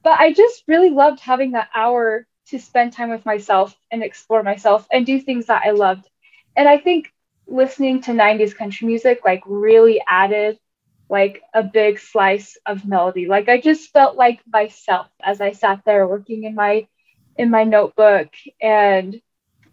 but 0.03 0.19
I 0.19 0.33
just 0.33 0.65
really 0.69 0.91
loved 0.91 1.21
having 1.21 1.53
that 1.53 1.69
hour 1.75 2.27
to 2.49 2.59
spend 2.59 2.93
time 2.93 3.11
with 3.11 3.27
myself 3.27 3.75
and 3.91 4.03
explore 4.03 4.43
myself 4.43 4.87
and 4.93 5.05
do 5.05 5.21
things 5.21 5.47
that 5.47 5.63
I 5.65 5.71
loved. 5.71 6.09
And 6.57 6.69
I 6.69 6.79
think 6.79 7.13
listening 7.47 8.01
to 8.03 8.13
90s 8.13 8.55
country 8.55 8.87
music 8.87 9.21
like 9.25 9.43
really 9.47 10.01
added 10.09 10.59
like 11.09 11.43
a 11.53 11.63
big 11.63 11.99
slice 11.99 12.57
of 12.67 12.87
melody. 12.87 13.27
Like 13.27 13.49
I 13.49 13.61
just 13.61 13.93
felt 13.93 14.17
like 14.17 14.41
myself 14.51 15.09
as 15.23 15.41
I 15.41 15.53
sat 15.53 15.83
there 15.85 16.07
working 16.07 16.45
in 16.45 16.55
my 16.55 16.87
in 17.37 17.51
my 17.51 17.65
notebook 17.65 18.29
and 18.61 19.21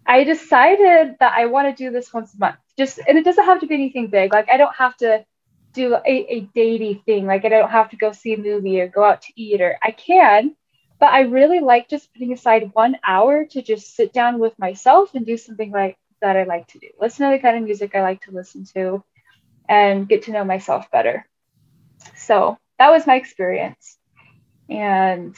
I 0.06 0.24
decided 0.24 1.18
that 1.20 1.34
I 1.38 1.46
want 1.46 1.76
to 1.76 1.84
do 1.84 1.92
this 1.92 2.14
once 2.14 2.34
a 2.34 2.38
month. 2.40 2.58
Just 2.78 3.00
and 3.08 3.18
it 3.18 3.24
doesn't 3.26 3.46
have 3.46 3.62
to 3.62 3.68
be 3.68 3.76
anything 3.76 4.08
big. 4.08 4.34
Like 4.34 4.50
I 4.50 4.58
don't 4.58 4.76
have 4.76 4.98
to 4.98 5.26
do 5.74 5.96
a, 5.96 6.02
a 6.06 6.42
datey 6.56 7.04
thing. 7.06 7.26
Like 7.26 7.46
I 7.46 7.50
don't 7.50 7.70
have 7.70 7.90
to 7.92 7.98
go 7.98 8.12
see 8.12 8.34
a 8.34 8.38
movie 8.38 8.82
or 8.82 8.88
go 8.88 9.04
out 9.04 9.22
to 9.24 9.34
eat 9.36 9.62
or 9.62 9.78
I 9.82 9.92
can, 9.92 10.56
but 11.00 11.14
I 11.14 11.22
really 11.22 11.60
like 11.60 11.90
just 11.90 12.12
putting 12.14 12.34
aside 12.34 12.72
one 12.74 12.98
hour 13.06 13.46
to 13.52 13.62
just 13.62 13.96
sit 13.96 14.12
down 14.14 14.40
with 14.40 14.58
myself 14.60 15.16
and 15.16 15.26
do 15.26 15.38
something 15.38 15.72
like 15.72 15.98
that 16.22 16.38
I 16.38 16.44
like 16.44 16.68
to 16.68 16.80
do. 16.80 16.88
Listen 17.00 17.30
to 17.30 17.36
the 17.36 17.42
kind 17.42 17.58
of 17.58 17.64
music 17.64 17.96
I 17.96 18.02
like 18.02 18.22
to 18.24 18.32
listen 18.32 18.66
to 18.76 19.04
and 19.68 20.08
get 20.08 20.24
to 20.24 20.32
know 20.32 20.44
myself 20.44 20.90
better. 20.92 21.28
So 22.16 22.58
that 22.80 22.90
was 22.90 23.08
my 23.08 23.16
experience. 23.16 23.98
And 24.70 25.36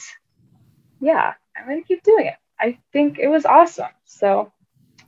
yeah, 1.00 1.34
I'm 1.56 1.66
going 1.66 1.82
to 1.82 1.86
keep 1.86 2.02
doing 2.02 2.26
it. 2.26 2.34
I 2.58 2.78
think 2.92 3.18
it 3.18 3.28
was 3.28 3.44
awesome. 3.44 3.90
So 4.04 4.52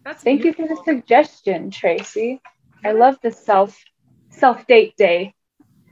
That's 0.05 0.23
thank 0.23 0.45
you 0.45 0.53
for 0.53 0.67
the 0.67 0.81
suggestion, 0.85 1.71
Tracy. 1.71 2.41
I 2.85 2.93
love 2.93 3.19
the 3.23 3.31
self 3.31 3.79
self 4.31 4.67
date 4.67 4.97
day. 4.97 5.35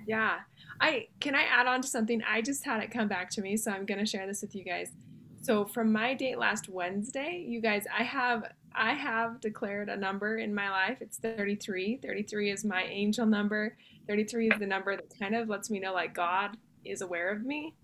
Yeah. 0.07 0.41
I 0.81 1.09
can 1.21 1.35
I 1.35 1.45
add 1.45 1.67
on 1.67 1.81
to 1.83 1.89
something? 1.89 2.23
I 2.29 2.43
just 2.43 2.65
had 2.65 2.83
it 2.83 2.91
come 2.91 3.09
back 3.09 3.31
to 3.31 3.41
me, 3.41 3.57
so 3.57 3.71
I'm 3.71 3.87
gonna 3.87 4.07
share 4.07 4.27
this 4.27 4.43
with 4.43 4.55
you 4.55 4.65
guys. 4.65 4.91
So 5.45 5.67
from 5.67 5.93
my 5.93 6.15
date 6.15 6.39
last 6.39 6.71
Wednesday, 6.71 7.45
you 7.47 7.61
guys, 7.61 7.85
I 7.95 8.03
have 8.03 8.45
I 8.75 8.95
have 8.95 9.43
declared 9.43 9.91
a 9.91 9.97
number 9.97 10.39
in 10.39 10.55
my 10.55 10.71
life. 10.71 10.97
It's 11.03 11.19
33. 11.19 11.99
33 11.99 12.51
is 12.51 12.65
my 12.65 12.85
angel 12.85 13.27
number. 13.27 13.77
33 14.09 14.49
is 14.49 14.59
the 14.59 14.67
number 14.67 14.97
that 14.97 15.19
kind 15.19 15.37
of 15.37 15.51
lets 15.51 15.69
me 15.69 15.81
know 15.81 15.93
like 15.93 16.15
God 16.15 16.57
is 16.83 17.03
aware 17.03 17.31
of 17.31 17.45
me. 17.45 17.75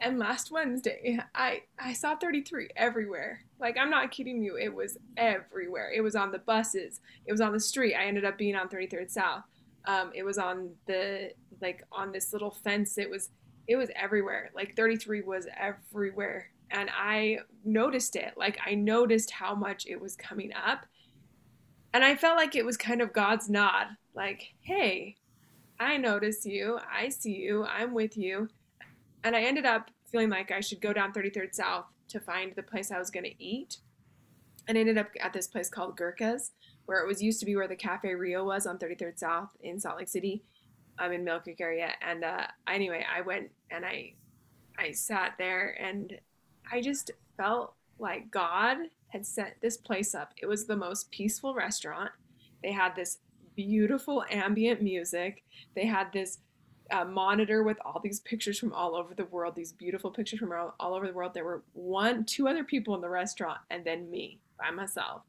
And 0.00 0.18
last 0.18 0.50
Wednesday, 0.50 1.20
I 1.36 1.62
I 1.78 1.92
saw 1.92 2.16
33 2.16 2.70
everywhere. 2.74 3.44
Like 3.60 3.76
I'm 3.78 3.90
not 3.90 4.10
kidding 4.10 4.42
you, 4.42 4.56
it 4.56 4.74
was 4.74 4.98
everywhere. 5.16 5.92
It 5.94 6.00
was 6.00 6.16
on 6.16 6.32
the 6.32 6.40
buses, 6.40 7.00
it 7.26 7.30
was 7.30 7.40
on 7.40 7.52
the 7.52 7.60
street. 7.60 7.94
I 7.94 8.06
ended 8.06 8.24
up 8.24 8.36
being 8.36 8.56
on 8.56 8.68
33rd 8.68 9.08
South. 9.08 9.44
Um, 9.84 10.10
it 10.16 10.24
was 10.24 10.36
on 10.36 10.70
the 10.86 11.30
like 11.60 11.84
on 11.92 12.10
this 12.10 12.32
little 12.32 12.50
fence. 12.50 12.98
It 12.98 13.08
was 13.08 13.30
it 13.68 13.76
was 13.76 13.90
everywhere. 13.94 14.50
Like 14.54 14.76
33 14.76 15.22
was 15.22 15.46
everywhere, 15.58 16.50
and 16.70 16.90
I 16.92 17.38
noticed 17.64 18.16
it. 18.16 18.34
Like 18.36 18.58
I 18.64 18.74
noticed 18.74 19.30
how 19.30 19.54
much 19.54 19.86
it 19.86 20.00
was 20.00 20.16
coming 20.16 20.52
up, 20.54 20.86
and 21.92 22.04
I 22.04 22.16
felt 22.16 22.36
like 22.36 22.54
it 22.54 22.64
was 22.64 22.76
kind 22.76 23.00
of 23.00 23.12
God's 23.12 23.48
nod. 23.48 23.88
Like, 24.14 24.54
hey, 24.60 25.16
I 25.78 25.96
notice 25.96 26.46
you. 26.46 26.78
I 26.90 27.08
see 27.08 27.34
you. 27.34 27.64
I'm 27.64 27.92
with 27.92 28.16
you. 28.16 28.48
And 29.24 29.34
I 29.34 29.42
ended 29.42 29.66
up 29.66 29.90
feeling 30.10 30.30
like 30.30 30.50
I 30.50 30.60
should 30.60 30.80
go 30.80 30.92
down 30.92 31.12
33rd 31.12 31.54
South 31.54 31.86
to 32.08 32.20
find 32.20 32.54
the 32.54 32.62
place 32.62 32.90
I 32.90 32.98
was 32.98 33.10
going 33.10 33.24
to 33.24 33.42
eat. 33.42 33.78
And 34.68 34.78
I 34.78 34.80
ended 34.80 34.98
up 34.98 35.08
at 35.20 35.32
this 35.32 35.48
place 35.48 35.68
called 35.68 35.96
Gurkha's, 35.96 36.52
where 36.86 37.02
it 37.02 37.08
was 37.08 37.22
used 37.22 37.40
to 37.40 37.46
be 37.46 37.56
where 37.56 37.68
the 37.68 37.76
Cafe 37.76 38.14
Rio 38.14 38.44
was 38.44 38.66
on 38.66 38.78
33rd 38.78 39.18
South 39.18 39.50
in 39.60 39.80
Salt 39.80 39.98
Lake 39.98 40.08
City. 40.08 40.44
I'm 40.98 41.12
in 41.12 41.24
Mill 41.24 41.40
Creek 41.40 41.60
area. 41.60 41.92
And 42.06 42.24
uh, 42.24 42.46
anyway, 42.68 43.04
I 43.14 43.20
went 43.22 43.50
and 43.70 43.84
I 43.84 44.14
I 44.78 44.92
sat 44.92 45.34
there 45.38 45.76
and 45.80 46.18
I 46.70 46.80
just 46.80 47.10
felt 47.36 47.74
like 47.98 48.30
God 48.30 48.78
had 49.08 49.26
set 49.26 49.56
this 49.60 49.76
place 49.76 50.14
up. 50.14 50.32
It 50.40 50.46
was 50.46 50.66
the 50.66 50.76
most 50.76 51.10
peaceful 51.10 51.54
restaurant. 51.54 52.10
They 52.62 52.72
had 52.72 52.96
this 52.96 53.18
beautiful 53.54 54.24
ambient 54.30 54.80
music. 54.82 55.44
They 55.74 55.86
had 55.86 56.12
this 56.12 56.38
uh, 56.90 57.04
monitor 57.04 57.62
with 57.62 57.76
all 57.84 58.00
these 58.02 58.20
pictures 58.20 58.58
from 58.58 58.72
all 58.72 58.94
over 58.94 59.14
the 59.14 59.26
world, 59.26 59.54
these 59.54 59.72
beautiful 59.72 60.10
pictures 60.10 60.38
from 60.38 60.52
all, 60.52 60.74
all 60.80 60.94
over 60.94 61.06
the 61.06 61.12
world. 61.12 61.34
There 61.34 61.44
were 61.44 61.62
one, 61.74 62.24
two 62.24 62.48
other 62.48 62.64
people 62.64 62.94
in 62.94 63.00
the 63.00 63.08
restaurant, 63.08 63.58
and 63.70 63.84
then 63.84 64.10
me 64.10 64.40
by 64.58 64.70
myself 64.70 65.22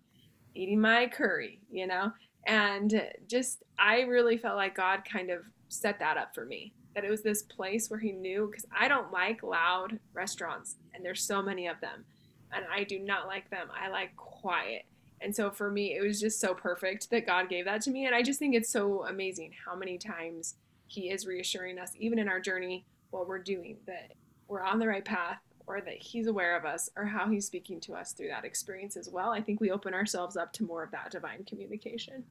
eating 0.55 0.79
my 0.79 1.07
curry, 1.07 1.59
you 1.71 1.87
know? 1.87 2.11
And 2.45 3.03
just, 3.27 3.63
I 3.79 4.01
really 4.01 4.37
felt 4.37 4.57
like 4.57 4.75
God 4.75 5.03
kind 5.05 5.29
of 5.29 5.43
set 5.69 5.99
that 5.99 6.17
up 6.17 6.35
for 6.35 6.45
me. 6.45 6.73
That 6.93 7.05
it 7.05 7.09
was 7.09 7.23
this 7.23 7.41
place 7.41 7.89
where 7.89 7.99
He 7.99 8.11
knew, 8.11 8.47
because 8.47 8.65
I 8.77 8.87
don't 8.87 9.11
like 9.11 9.41
loud 9.41 9.99
restaurants, 10.13 10.75
and 10.93 11.03
there's 11.03 11.23
so 11.23 11.41
many 11.41 11.67
of 11.67 11.79
them. 11.81 12.05
And 12.51 12.65
I 12.71 12.83
do 12.83 12.99
not 12.99 13.25
like 13.25 13.49
them. 13.49 13.69
I 13.73 13.89
like 13.89 14.15
quiet. 14.15 14.83
And 15.21 15.35
so 15.35 15.49
for 15.49 15.71
me, 15.71 15.95
it 15.95 16.03
was 16.03 16.19
just 16.19 16.39
so 16.39 16.53
perfect 16.53 17.09
that 17.09 17.25
God 17.25 17.49
gave 17.49 17.65
that 17.65 17.81
to 17.83 17.91
me. 17.91 18.05
And 18.05 18.13
I 18.13 18.21
just 18.21 18.37
think 18.39 18.53
it's 18.53 18.69
so 18.69 19.05
amazing 19.05 19.53
how 19.65 19.75
many 19.75 19.97
times 19.97 20.55
He 20.87 21.09
is 21.09 21.25
reassuring 21.25 21.79
us, 21.79 21.93
even 21.97 22.19
in 22.19 22.27
our 22.27 22.39
journey, 22.39 22.85
what 23.09 23.27
we're 23.27 23.39
doing, 23.39 23.77
that 23.87 24.11
we're 24.47 24.63
on 24.63 24.79
the 24.79 24.87
right 24.87 25.05
path 25.05 25.39
or 25.67 25.81
that 25.81 26.01
He's 26.01 26.27
aware 26.27 26.57
of 26.57 26.65
us 26.65 26.89
or 26.95 27.05
how 27.05 27.29
He's 27.29 27.45
speaking 27.45 27.79
to 27.81 27.93
us 27.93 28.13
through 28.13 28.29
that 28.29 28.45
experience 28.45 28.97
as 28.97 29.09
well. 29.09 29.29
I 29.29 29.41
think 29.41 29.59
we 29.59 29.71
open 29.71 29.93
ourselves 29.93 30.37
up 30.37 30.53
to 30.53 30.63
more 30.63 30.83
of 30.83 30.91
that 30.91 31.11
divine 31.11 31.43
communication. 31.45 32.23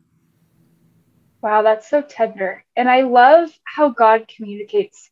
Wow, 1.43 1.63
that's 1.63 1.91
so 1.91 2.03
tender. 2.03 2.65
And 2.77 2.89
I 2.89 3.03
love 3.03 3.51
how 3.65 3.91
God 3.91 4.29
communicates 4.29 5.11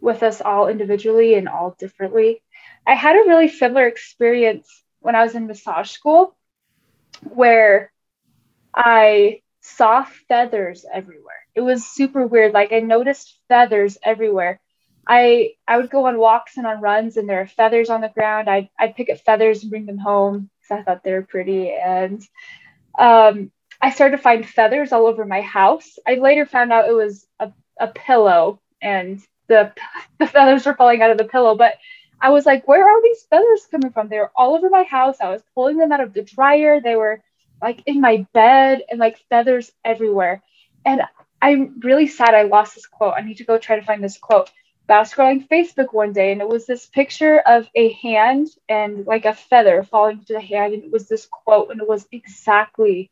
with 0.00 0.22
us 0.22 0.40
all 0.40 0.68
individually 0.68 1.34
and 1.34 1.48
all 1.48 1.74
differently. 1.78 2.42
I 2.86 2.94
had 2.94 3.16
a 3.16 3.28
really 3.28 3.48
similar 3.48 3.86
experience 3.86 4.84
when 5.00 5.16
I 5.16 5.24
was 5.24 5.34
in 5.34 5.46
massage 5.46 5.90
school 5.90 6.36
where 7.22 7.92
I 8.74 9.42
saw 9.60 10.04
feathers 10.28 10.84
everywhere. 10.92 11.46
It 11.54 11.62
was 11.62 11.86
super 11.86 12.26
weird. 12.26 12.52
Like 12.52 12.72
I 12.72 12.80
noticed 12.80 13.38
feathers 13.48 13.98
everywhere. 14.02 14.60
I 15.06 15.52
I 15.68 15.76
would 15.78 15.90
go 15.90 16.06
on 16.06 16.18
walks 16.18 16.56
and 16.56 16.66
on 16.66 16.80
runs 16.80 17.16
and 17.16 17.28
there 17.28 17.40
are 17.40 17.46
feathers 17.46 17.90
on 17.90 18.00
the 18.00 18.08
ground. 18.08 18.48
I'd 18.48 18.68
I'd 18.78 18.96
pick 18.96 19.10
up 19.10 19.18
feathers 19.18 19.62
and 19.62 19.70
bring 19.70 19.86
them 19.86 19.98
home 19.98 20.50
because 20.60 20.80
I 20.80 20.82
thought 20.82 21.04
they 21.04 21.12
were 21.12 21.22
pretty. 21.22 21.70
And 21.70 22.22
um, 22.98 23.50
I 23.80 23.90
started 23.90 24.16
to 24.16 24.22
find 24.22 24.46
feathers 24.48 24.92
all 24.92 25.06
over 25.06 25.24
my 25.24 25.42
house. 25.42 25.98
I 26.06 26.14
later 26.14 26.46
found 26.46 26.72
out 26.72 26.88
it 26.88 26.92
was 26.92 27.26
a, 27.38 27.52
a 27.78 27.88
pillow 27.88 28.60
and 28.82 29.20
the 29.48 29.72
the 30.18 30.26
feathers 30.26 30.66
were 30.66 30.74
falling 30.74 31.02
out 31.02 31.10
of 31.10 31.18
the 31.18 31.24
pillow. 31.24 31.56
But 31.56 31.74
I 32.20 32.30
was 32.30 32.46
like, 32.46 32.66
where 32.66 32.86
are 32.86 33.02
these 33.02 33.22
feathers 33.28 33.66
coming 33.70 33.92
from? 33.92 34.08
They 34.08 34.18
were 34.18 34.32
all 34.34 34.54
over 34.54 34.70
my 34.70 34.84
house. 34.84 35.16
I 35.20 35.30
was 35.30 35.42
pulling 35.54 35.76
them 35.76 35.92
out 35.92 36.00
of 36.00 36.14
the 36.14 36.22
dryer. 36.22 36.80
They 36.80 36.96
were 36.96 37.22
like 37.62 37.82
in 37.86 38.00
my 38.00 38.26
bed 38.32 38.82
and 38.90 38.98
like 38.98 39.18
feathers 39.28 39.70
everywhere. 39.84 40.42
And 40.84 41.02
I'm 41.42 41.80
really 41.80 42.06
sad 42.06 42.34
I 42.34 42.42
lost 42.42 42.74
this 42.74 42.86
quote. 42.86 43.14
I 43.16 43.20
need 43.22 43.38
to 43.38 43.44
go 43.44 43.58
try 43.58 43.76
to 43.78 43.84
find 43.84 44.02
this 44.02 44.18
quote. 44.18 44.50
Was 44.88 45.12
scrolling 45.12 45.48
Facebook 45.48 45.92
one 45.92 46.12
day 46.12 46.32
and 46.32 46.40
it 46.40 46.48
was 46.48 46.66
this 46.66 46.86
picture 46.86 47.38
of 47.40 47.68
a 47.74 47.92
hand 47.92 48.48
and 48.68 49.06
like 49.06 49.24
a 49.24 49.34
feather 49.34 49.82
falling 49.82 50.24
to 50.24 50.34
the 50.34 50.40
hand. 50.40 50.74
And 50.74 50.84
it 50.84 50.92
was 50.92 51.08
this 51.08 51.26
quote 51.26 51.70
and 51.70 51.80
it 51.80 51.88
was 51.88 52.06
exactly 52.12 53.10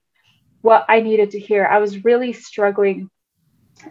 what 0.63 0.87
I 0.89 1.01
needed 1.01 1.33
to 1.33 1.41
hear. 1.41 1.67
I 1.67 1.79
was 1.79 2.05
really 2.05 2.33
struggling 2.33 3.11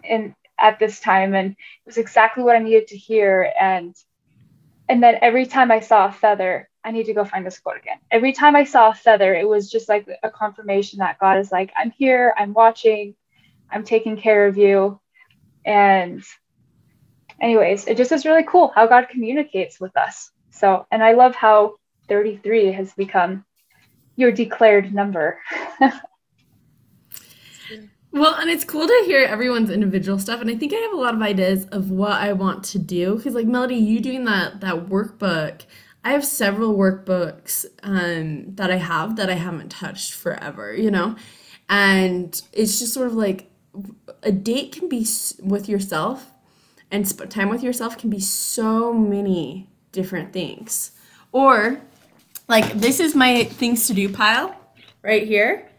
in 0.04 0.34
at 0.58 0.80
this 0.80 1.00
time 1.00 1.36
and 1.36 1.52
it 1.52 1.86
was 1.86 1.98
exactly 1.98 2.44
what 2.44 2.56
I 2.56 2.60
needed 2.60 2.88
to 2.88 2.98
hear. 2.98 3.52
And 3.60 3.96
and 4.88 5.02
then 5.02 5.18
every 5.22 5.46
time 5.46 5.72
I 5.72 5.80
saw 5.80 6.08
a 6.08 6.12
feather, 6.12 6.70
I 6.84 6.92
need 6.92 7.06
to 7.06 7.14
go 7.14 7.26
find 7.26 7.46
this 7.46 7.60
quote 7.60 7.78
again. 7.78 7.98
Every 8.12 8.34
time 8.34 8.56
I 8.56 8.64
saw 8.66 8.90
a 8.90 8.94
feather, 8.94 9.34
it 9.34 9.48
was 9.48 9.70
just 9.72 9.88
like 9.88 10.08
a 10.22 10.30
confirmation 10.30 11.00
that 11.00 11.20
God 11.20 11.38
is 11.38 11.52
like, 11.52 11.72
I'm 11.78 11.92
here, 11.92 12.34
I'm 12.38 12.54
watching, 12.54 13.16
I'm 13.72 13.84
taking 13.84 14.18
care 14.18 14.48
of 14.48 14.58
you. 14.58 15.00
And, 15.66 16.24
anyways, 17.42 17.88
it 17.88 17.98
just 17.98 18.12
is 18.12 18.26
really 18.26 18.44
cool 18.44 18.72
how 18.76 18.88
God 18.88 19.10
communicates 19.10 19.80
with 19.80 19.96
us. 19.98 20.32
So, 20.52 20.86
and 20.92 21.04
I 21.04 21.14
love 21.14 21.36
how 21.36 21.76
33 22.08 22.72
has 22.74 22.94
become 22.94 23.46
your 24.16 24.32
declared 24.32 24.94
number. 24.94 25.40
Well, 28.14 28.36
and 28.36 28.48
it's 28.48 28.64
cool 28.64 28.86
to 28.86 29.04
hear 29.08 29.26
everyone's 29.26 29.72
individual 29.72 30.20
stuff, 30.20 30.40
and 30.40 30.48
I 30.48 30.56
think 30.56 30.72
I 30.72 30.76
have 30.76 30.94
a 30.94 30.98
lot 30.98 31.16
of 31.16 31.22
ideas 31.24 31.66
of 31.72 31.90
what 31.90 32.12
I 32.12 32.32
want 32.34 32.64
to 32.66 32.78
do. 32.78 33.16
Because, 33.16 33.34
like 33.34 33.48
Melody, 33.48 33.76
you 33.76 34.00
doing 34.00 34.26
that 34.26 34.62
that 34.62 34.86
workbook, 34.86 35.64
I 36.04 36.12
have 36.12 36.24
several 36.24 36.78
workbooks 36.78 37.66
um, 37.82 38.54
that 38.54 38.70
I 38.70 38.76
have 38.76 39.16
that 39.16 39.32
I 39.32 39.34
haven't 39.34 39.70
touched 39.70 40.14
forever, 40.14 40.76
you 40.76 40.92
know, 40.92 41.16
and 41.70 42.40
it's 42.52 42.78
just 42.78 42.94
sort 42.94 43.08
of 43.08 43.16
like 43.16 43.50
a 44.22 44.32
date 44.32 44.74
can 44.74 44.90
be 44.90 45.08
with 45.42 45.68
yourself, 45.68 46.33
and 46.94 47.06
sp- 47.10 47.28
time 47.30 47.50
with 47.50 47.62
yourself 47.62 47.98
can 47.98 48.10
be 48.10 48.22
so 48.22 48.94
many 48.94 49.68
different 49.92 50.32
things, 50.32 50.92
or 51.34 51.82
like 52.48 52.72
this 52.74 53.02
is 53.02 53.14
my 53.16 53.44
things 53.44 53.88
to 53.88 53.94
do 53.94 54.08
pile 54.08 54.56
right 55.02 55.28
here 55.28 55.70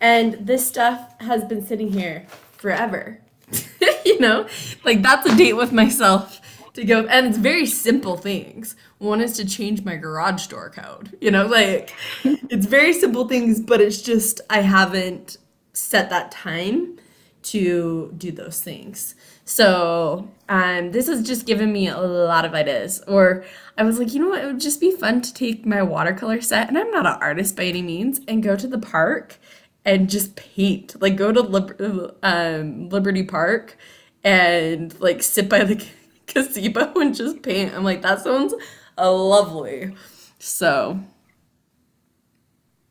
and 0.00 0.34
this 0.34 0.66
stuff 0.66 1.20
has 1.20 1.44
been 1.44 1.64
sitting 1.64 1.92
here 1.92 2.26
forever. 2.52 3.20
you 4.04 4.20
know, 4.20 4.46
like 4.84 5.02
that's 5.02 5.26
a 5.26 5.36
date 5.36 5.54
with 5.54 5.72
myself 5.72 6.40
to 6.74 6.84
go, 6.84 7.06
and 7.06 7.26
it's 7.26 7.38
very 7.38 7.66
simple 7.66 8.16
things. 8.16 8.76
One 8.98 9.20
is 9.20 9.34
to 9.36 9.44
change 9.44 9.84
my 9.84 9.96
garage 9.96 10.46
door 10.46 10.70
code. 10.70 11.16
You 11.20 11.30
know, 11.30 11.46
like 11.46 11.94
it's 12.24 12.66
very 12.66 12.92
simple 12.92 13.26
things, 13.26 13.60
but 13.60 13.80
it's 13.80 14.02
just 14.02 14.40
I 14.50 14.60
haven't 14.60 15.38
set 15.72 16.10
that 16.10 16.30
time 16.30 16.98
to 17.44 18.12
do 18.16 18.30
those 18.30 18.60
things. 18.60 19.14
So 19.44 20.28
um, 20.48 20.92
this 20.92 21.06
has 21.08 21.26
just 21.26 21.46
given 21.46 21.72
me 21.72 21.88
a 21.88 21.98
lot 21.98 22.44
of 22.44 22.54
ideas. 22.54 23.02
Or 23.06 23.44
I 23.76 23.82
was 23.84 23.98
like, 23.98 24.12
you 24.14 24.20
know 24.20 24.28
what? 24.30 24.42
It 24.42 24.46
would 24.46 24.60
just 24.60 24.80
be 24.80 24.90
fun 24.92 25.20
to 25.22 25.34
take 25.34 25.66
my 25.66 25.82
watercolor 25.82 26.40
set, 26.40 26.68
and 26.68 26.78
I'm 26.78 26.90
not 26.90 27.06
an 27.06 27.18
artist 27.20 27.56
by 27.56 27.64
any 27.64 27.82
means, 27.82 28.20
and 28.28 28.42
go 28.42 28.56
to 28.56 28.66
the 28.66 28.78
park 28.78 29.38
and 29.84 30.08
just 30.10 30.36
paint. 30.36 31.00
Like 31.00 31.16
go 31.16 31.32
to 31.32 31.40
Lib- 31.40 32.16
um, 32.22 32.88
Liberty 32.88 33.22
Park 33.24 33.76
and 34.24 34.98
like 35.00 35.22
sit 35.22 35.48
by 35.48 35.64
the 35.64 35.84
gazebo 36.26 36.92
and 37.00 37.14
just 37.14 37.42
paint. 37.42 37.74
I'm 37.74 37.84
like, 37.84 38.02
that 38.02 38.20
sounds 38.20 38.54
lovely. 38.98 39.94
So 40.38 41.00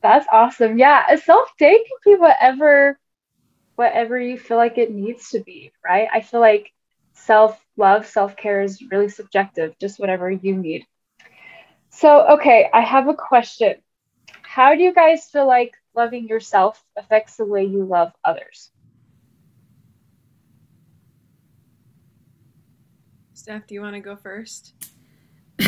That's 0.01 0.27
awesome. 0.31 0.77
Yeah, 0.77 1.05
a 1.09 1.17
self 1.17 1.49
date 1.57 1.81
can 2.03 2.13
be 2.15 2.19
whatever 2.19 2.99
whatever 3.75 4.19
you 4.19 4.37
feel 4.39 4.57
like 4.57 4.77
it 4.77 4.91
needs 4.91 5.31
to 5.31 5.41
be, 5.41 5.71
right? 5.85 6.07
I 6.13 6.21
feel 6.21 6.41
like 6.41 6.73
self 7.27 7.61
love, 7.75 8.07
self 8.07 8.37
care 8.37 8.61
is 8.61 8.81
really 8.89 9.09
subjective, 9.09 9.77
just 9.79 9.99
whatever 9.99 10.31
you 10.31 10.55
need. 10.55 10.87
So, 11.89 12.25
okay, 12.35 12.69
I 12.73 12.81
have 12.81 13.07
a 13.09 13.13
question. 13.13 13.75
How 14.43 14.73
do 14.73 14.81
you 14.81 14.93
guys 14.93 15.25
feel 15.25 15.45
like 15.45 15.73
loving 15.93 16.27
yourself 16.27 16.81
affects 16.97 17.35
the 17.35 17.45
way 17.45 17.65
you 17.65 17.83
love 17.83 18.13
others? 18.23 18.71
Steph, 23.33 23.67
do 23.67 23.75
you 23.75 23.81
want 23.81 23.95
to 23.95 23.99
go 23.99 24.15
first? 24.15 24.73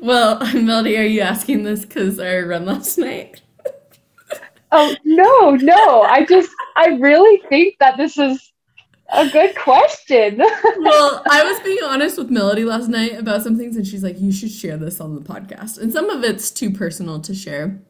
well, 0.00 0.38
Melody, 0.54 0.98
are 0.98 1.02
you 1.02 1.22
asking 1.22 1.62
this 1.62 1.84
because 1.84 2.20
I 2.20 2.36
ran 2.38 2.66
last 2.66 2.98
night? 2.98 3.40
oh 4.72 4.94
no, 5.04 5.56
no. 5.56 6.02
I 6.02 6.24
just 6.24 6.50
I 6.76 6.88
really 7.00 7.42
think 7.48 7.76
that 7.80 7.96
this 7.96 8.18
is 8.18 8.49
a 9.12 9.28
good 9.28 9.56
question. 9.56 10.38
well, 10.78 11.22
I 11.30 11.44
was 11.44 11.60
being 11.60 11.82
honest 11.84 12.18
with 12.18 12.30
Melody 12.30 12.64
last 12.64 12.88
night 12.88 13.18
about 13.18 13.42
some 13.42 13.56
things, 13.56 13.76
and 13.76 13.86
she's 13.86 14.02
like, 14.02 14.20
"You 14.20 14.32
should 14.32 14.50
share 14.50 14.76
this 14.76 15.00
on 15.00 15.14
the 15.14 15.20
podcast." 15.20 15.78
And 15.78 15.92
some 15.92 16.10
of 16.10 16.24
it's 16.24 16.50
too 16.50 16.70
personal 16.70 17.20
to 17.20 17.34
share, 17.34 17.80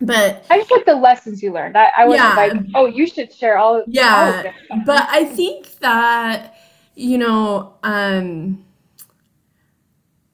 but 0.00 0.44
I 0.50 0.58
just 0.58 0.70
like 0.70 0.86
the 0.86 0.94
lessons 0.94 1.42
you 1.42 1.52
learned. 1.52 1.76
I, 1.76 1.90
I 1.96 2.04
was 2.06 2.16
yeah, 2.16 2.34
like, 2.34 2.52
"Oh, 2.74 2.86
you 2.86 3.06
should 3.06 3.32
share 3.32 3.58
all." 3.58 3.82
Yeah, 3.86 4.52
all 4.70 4.82
but 4.86 5.06
I 5.10 5.24
think 5.24 5.78
that 5.80 6.56
you 6.94 7.18
know, 7.18 7.74
um, 7.82 8.64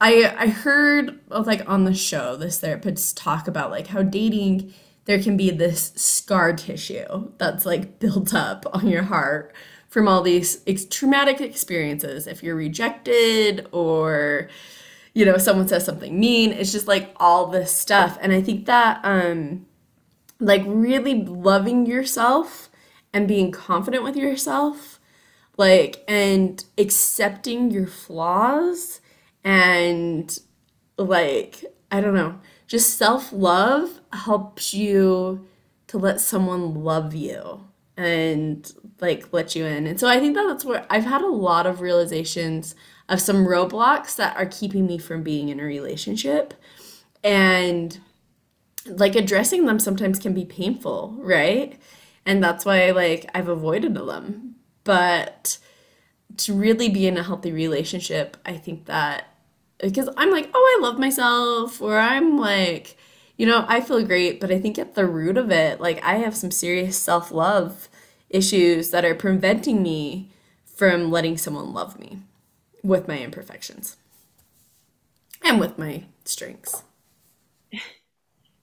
I 0.01 0.34
I 0.39 0.47
heard 0.49 1.20
like 1.28 1.68
on 1.68 1.84
the 1.84 1.95
show 1.95 2.37
this 2.37 2.61
therapist 2.61 3.16
talk 3.16 3.49
about 3.49 3.70
like 3.70 3.89
how 3.89 4.03
dating 4.03 4.74
there 5.07 5.22
can 5.22 5.37
be 5.37 5.51
this 5.51 5.93
scar 5.95 6.53
tissue 6.53 7.30
that's 7.39 7.64
like 7.64 7.99
built 7.99 8.34
up 8.34 8.66
on 8.72 8.89
your 8.89 9.05
heart 9.05 9.55
from 9.97 10.09
all 10.09 10.20
these 10.20 10.61
ex- 10.66 10.84
traumatic 10.84 11.40
experiences. 11.40 12.26
If 12.26 12.42
you're 12.42 12.55
rejected 12.55 13.66
or 13.72 14.51
you 15.14 15.24
know 15.24 15.38
someone 15.38 15.68
says 15.68 15.86
something 15.86 16.20
mean, 16.20 16.53
it's 16.53 16.70
just 16.70 16.86
like 16.86 17.14
all 17.16 17.47
this 17.47 17.72
stuff. 17.72 18.18
And 18.20 18.30
I 18.30 18.42
think 18.42 18.66
that 18.66 19.01
um 19.05 19.64
like 20.38 20.61
really 20.66 21.24
loving 21.24 21.86
yourself 21.86 22.68
and 23.14 23.26
being 23.26 23.51
confident 23.51 24.05
with 24.05 24.16
yourself 24.16 25.01
like 25.57 26.05
and 26.07 26.62
accepting 26.76 27.70
your 27.70 27.86
flaws 27.86 29.01
and 29.44 30.40
like 30.99 31.64
I 31.90 32.03
don't 32.03 32.12
know, 32.12 32.38
just 32.66 32.99
self-love 32.99 34.01
helps 34.12 34.74
you 34.74 35.49
to 35.86 35.97
let 35.97 36.20
someone 36.20 36.84
love 36.84 37.14
you 37.14 37.66
and 37.97 38.70
like 39.01 39.32
let 39.32 39.55
you 39.55 39.64
in. 39.64 39.86
And 39.86 39.99
so 40.01 40.09
I 40.09 40.20
think 40.20 40.34
that 40.34 40.47
that's 40.47 40.64
where 40.64 40.86
I've 40.90 41.05
had 41.05 41.22
a 41.22 41.28
lot 41.28 41.66
of 41.66 41.80
realizations 41.80 42.74
of 43.09 43.20
some 43.20 43.47
roadblocks 43.47 44.16
that 44.16 44.36
are 44.36 44.47
keeping 44.47 44.86
me 44.86 44.99
from 44.99 45.22
being 45.22 45.49
in 45.49 45.61
a 45.61 45.64
relationship. 45.64 46.55
And 47.22 47.99
like 48.86 49.16
addressing 49.16 49.66
them 49.66 49.78
sometimes 49.78 50.18
can 50.18 50.32
be 50.32 50.44
painful, 50.44 51.14
right? 51.18 51.78
And 52.24 52.42
that's 52.42 52.64
why 52.64 52.90
like 52.92 53.28
I've 53.34 53.49
avoided 53.49 53.94
them. 53.94 54.57
But 54.84 55.59
to 56.38 56.55
really 56.55 56.88
be 56.88 57.07
in 57.07 57.16
a 57.16 57.22
healthy 57.22 57.53
relationship, 57.53 58.36
I 58.44 58.57
think 58.57 58.86
that 58.86 59.32
because 59.78 60.09
I'm 60.16 60.30
like, 60.30 60.49
oh, 60.55 60.78
I 60.78 60.82
love 60.82 60.99
myself, 60.99 61.82
or 61.82 61.99
I'm 61.99 62.38
like, 62.38 62.97
you 63.36 63.44
know, 63.47 63.66
I 63.68 63.80
feel 63.80 64.03
great, 64.07 64.40
but 64.40 64.51
I 64.51 64.59
think 64.59 64.78
at 64.78 64.94
the 64.94 65.07
root 65.07 65.36
of 65.36 65.51
it, 65.51 65.80
like 65.80 66.03
I 66.03 66.16
have 66.16 66.36
some 66.36 66.51
serious 66.51 66.97
self 66.99 67.30
love 67.30 67.88
issues 68.31 68.91
that 68.91 69.05
are 69.05 69.14
preventing 69.14 69.83
me 69.83 70.31
from 70.64 71.11
letting 71.11 71.39
someone 71.39 71.72
love 71.72 71.99
me 71.99 72.18
with 72.83 73.09
my 73.09 73.18
imperfections 73.18 73.97
and 75.43 75.61
with 75.61 75.79
my 75.79 76.05
strengths. 76.24 76.83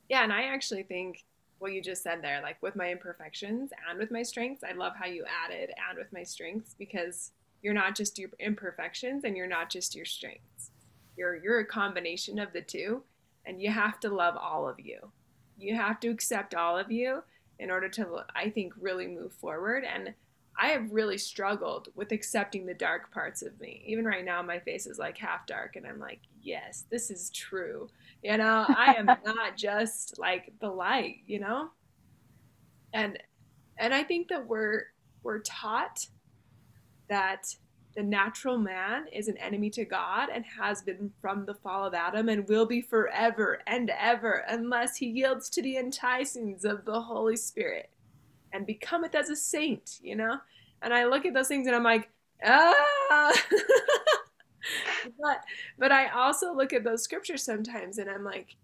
yeah, 0.09 0.23
and 0.23 0.31
I 0.31 0.43
actually 0.43 0.83
think 0.83 1.23
what 1.59 1.73
you 1.73 1.81
just 1.81 2.03
said 2.03 2.21
there, 2.21 2.41
like 2.41 2.61
with 2.61 2.75
my 2.75 2.91
imperfections 2.91 3.71
and 3.89 3.97
with 3.97 4.11
my 4.11 4.21
strengths, 4.21 4.63
I 4.63 4.73
love 4.73 4.93
how 4.95 5.05
you 5.05 5.23
added 5.45 5.71
and 5.89 5.97
with 5.97 6.11
my 6.11 6.23
strengths 6.23 6.75
because 6.77 7.31
you're 7.61 7.73
not 7.73 7.95
just 7.95 8.19
your 8.19 8.29
imperfections 8.39 9.23
and 9.23 9.37
you're 9.37 9.47
not 9.47 9.69
just 9.69 9.95
your 9.95 10.05
strengths. 10.05 10.71
You're 11.15 11.35
you're 11.35 11.59
a 11.59 11.65
combination 11.65 12.37
of 12.37 12.51
the 12.51 12.61
two 12.61 13.03
and 13.45 13.61
you 13.61 13.71
have 13.71 13.99
to 14.01 14.09
love 14.09 14.35
all 14.35 14.67
of 14.67 14.79
you. 14.79 15.11
You 15.57 15.75
have 15.75 15.99
to 16.01 16.09
accept 16.09 16.53
all 16.53 16.77
of 16.77 16.91
you 16.91 17.23
in 17.59 17.71
order 17.71 17.89
to, 17.89 18.23
I 18.35 18.49
think, 18.49 18.73
really 18.79 19.07
move 19.07 19.33
forward. 19.33 19.83
And 19.83 20.13
I 20.59 20.67
have 20.67 20.91
really 20.91 21.17
struggled 21.17 21.89
with 21.95 22.11
accepting 22.11 22.65
the 22.65 22.73
dark 22.73 23.11
parts 23.11 23.41
of 23.41 23.59
me. 23.59 23.83
Even 23.87 24.05
right 24.05 24.23
now, 24.23 24.41
my 24.41 24.59
face 24.59 24.85
is 24.85 24.99
like 24.99 25.17
half 25.17 25.47
dark, 25.47 25.75
and 25.75 25.85
I'm 25.87 25.99
like, 25.99 26.19
yes, 26.41 26.85
this 26.91 27.09
is 27.09 27.29
true. 27.31 27.89
You 28.21 28.37
know, 28.37 28.65
I 28.69 28.95
am 28.97 29.05
not 29.25 29.57
just 29.57 30.19
like 30.19 30.53
the 30.59 30.69
light, 30.69 31.17
you 31.25 31.39
know? 31.39 31.69
And 32.93 33.17
and 33.79 33.93
I 33.93 34.03
think 34.03 34.27
that 34.27 34.47
we're 34.47 34.83
we're 35.23 35.39
taught 35.39 36.05
that 37.09 37.55
the 37.95 38.03
natural 38.03 38.57
man 38.57 39.05
is 39.11 39.27
an 39.27 39.37
enemy 39.37 39.69
to 39.71 39.85
God 39.85 40.29
and 40.33 40.43
has 40.45 40.81
been 40.81 41.11
from 41.21 41.45
the 41.45 41.53
fall 41.53 41.85
of 41.85 41.93
Adam 41.93 42.29
and 42.29 42.47
will 42.47 42.65
be 42.65 42.81
forever 42.81 43.61
and 43.67 43.91
ever 43.97 44.43
unless 44.47 44.97
he 44.97 45.07
yields 45.07 45.49
to 45.51 45.61
the 45.61 45.75
enticings 45.75 46.65
of 46.65 46.85
the 46.85 47.01
Holy 47.01 47.35
Spirit 47.35 47.89
and 48.51 48.65
becometh 48.65 49.15
as 49.15 49.29
a 49.29 49.35
saint, 49.35 49.99
you 50.01 50.15
know? 50.15 50.37
And 50.81 50.93
I 50.93 51.05
look 51.05 51.25
at 51.25 51.33
those 51.33 51.47
things 51.47 51.67
and 51.67 51.75
I'm 51.75 51.83
like, 51.83 52.09
ah. 52.45 53.33
but 55.21 55.43
but 55.77 55.91
I 55.91 56.07
also 56.09 56.55
look 56.55 56.73
at 56.73 56.83
those 56.83 57.03
scriptures 57.03 57.43
sometimes 57.43 57.97
and 57.97 58.09
I'm 58.09 58.23
like, 58.23 58.55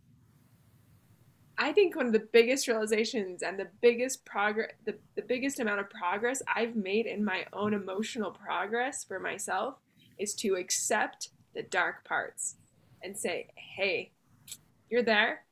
I 1.61 1.73
think 1.73 1.97
one 1.97 2.05
of 2.05 2.13
the 2.13 2.25
biggest 2.31 2.69
realizations 2.69 3.43
and 3.43 3.59
the 3.59 3.67
biggest 3.81 4.23
progress, 4.23 4.71
the, 4.85 4.95
the 5.17 5.21
biggest 5.21 5.59
amount 5.59 5.81
of 5.81 5.89
progress 5.89 6.41
I've 6.55 6.77
made 6.77 7.05
in 7.05 7.23
my 7.23 7.45
own 7.51 7.73
emotional 7.73 8.31
progress 8.31 9.03
for 9.03 9.19
myself 9.19 9.75
is 10.17 10.33
to 10.35 10.55
accept 10.55 11.29
the 11.53 11.63
dark 11.63 12.05
parts 12.05 12.55
and 13.03 13.17
say, 13.17 13.49
hey, 13.55 14.13
you're 14.89 15.03
there. 15.03 15.43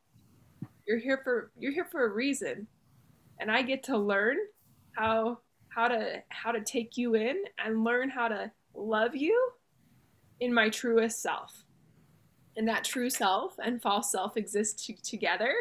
You're 0.87 0.99
here 0.99 1.19
for 1.21 1.51
you're 1.59 1.73
here 1.73 1.87
for 1.91 2.05
a 2.05 2.13
reason. 2.13 2.67
And 3.41 3.51
I 3.51 3.61
get 3.61 3.83
to 3.83 3.97
learn 3.97 4.37
how 4.93 5.39
how 5.67 5.89
to 5.89 6.23
how 6.29 6.53
to 6.53 6.61
take 6.61 6.95
you 6.95 7.15
in 7.15 7.43
and 7.63 7.83
learn 7.83 8.09
how 8.09 8.29
to 8.29 8.49
love 8.73 9.13
you 9.13 9.51
in 10.39 10.53
my 10.53 10.69
truest 10.69 11.21
self. 11.21 11.65
And 12.55 12.65
that 12.69 12.85
true 12.85 13.09
self 13.09 13.55
and 13.61 13.81
false 13.81 14.09
self 14.09 14.37
exist 14.37 14.85
t- 14.85 14.97
together 15.03 15.53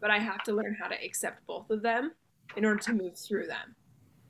but 0.00 0.10
I 0.10 0.18
have 0.18 0.42
to 0.44 0.52
learn 0.52 0.76
how 0.80 0.88
to 0.88 1.04
accept 1.04 1.46
both 1.46 1.70
of 1.70 1.82
them 1.82 2.12
in 2.56 2.64
order 2.64 2.80
to 2.80 2.92
move 2.92 3.16
through 3.16 3.46
them. 3.46 3.74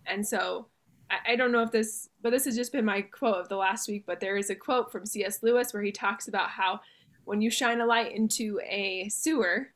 And 0.06 0.26
so 0.26 0.68
I, 1.10 1.32
I 1.32 1.36
don't 1.36 1.52
know 1.52 1.62
if 1.62 1.70
this, 1.70 2.08
but 2.22 2.30
this 2.30 2.44
has 2.44 2.56
just 2.56 2.72
been 2.72 2.84
my 2.84 3.02
quote 3.02 3.36
of 3.36 3.48
the 3.48 3.56
last 3.56 3.88
week. 3.88 4.04
But 4.06 4.20
there 4.20 4.36
is 4.36 4.50
a 4.50 4.54
quote 4.54 4.90
from 4.90 5.06
C.S. 5.06 5.42
Lewis 5.42 5.72
where 5.72 5.82
he 5.82 5.92
talks 5.92 6.28
about 6.28 6.50
how 6.50 6.80
when 7.24 7.40
you 7.40 7.50
shine 7.50 7.80
a 7.80 7.86
light 7.86 8.12
into 8.12 8.60
a 8.64 9.08
sewer, 9.08 9.72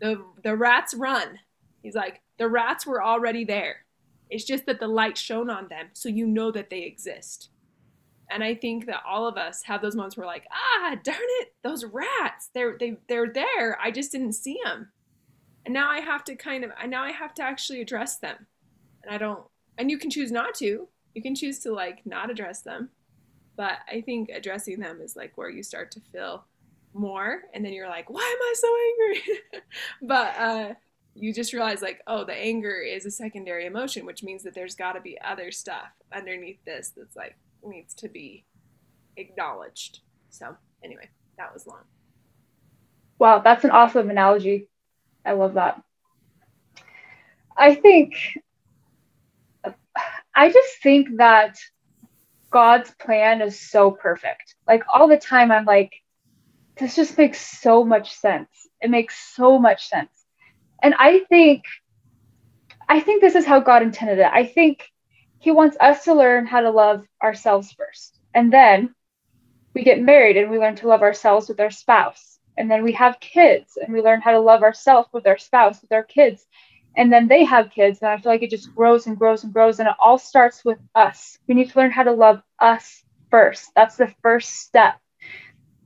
the 0.00 0.22
the 0.42 0.56
rats 0.56 0.94
run. 0.94 1.38
He's 1.82 1.94
like, 1.94 2.20
the 2.38 2.48
rats 2.48 2.86
were 2.86 3.02
already 3.02 3.44
there. 3.44 3.84
It's 4.30 4.44
just 4.44 4.66
that 4.66 4.78
the 4.78 4.88
light 4.88 5.16
shone 5.16 5.48
on 5.48 5.68
them, 5.68 5.88
so 5.94 6.08
you 6.08 6.26
know 6.26 6.50
that 6.50 6.70
they 6.70 6.82
exist. 6.82 7.50
And 8.30 8.44
I 8.44 8.54
think 8.54 8.84
that 8.86 9.00
all 9.08 9.26
of 9.26 9.38
us 9.38 9.62
have 9.62 9.80
those 9.80 9.96
moments 9.96 10.16
where 10.16 10.26
we're 10.26 10.32
like, 10.32 10.46
ah, 10.52 10.96
darn 11.02 11.16
it, 11.40 11.54
those 11.62 11.84
rats, 11.84 12.50
they're 12.52 12.76
they 12.78 12.98
they're 13.08 13.32
there. 13.32 13.78
I 13.80 13.90
just 13.90 14.12
didn't 14.12 14.34
see 14.34 14.60
them 14.64 14.92
and 15.68 15.74
now 15.74 15.90
i 15.90 16.00
have 16.00 16.24
to 16.24 16.34
kind 16.34 16.64
of 16.64 16.70
now 16.88 17.02
i 17.02 17.12
have 17.12 17.34
to 17.34 17.42
actually 17.42 17.82
address 17.82 18.16
them. 18.16 18.46
And 19.04 19.14
i 19.14 19.18
don't 19.18 19.44
and 19.76 19.90
you 19.90 19.98
can 19.98 20.10
choose 20.10 20.32
not 20.32 20.54
to. 20.54 20.88
You 21.14 21.22
can 21.22 21.34
choose 21.34 21.58
to 21.60 21.72
like 21.72 22.04
not 22.04 22.30
address 22.30 22.62
them. 22.62 22.88
But 23.54 23.74
i 23.86 24.00
think 24.00 24.30
addressing 24.30 24.80
them 24.80 25.02
is 25.02 25.14
like 25.14 25.36
where 25.36 25.50
you 25.50 25.62
start 25.62 25.90
to 25.92 26.00
feel 26.10 26.46
more. 26.94 27.42
And 27.52 27.62
then 27.62 27.74
you're 27.74 27.88
like 27.88 28.08
why 28.08 28.22
am 28.22 28.42
i 28.42 28.54
so 28.56 28.68
angry? 28.88 29.62
But 30.02 30.36
uh 30.38 30.74
you 31.14 31.34
just 31.34 31.52
realize 31.52 31.82
like 31.82 32.00
oh 32.06 32.24
the 32.24 32.32
anger 32.32 32.80
is 32.80 33.04
a 33.04 33.10
secondary 33.10 33.66
emotion 33.66 34.06
which 34.06 34.22
means 34.22 34.42
that 34.44 34.54
there's 34.54 34.74
got 34.74 34.92
to 34.92 35.02
be 35.02 35.18
other 35.20 35.50
stuff 35.50 35.90
underneath 36.14 36.64
this 36.64 36.94
that's 36.96 37.16
like 37.16 37.36
needs 37.62 37.92
to 37.96 38.08
be 38.08 38.46
acknowledged. 39.18 40.00
So 40.30 40.56
anyway 40.82 41.10
that 41.36 41.52
was 41.52 41.66
long. 41.66 41.84
Wow 43.18 43.40
that's 43.40 43.64
an 43.64 43.70
awesome 43.70 44.08
analogy 44.08 44.68
I 45.28 45.32
love 45.32 45.54
that. 45.54 45.82
I 47.56 47.74
think, 47.74 48.14
I 50.34 50.50
just 50.50 50.82
think 50.82 51.18
that 51.18 51.58
God's 52.50 52.90
plan 52.92 53.42
is 53.42 53.60
so 53.60 53.90
perfect. 53.90 54.54
Like 54.66 54.84
all 54.92 55.06
the 55.06 55.18
time, 55.18 55.52
I'm 55.52 55.66
like, 55.66 55.92
this 56.78 56.96
just 56.96 57.18
makes 57.18 57.40
so 57.40 57.84
much 57.84 58.14
sense. 58.14 58.48
It 58.80 58.90
makes 58.90 59.18
so 59.34 59.58
much 59.58 59.88
sense. 59.88 60.10
And 60.82 60.94
I 60.98 61.24
think, 61.28 61.64
I 62.88 63.00
think 63.00 63.20
this 63.20 63.34
is 63.34 63.44
how 63.44 63.60
God 63.60 63.82
intended 63.82 64.20
it. 64.20 64.30
I 64.32 64.46
think 64.46 64.84
he 65.40 65.50
wants 65.50 65.76
us 65.78 66.04
to 66.04 66.14
learn 66.14 66.46
how 66.46 66.62
to 66.62 66.70
love 66.70 67.04
ourselves 67.22 67.72
first. 67.72 68.18
And 68.32 68.50
then 68.52 68.94
we 69.74 69.82
get 69.82 70.00
married 70.00 70.38
and 70.38 70.50
we 70.50 70.58
learn 70.58 70.76
to 70.76 70.88
love 70.88 71.02
ourselves 71.02 71.48
with 71.48 71.60
our 71.60 71.70
spouse. 71.70 72.37
And 72.58 72.70
then 72.70 72.82
we 72.82 72.92
have 72.92 73.20
kids 73.20 73.78
and 73.80 73.94
we 73.94 74.02
learn 74.02 74.20
how 74.20 74.32
to 74.32 74.40
love 74.40 74.62
ourselves 74.62 75.08
with 75.12 75.26
our 75.26 75.38
spouse, 75.38 75.80
with 75.80 75.92
our 75.92 76.02
kids. 76.02 76.44
And 76.96 77.12
then 77.12 77.28
they 77.28 77.44
have 77.44 77.70
kids. 77.70 78.00
And 78.02 78.10
I 78.10 78.18
feel 78.18 78.32
like 78.32 78.42
it 78.42 78.50
just 78.50 78.74
grows 78.74 79.06
and 79.06 79.16
grows 79.16 79.44
and 79.44 79.52
grows. 79.52 79.78
And 79.78 79.88
it 79.88 79.94
all 80.04 80.18
starts 80.18 80.64
with 80.64 80.78
us. 80.94 81.38
We 81.46 81.54
need 81.54 81.70
to 81.70 81.78
learn 81.78 81.92
how 81.92 82.02
to 82.02 82.12
love 82.12 82.42
us 82.58 83.02
first. 83.30 83.70
That's 83.76 83.96
the 83.96 84.12
first 84.22 84.56
step. 84.56 84.98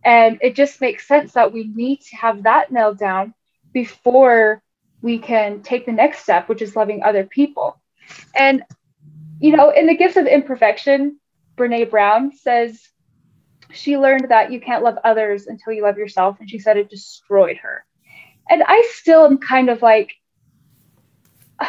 And 0.02 0.38
it 0.40 0.56
just 0.56 0.80
makes 0.80 1.06
sense 1.06 1.32
that 1.32 1.52
we 1.52 1.64
need 1.64 2.00
to 2.00 2.16
have 2.16 2.44
that 2.44 2.72
nailed 2.72 2.98
down 2.98 3.34
before 3.72 4.62
we 5.02 5.18
can 5.18 5.62
take 5.62 5.84
the 5.84 5.92
next 5.92 6.20
step, 6.20 6.48
which 6.48 6.62
is 6.62 6.74
loving 6.74 7.02
other 7.02 7.24
people. 7.24 7.80
And, 8.34 8.62
you 9.40 9.54
know, 9.54 9.70
in 9.70 9.86
the 9.86 9.96
gifts 9.96 10.16
of 10.16 10.26
imperfection, 10.26 11.18
Brene 11.56 11.90
Brown 11.90 12.32
says 12.32 12.88
she 13.72 13.96
learned 13.96 14.26
that 14.30 14.52
you 14.52 14.60
can't 14.60 14.84
love 14.84 14.98
others 15.04 15.46
until 15.46 15.72
you 15.72 15.82
love 15.82 15.98
yourself. 15.98 16.38
And 16.40 16.48
she 16.48 16.58
said 16.58 16.76
it 16.76 16.90
destroyed 16.90 17.56
her. 17.58 17.84
And 18.48 18.62
I 18.66 18.88
still 18.94 19.24
am 19.24 19.38
kind 19.38 19.70
of 19.70 19.82
like 19.82 20.12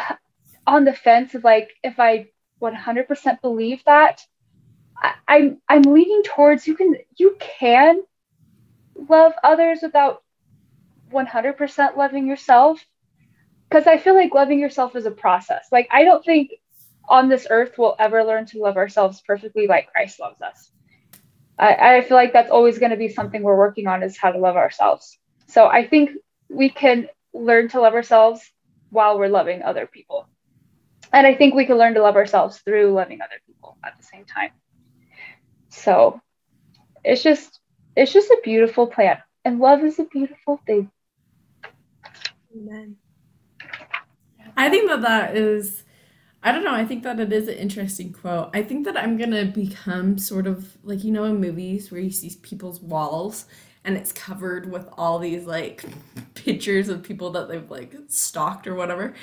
on 0.68 0.86
the 0.86 0.93
fence 0.93 1.36
of 1.36 1.43
like, 1.43 1.70
if 1.84 1.99
I 1.99 2.28
100% 2.62 3.41
believe 3.41 3.84
that, 3.86 4.22
I, 4.95 5.14
I'm 5.28 5.62
I'm 5.68 5.82
leaning 5.82 6.24
towards 6.24 6.68
you 6.68 6.76
can 6.76 6.95
you 7.16 7.36
can 7.39 8.04
love 8.95 9.34
others 9.43 9.80
without 9.82 10.24
100% 11.12 11.97
loving 11.97 12.28
yourself 12.28 12.84
because 13.70 13.88
I 13.88 13.97
feel 13.97 14.16
like 14.16 14.34
loving 14.34 14.60
yourself 14.60 14.95
is 14.95 15.06
a 15.06 15.12
process. 15.12 15.68
Like 15.72 15.88
I 15.91 16.04
don't 16.04 16.24
think 16.24 16.51
on 17.10 17.28
this 17.28 17.47
earth 17.49 17.74
we'll 17.78 17.95
ever 17.99 18.24
learn 18.24 18.45
to 18.47 18.60
love 18.60 18.78
ourselves 18.78 19.22
perfectly 19.22 19.68
like 19.68 19.91
Christ 19.91 20.20
loves 20.20 20.41
us. 20.41 20.72
I, 21.58 21.97
I 21.97 22.01
feel 22.01 22.18
like 22.18 22.34
that's 22.34 22.51
always 22.51 22.80
going 22.80 22.91
to 22.91 22.97
be 22.97 23.10
something 23.10 23.43
we're 23.43 23.58
working 23.58 23.88
on 23.88 24.04
is 24.04 24.18
how 24.18 24.32
to 24.32 24.39
love 24.39 24.56
ourselves. 24.56 25.18
So 25.47 25.68
I 25.68 25.88
think 25.88 26.12
we 26.49 26.70
can 26.70 27.08
learn 27.34 27.70
to 27.70 27.82
love 27.82 27.93
ourselves 27.93 28.41
while 28.89 29.18
we're 29.18 29.30
loving 29.30 29.64
other 29.64 29.88
people. 29.88 30.28
And 31.12 31.28
I 31.28 31.36
think 31.36 31.54
we 31.54 31.66
can 31.66 31.78
learn 31.78 31.93
to 31.93 32.01
love 32.01 32.16
ourselves 32.16 32.58
through 32.60 32.93
loving 32.93 33.22
other 33.22 33.39
people 33.45 33.78
at 33.84 33.97
the 33.97 34.04
same 34.04 34.26
time. 34.26 34.51
So 35.70 36.22
it's 37.04 37.22
just 37.22 37.60
it's 37.95 38.14
just 38.14 38.30
a 38.30 38.41
beautiful 38.43 38.88
plan. 38.88 39.18
And 39.45 39.60
love 39.60 39.84
is 39.84 39.99
a 39.99 40.06
beautiful 40.06 40.60
thing. 40.66 40.89
Amen. 42.56 42.95
I 44.56 44.70
think 44.70 44.89
that 44.89 45.01
that 45.01 45.36
is, 45.36 45.84
I 46.46 46.52
don't 46.52 46.66
know, 46.66 46.74
I 46.74 46.86
think 46.86 47.04
that 47.04 47.22
it 47.22 47.32
is 47.32 47.48
an 47.48 47.56
interesting 47.56 48.12
quote. 48.12 48.50
I 48.54 48.64
think 48.64 48.84
that 48.86 48.98
I'm 48.98 49.16
going 49.16 49.32
to 49.32 49.46
become 49.46 50.18
sort 50.18 50.46
of 50.46 50.78
like, 50.84 51.04
you 51.04 51.12
know, 51.12 51.24
in 51.24 51.39
movies 51.39 51.89
where 51.89 52.02
you 52.02 52.12
see 52.12 52.36
people's 52.41 52.82
walls 52.82 53.46
and 53.86 53.96
it's 53.96 54.12
covered 54.12 54.70
with 54.70 54.88
all 54.98 55.20
these 55.20 55.46
like 55.46 55.86
pictures 56.34 56.89
of 56.89 57.02
people 57.02 57.32
that 57.32 57.48
they've 57.48 57.70
like 57.72 57.96
stalked 58.08 58.68
or 58.68 58.76
whatever. 58.76 59.14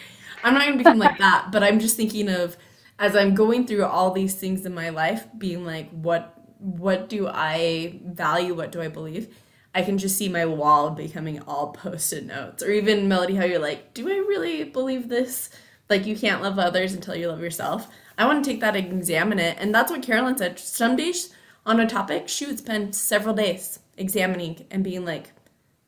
I'm 0.42 0.54
not 0.54 0.62
going 0.62 0.72
to 0.72 0.78
become 0.78 0.98
like 0.98 1.18
that, 1.18 1.48
but 1.52 1.62
I'm 1.62 1.78
just 1.78 1.96
thinking 1.96 2.30
of 2.30 2.56
as 2.98 3.14
I'm 3.14 3.34
going 3.34 3.66
through 3.66 3.84
all 3.84 4.12
these 4.12 4.34
things 4.34 4.64
in 4.64 4.74
my 4.74 4.88
life 4.88 5.26
being 5.36 5.64
like 5.64 5.90
what 5.90 6.34
what 6.58 7.08
do 7.08 7.26
I 7.26 8.00
value, 8.04 8.54
what 8.54 8.70
do 8.70 8.82
I 8.82 8.88
believe? 8.88 9.34
I 9.74 9.82
can 9.82 9.98
just 9.98 10.18
see 10.18 10.28
my 10.28 10.44
wall 10.44 10.90
becoming 10.90 11.40
all 11.42 11.72
post-it 11.72 12.26
notes. 12.26 12.62
Or 12.62 12.70
even 12.70 13.08
Melody, 13.08 13.34
how 13.34 13.44
you're 13.44 13.58
like, 13.58 13.94
do 13.94 14.08
I 14.10 14.16
really 14.16 14.64
believe 14.64 15.08
this? 15.08 15.48
Like 15.90 16.06
you 16.06 16.16
can't 16.16 16.42
love 16.42 16.58
others 16.58 16.94
until 16.94 17.16
you 17.16 17.28
love 17.28 17.42
yourself. 17.42 17.88
I 18.16 18.24
want 18.24 18.44
to 18.44 18.50
take 18.50 18.60
that 18.60 18.76
and 18.76 18.92
examine 18.92 19.40
it. 19.40 19.56
And 19.58 19.74
that's 19.74 19.90
what 19.90 20.02
Carolyn 20.02 20.38
said. 20.38 20.58
Some 20.58 20.96
days 20.96 21.34
on 21.66 21.80
a 21.80 21.86
topic, 21.88 22.28
she 22.28 22.46
would 22.46 22.58
spend 22.58 22.94
several 22.94 23.34
days 23.34 23.80
examining 23.96 24.66
and 24.70 24.84
being 24.84 25.04
like, 25.04 25.32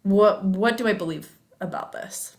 what 0.02 0.44
what 0.44 0.76
do 0.76 0.88
I 0.88 0.92
believe 0.92 1.38
about 1.60 1.92
this? 1.92 2.36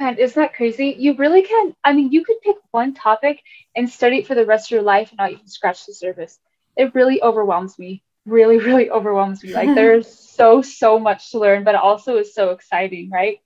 Man, 0.00 0.18
isn't 0.18 0.40
that 0.40 0.54
crazy? 0.54 0.96
You 0.98 1.14
really 1.14 1.42
can. 1.42 1.74
I 1.84 1.92
mean, 1.92 2.10
you 2.10 2.24
could 2.24 2.40
pick 2.42 2.56
one 2.72 2.92
topic 2.94 3.40
and 3.76 3.88
study 3.88 4.18
it 4.18 4.26
for 4.26 4.34
the 4.34 4.46
rest 4.46 4.66
of 4.66 4.70
your 4.72 4.82
life 4.82 5.10
and 5.10 5.18
not 5.18 5.32
even 5.32 5.46
scratch 5.46 5.86
the 5.86 5.94
surface. 5.94 6.40
It 6.76 6.94
really 6.94 7.22
overwhelms 7.22 7.78
me 7.78 8.02
really, 8.26 8.58
really 8.64 8.90
overwhelms 8.90 9.42
me. 9.42 9.54
Like 9.54 9.68
there's 9.74 10.08
so, 10.08 10.62
so 10.62 10.98
much 10.98 11.30
to 11.30 11.38
learn, 11.38 11.64
but 11.64 11.74
also 11.74 12.16
is 12.16 12.34
so 12.34 12.50
exciting, 12.50 13.10
right? 13.10 13.38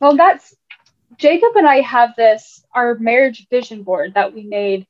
Well, 0.00 0.16
that's 0.16 0.54
Jacob 1.18 1.56
and 1.56 1.66
I 1.66 1.80
have 1.80 2.16
this, 2.16 2.64
our 2.74 2.94
marriage 2.96 3.46
vision 3.48 3.82
board 3.82 4.14
that 4.14 4.34
we 4.34 4.44
made 4.44 4.86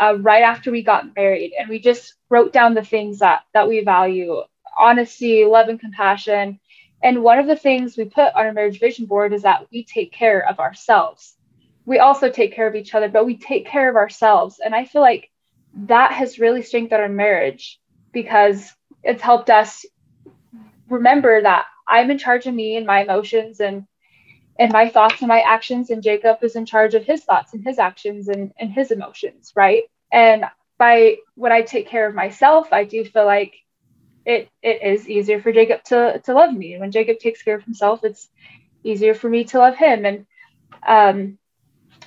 uh, 0.00 0.16
right 0.18 0.42
after 0.42 0.70
we 0.70 0.82
got 0.82 1.14
married. 1.16 1.52
And 1.58 1.68
we 1.68 1.78
just 1.78 2.14
wrote 2.30 2.52
down 2.52 2.74
the 2.74 2.84
things 2.84 3.18
that, 3.18 3.42
that 3.54 3.68
we 3.68 3.84
value 3.84 4.42
honesty, 4.78 5.44
love, 5.44 5.68
and 5.68 5.80
compassion. 5.80 6.60
And 7.02 7.22
one 7.22 7.38
of 7.38 7.46
the 7.46 7.56
things 7.56 7.96
we 7.96 8.04
put 8.04 8.34
on 8.34 8.46
our 8.46 8.52
marriage 8.52 8.80
vision 8.80 9.06
board 9.06 9.32
is 9.32 9.42
that 9.42 9.66
we 9.72 9.84
take 9.84 10.12
care 10.12 10.48
of 10.48 10.60
ourselves. 10.60 11.36
We 11.84 11.98
also 11.98 12.30
take 12.30 12.54
care 12.54 12.68
of 12.68 12.76
each 12.76 12.94
other, 12.94 13.08
but 13.08 13.26
we 13.26 13.36
take 13.36 13.66
care 13.66 13.90
of 13.90 13.96
ourselves. 13.96 14.60
And 14.64 14.74
I 14.74 14.84
feel 14.84 15.02
like 15.02 15.30
that 15.74 16.12
has 16.12 16.38
really 16.38 16.62
strengthened 16.62 17.00
our 17.00 17.08
marriage 17.08 17.80
because 18.12 18.72
it's 19.02 19.22
helped 19.22 19.50
us 19.50 19.84
remember 20.88 21.42
that 21.42 21.64
I'm 21.88 22.10
in 22.10 22.18
charge 22.18 22.46
of 22.46 22.54
me 22.54 22.76
and 22.76 22.86
my 22.86 23.02
emotions 23.02 23.60
and 23.60 23.86
and 24.58 24.72
my 24.72 24.88
thoughts 24.88 25.20
and 25.20 25.28
my 25.28 25.40
actions 25.40 25.90
and 25.90 26.02
Jacob 26.02 26.38
is 26.42 26.56
in 26.56 26.66
charge 26.66 26.94
of 26.94 27.04
his 27.04 27.24
thoughts 27.24 27.54
and 27.54 27.64
his 27.64 27.78
actions 27.78 28.28
and, 28.28 28.52
and 28.58 28.70
his 28.72 28.90
emotions, 28.90 29.52
right? 29.56 29.84
And 30.12 30.44
by 30.78 31.16
when 31.36 31.52
I 31.52 31.62
take 31.62 31.88
care 31.88 32.06
of 32.06 32.14
myself, 32.14 32.72
I 32.72 32.84
do 32.84 33.04
feel 33.04 33.24
like 33.24 33.54
it 34.24 34.48
it 34.62 34.82
is 34.82 35.08
easier 35.08 35.40
for 35.40 35.52
Jacob 35.52 35.82
to 35.84 36.20
to 36.24 36.34
love 36.34 36.52
me. 36.54 36.74
and 36.74 36.80
When 36.80 36.92
Jacob 36.92 37.18
takes 37.18 37.42
care 37.42 37.56
of 37.56 37.64
himself, 37.64 38.04
it's 38.04 38.28
easier 38.84 39.14
for 39.14 39.28
me 39.28 39.44
to 39.44 39.58
love 39.58 39.76
him. 39.76 40.04
And 40.04 40.26
um 40.86 41.38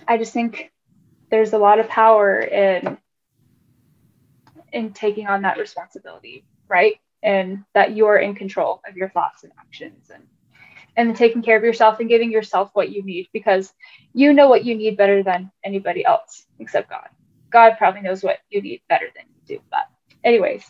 I 0.08 0.18
just 0.18 0.34
think 0.34 0.72
there's 1.32 1.54
a 1.54 1.58
lot 1.58 1.80
of 1.80 1.90
power 1.90 2.40
in 2.40 2.98
in 4.72 4.94
taking 4.94 5.28
on 5.28 5.44
that 5.44 5.58
responsibility, 5.58 6.46
right? 6.70 6.96
And 7.24 7.64
that 7.74 7.96
you're 7.96 8.18
in 8.18 8.36
control 8.36 8.82
of 8.88 8.98
your 8.98 9.10
thoughts 9.10 9.44
and 9.44 9.54
actions 9.60 10.12
and 10.14 10.24
and 10.98 11.16
taking 11.16 11.42
care 11.42 11.58
of 11.58 11.64
yourself 11.64 12.00
and 12.00 12.10
giving 12.10 12.32
yourself 12.32 12.70
what 12.74 12.90
you 12.90 13.04
need 13.04 13.28
because 13.34 13.74
you 14.14 14.34
know 14.34 14.48
what 14.48 14.64
you 14.64 14.76
need 14.76 14.98
better 14.98 15.24
than 15.24 15.52
anybody 15.64 16.06
else 16.06 16.46
except 16.60 16.90
God. 16.90 17.08
God 17.52 17.76
probably 17.78 18.02
knows 18.02 18.24
what 18.24 18.40
you 18.50 18.62
need 18.62 18.82
better 18.90 19.08
than 19.16 19.26
you 19.28 19.58
do. 19.58 19.64
But 19.70 19.84
anyways, 20.24 20.64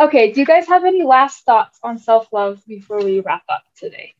okay, 0.00 0.32
do 0.32 0.40
you 0.40 0.46
guys 0.46 0.66
have 0.68 0.84
any 0.84 1.02
last 1.02 1.44
thoughts 1.44 1.78
on 1.82 1.98
self-love 1.98 2.62
before 2.66 3.02
we 3.02 3.20
wrap 3.20 3.42
up 3.48 3.62
today? 3.76 4.14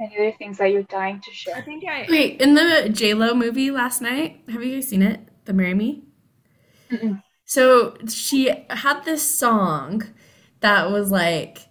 Any 0.00 0.16
other 0.18 0.32
things 0.32 0.58
that 0.58 0.72
you're 0.72 0.82
dying 0.82 1.20
to 1.20 1.30
I 1.30 1.34
share? 1.34 1.62
think 1.62 1.84
I 1.88 2.06
Wait, 2.08 2.40
in 2.40 2.54
the 2.54 2.88
J 2.92 3.14
Lo 3.14 3.34
movie 3.34 3.70
last 3.70 4.02
night, 4.02 4.40
have 4.48 4.62
you 4.62 4.74
guys 4.74 4.88
seen 4.88 5.02
it? 5.02 5.20
The 5.44 5.52
Marry 5.52 5.74
Me. 5.74 6.02
Mm-mm. 6.90 7.22
So 7.44 7.96
she 8.08 8.52
had 8.70 9.04
this 9.04 9.22
song 9.22 10.02
that 10.60 10.90
was 10.90 11.10
like, 11.12 11.68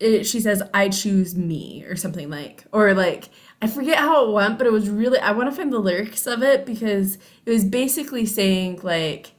it, 0.00 0.24
she 0.24 0.40
says, 0.40 0.62
"I 0.74 0.88
choose 0.88 1.36
me" 1.36 1.84
or 1.84 1.94
something 1.94 2.30
like, 2.30 2.64
or 2.72 2.94
like 2.94 3.28
I 3.62 3.66
forget 3.66 3.98
how 3.98 4.26
it 4.26 4.32
went, 4.32 4.58
but 4.58 4.66
it 4.66 4.72
was 4.72 4.88
really. 4.88 5.18
I 5.18 5.32
want 5.32 5.50
to 5.50 5.56
find 5.56 5.72
the 5.72 5.78
lyrics 5.78 6.26
of 6.26 6.42
it 6.42 6.64
because 6.64 7.18
it 7.44 7.50
was 7.50 7.64
basically 7.64 8.24
saying 8.26 8.80
like, 8.82 9.32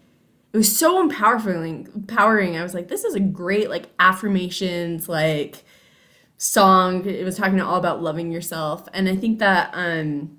it 0.53 0.57
was 0.57 0.75
so 0.75 1.01
empowering. 1.01 1.89
Empowering. 1.95 2.55
I 2.55 2.63
was 2.63 2.73
like, 2.75 2.87
this 2.87 3.03
is 3.03 3.15
a 3.15 3.19
great 3.19 3.69
like 3.69 3.89
affirmations 3.99 5.09
like 5.09 5.65
song. 6.37 7.05
It 7.05 7.25
was 7.25 7.37
talking 7.37 7.59
all 7.59 7.77
about 7.77 8.03
loving 8.03 8.31
yourself, 8.31 8.87
and 8.93 9.09
I 9.09 9.15
think 9.15 9.39
that 9.39 9.71
um, 9.73 10.37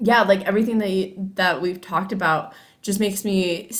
yeah, 0.00 0.22
like 0.22 0.42
everything 0.42 0.78
that 0.78 0.90
you, 0.90 1.30
that 1.34 1.62
we've 1.62 1.80
talked 1.80 2.12
about 2.12 2.52
just 2.82 2.98
makes 2.98 3.24
me 3.24 3.70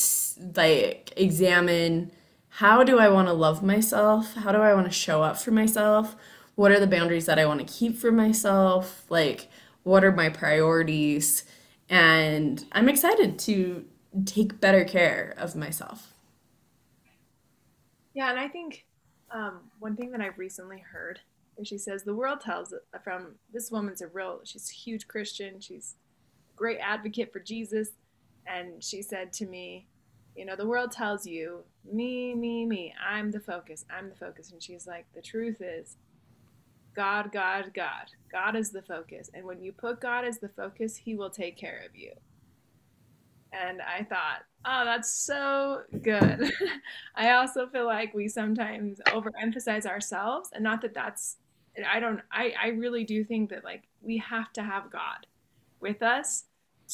like 0.57 1.13
examine 1.17 2.13
how 2.59 2.85
do 2.85 3.01
I 3.01 3.09
want 3.09 3.27
to 3.27 3.33
love 3.33 3.65
myself? 3.65 4.35
How 4.35 4.53
do 4.53 4.59
I 4.59 4.75
want 4.75 4.87
to 4.87 4.93
show 4.93 5.25
up 5.25 5.39
for 5.39 5.51
myself? 5.51 6.15
What 6.55 6.71
are 6.71 6.79
the 6.79 6.87
boundaries 6.87 7.27
that 7.27 7.37
I 7.37 7.47
want 7.47 7.59
to 7.59 7.67
keep 7.67 7.99
for 7.99 8.13
myself? 8.13 9.05
Like, 9.09 9.49
what 9.83 10.05
are 10.05 10.13
my 10.13 10.29
priorities? 10.29 11.45
And 11.89 12.65
I'm 12.71 12.89
excited 12.89 13.41
to 13.41 13.85
take 14.25 14.61
better 14.61 14.85
care 14.85 15.35
of 15.37 15.57
myself. 15.57 16.13
Yeah, 18.15 18.31
and 18.31 18.39
I 18.39 18.47
think 18.47 18.87
um, 19.33 19.63
one 19.81 19.97
thing 19.97 20.13
that 20.13 20.21
I've 20.21 20.39
recently 20.39 20.79
heard 20.79 21.19
is 21.59 21.67
she 21.67 21.77
says 21.77 22.05
the 22.05 22.15
world 22.15 22.41
tells 22.41 22.73
from 23.03 23.35
this 23.53 23.73
woman's 23.73 24.01
a 24.01 24.07
real 24.07 24.43
she's 24.45 24.71
a 24.71 24.75
huge 24.75 25.09
Christian, 25.09 25.61
she's 25.61 25.97
a 26.53 26.57
great 26.57 26.79
advocate 26.79 27.33
for 27.33 27.41
Jesus, 27.41 27.89
and 28.47 28.81
she 28.81 29.03
said 29.03 29.33
to 29.33 29.47
me, 29.47 29.89
you 30.37 30.45
know, 30.45 30.57
the 30.57 30.67
world 30.67 30.91
tells 30.93 31.27
you 31.27 31.65
me, 31.91 32.35
me, 32.35 32.67
me, 32.67 32.95
I'm 33.05 33.31
the 33.31 33.41
focus, 33.41 33.85
I'm 33.91 34.09
the 34.09 34.17
focus, 34.17 34.51
and 34.51 34.63
she's 34.63 34.87
like, 34.87 35.07
the 35.15 35.23
truth 35.23 35.61
is, 35.61 35.97
God, 36.95 37.33
God, 37.33 37.73
God. 37.75 38.11
God 38.31 38.57
is 38.57 38.71
the 38.71 38.83
focus. 38.83 39.31
And 39.35 39.45
when 39.45 39.61
you 39.61 39.73
put 39.73 40.01
God 40.01 40.25
as 40.25 40.39
the 40.39 40.49
focus, 40.49 40.97
He 40.97 41.15
will 41.15 41.31
take 41.31 41.57
care 41.57 41.83
of 41.89 41.97
you. 41.97 42.13
And 43.53 43.81
I 43.83 44.03
thought, 44.05 44.43
oh, 44.65 44.85
that's 44.85 45.11
so 45.11 45.83
good. 46.03 46.53
I 47.15 47.33
also 47.33 47.69
feel 47.69 47.87
like 47.87 48.15
we 48.15 48.29
sometimes 48.29 49.01
overemphasize 49.09 49.87
ourselves, 49.87 50.51
and 50.53 50.65
not 50.65 50.83
that 50.83 50.95
that's, 50.95 51.37
I 51.89 52.01
don't, 52.01 52.21
I, 52.33 52.55
I 52.61 52.69
really 52.69 53.05
do 53.05 53.25
think 53.25 53.51
that 53.51 53.65
like 53.65 53.85
we 54.03 54.19
have 54.19 54.53
to 54.55 54.63
have 54.63 54.91
God 54.91 55.27
with 55.81 56.03
us 56.03 56.45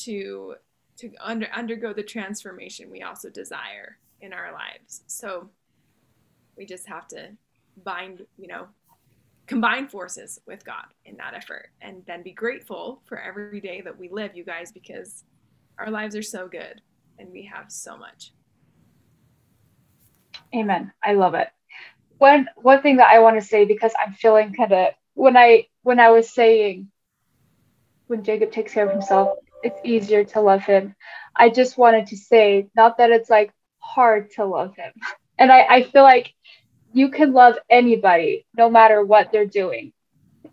to 0.03 0.55
to 1.01 1.11
under, 1.21 1.49
undergo 1.55 1.93
the 1.93 2.03
transformation 2.03 2.91
we 2.91 3.03
also 3.03 3.31
desire 3.31 3.99
in 4.21 4.33
our 4.33 4.53
lives. 4.53 5.03
So 5.07 5.49
we 6.57 6.67
just 6.67 6.87
have 6.89 7.09
to 7.09 7.31
bind, 7.85 8.27
you 8.39 8.49
know, 8.49 8.67
combine 9.47 9.89
forces 9.89 10.41
with 10.47 10.65
God 10.65 10.85
in 11.07 11.17
that 11.17 11.35
effort 11.35 11.71
and 11.81 12.03
then 12.07 12.23
be 12.23 12.33
grateful 12.33 13.01
for 13.07 13.19
every 13.19 13.61
day 13.61 13.81
that 13.81 13.99
we 13.99 14.09
live, 14.11 14.37
you 14.37 14.45
guys, 14.45 14.71
because 14.71 15.25
our 15.79 15.91
lives 15.91 16.15
are 16.15 16.23
so 16.23 16.47
good 16.47 16.83
and 17.19 17.31
we 17.33 17.45
have 17.45 17.73
so 17.73 17.97
much. 17.97 18.33
Amen. 20.55 20.93
I 21.03 21.15
love 21.15 21.35
it. 21.35 21.49
One 22.19 22.49
one 22.57 22.83
thing 22.83 22.97
that 22.99 23.09
I 23.11 23.21
want 23.21 23.41
to 23.41 23.47
say 23.47 23.65
because 23.65 23.93
I'm 23.99 24.13
feeling 24.13 24.53
kind 24.53 24.73
of 24.73 24.89
when 25.15 25.37
I 25.37 25.67
when 25.83 25.99
I 25.99 26.11
was 26.11 26.29
saying 26.31 26.91
when 28.09 28.23
Jacob 28.25 28.53
takes 28.53 28.75
care 28.75 28.85
of 28.85 28.93
himself, 28.93 29.39
it's 29.63 29.81
easier 29.85 30.25
to 30.25 30.41
love 30.41 30.63
him. 30.63 30.95
I 31.37 31.49
just 31.49 31.79
wanted 31.79 32.09
to 32.09 32.17
say, 32.17 32.69
not 32.75 32.99
that 32.99 33.11
it's 33.11 33.31
like 33.31 33.53
hard 33.79 34.31
to 34.33 34.45
love 34.45 34.77
him. 34.77 34.93
And 35.39 35.51
I, 35.51 35.61
I 35.69 35.83
feel 35.85 36.03
like 36.03 36.35
you 36.93 37.11
can 37.11 37.33
love 37.33 37.57
anybody 37.69 38.47
no 38.57 38.69
matter 38.69 39.05
what 39.05 39.33
they're 39.33 39.47
doing. 39.47 39.93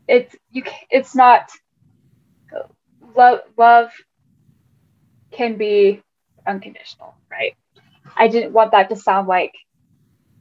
It's 0.08 0.36
you 0.51 0.64
it's 0.89 1.16
not 1.16 1.49
love 3.16 3.39
love 3.58 3.91
can 5.32 5.58
be 5.58 6.01
unconditional, 6.45 7.16
right? 7.30 7.55
I 8.16 8.28
didn't 8.28 8.53
want 8.53 8.72
that 8.72 8.89
to 8.89 8.95
sound 8.95 9.28
like 9.28 9.53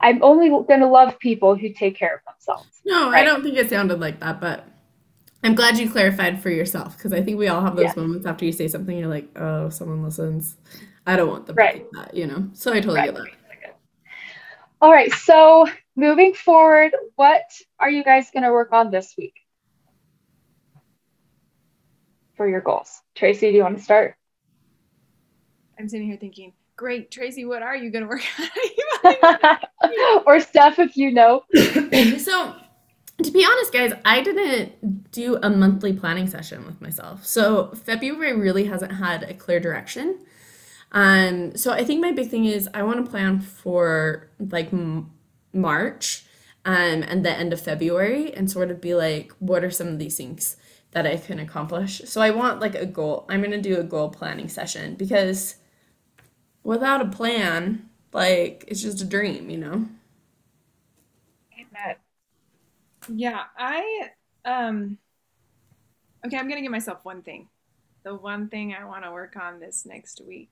I'm 0.01 0.23
only 0.23 0.49
going 0.49 0.81
to 0.81 0.87
love 0.87 1.19
people 1.19 1.57
who 1.57 1.73
take 1.73 1.97
care 1.97 2.15
of 2.15 2.21
themselves. 2.33 2.69
No, 2.85 3.11
right? 3.11 3.23
I 3.23 3.25
don't 3.25 3.43
think 3.43 3.57
it 3.57 3.71
sounded 3.71 3.99
like 3.99 4.21
that, 4.21 4.41
but 4.41 4.65
I'm 5.47 5.55
glad 5.55 5.79
you 5.79 5.89
clarified 5.89 6.43
for 6.43 6.51
yourself 6.51 6.97
because 6.97 7.13
I 7.13 7.23
think 7.23 7.39
we 7.39 7.47
all 7.47 7.61
have 7.61 7.77
those 7.77 7.95
yeah. 7.97 8.03
moments 8.03 8.27
after 8.27 8.45
you 8.45 8.51
say 8.51 8.67
something, 8.67 8.99
you're 8.99 9.07
like, 9.07 9.29
oh, 9.37 9.69
someone 9.69 10.03
listens. 10.03 10.57
I 11.07 11.15
don't 11.15 11.29
want 11.29 11.47
them 11.47 11.55
right. 11.55 11.73
to 11.75 11.79
think 11.79 11.93
that, 11.93 12.15
you 12.17 12.27
know? 12.27 12.51
So 12.53 12.73
I 12.73 12.81
totally 12.81 12.97
right. 12.97 13.15
get 13.15 13.15
that. 13.15 13.79
All 14.81 14.91
right. 14.91 15.13
So 15.13 15.69
moving 15.95 16.35
forward, 16.35 16.97
what 17.15 17.45
are 17.79 17.89
you 17.89 18.03
guys 18.03 18.29
going 18.33 18.43
to 18.43 18.51
work 18.51 18.73
on 18.73 18.91
this 18.91 19.15
week 19.17 19.35
for 22.37 22.49
your 22.49 22.61
goals? 22.61 23.01
Tracy, 23.15 23.53
do 23.53 23.57
you 23.57 23.63
want 23.63 23.79
to 23.79 23.85
start? 23.85 24.17
I'm 25.79 25.89
sitting 25.89 26.09
here 26.09 26.17
thinking, 26.17 26.55
great, 26.75 27.13
Tracy, 27.13 27.45
what 27.45 27.63
are 27.63 27.77
you 27.77 27.93
going 27.93 28.03
to 28.03 28.09
work 28.09 28.23
on? 29.05 29.59
or 30.27 30.41
Steph, 30.41 30.81
if 30.81 30.97
you 30.97 31.13
know. 31.13 31.45
so 32.19 32.57
to 33.23 33.31
be 33.31 33.45
honest, 33.45 33.73
guys, 33.73 33.93
I 34.05 34.21
didn't 34.23 35.11
do 35.11 35.39
a 35.43 35.49
monthly 35.51 35.93
planning 35.93 36.27
session 36.27 36.67
with 36.67 36.81
myself. 36.81 37.25
So 37.25 37.69
February 37.75 38.35
really 38.39 38.65
hasn't 38.67 38.93
had 38.93 39.23
a 39.23 39.35
clear 39.35 39.59
direction. 39.61 40.19
Um, 40.93 41.57
so 41.57 41.73
I 41.73 41.85
think 41.85 42.01
my 42.03 42.13
big 42.13 42.31
thing 42.31 42.47
is 42.47 42.69
I 42.75 42.83
want 42.83 43.05
to 43.05 43.11
plan 43.11 43.41
for 43.41 44.31
like 44.39 44.73
m- 44.73 45.11
March 45.53 46.27
um, 46.65 47.05
and 47.05 47.25
the 47.25 47.33
end 47.33 47.53
of 47.53 47.61
February 47.61 48.35
and 48.35 48.51
sort 48.51 48.71
of 48.71 48.81
be 48.81 48.95
like, 48.95 49.33
what 49.41 49.65
are 49.65 49.71
some 49.71 49.89
of 49.89 49.99
these 49.99 50.17
things 50.17 50.57
that 50.93 51.07
I 51.07 51.17
can 51.17 51.39
accomplish? 51.41 52.03
So 52.07 52.21
I 52.21 52.31
want 52.31 52.61
like 52.61 52.75
a 52.75 52.87
goal. 52.87 53.27
I'm 53.29 53.41
going 53.41 53.53
to 53.53 53.61
do 53.61 53.79
a 53.81 53.85
goal 53.85 54.11
planning 54.11 54.49
session 54.49 54.95
because 54.97 55.57
without 56.63 57.01
a 57.01 57.07
plan, 57.09 57.89
like 58.13 58.65
it's 58.69 58.83
just 58.83 59.01
a 59.01 59.05
dream, 59.05 59.51
you 59.51 59.59
know? 59.59 59.87
Amen. 61.59 61.97
Yeah, 63.15 63.45
I 63.57 64.11
um 64.45 64.99
okay, 66.25 66.37
I'm 66.37 66.49
gonna 66.49 66.63
give 66.63 66.71
myself 66.71 67.05
one 67.05 67.23
thing. 67.23 67.49
The 68.05 68.15
one 68.15 68.49
thing 68.49 68.75
I 68.75 68.85
want 68.85 69.05
to 69.05 69.11
work 69.11 69.37
on 69.37 69.59
this 69.59 69.85
next 69.85 70.21
week. 70.27 70.51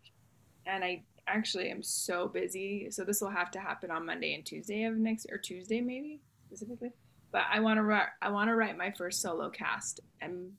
And 0.66 0.82
I 0.82 1.02
actually 1.26 1.70
am 1.70 1.82
so 1.82 2.26
busy, 2.28 2.90
so 2.90 3.04
this 3.04 3.20
will 3.20 3.30
have 3.30 3.50
to 3.52 3.60
happen 3.60 3.90
on 3.90 4.06
Monday 4.06 4.34
and 4.34 4.44
Tuesday 4.44 4.84
of 4.84 4.96
next 4.96 5.26
or 5.30 5.38
Tuesday 5.38 5.80
maybe 5.80 6.20
specifically. 6.46 6.92
But 7.32 7.42
I 7.50 7.60
want 7.60 7.78
to 7.78 7.82
write 7.82 8.08
I 8.22 8.30
want 8.30 8.48
to 8.48 8.54
write 8.54 8.76
my 8.76 8.90
first 8.90 9.20
solo 9.20 9.50
cast 9.50 10.00
and 10.20 10.52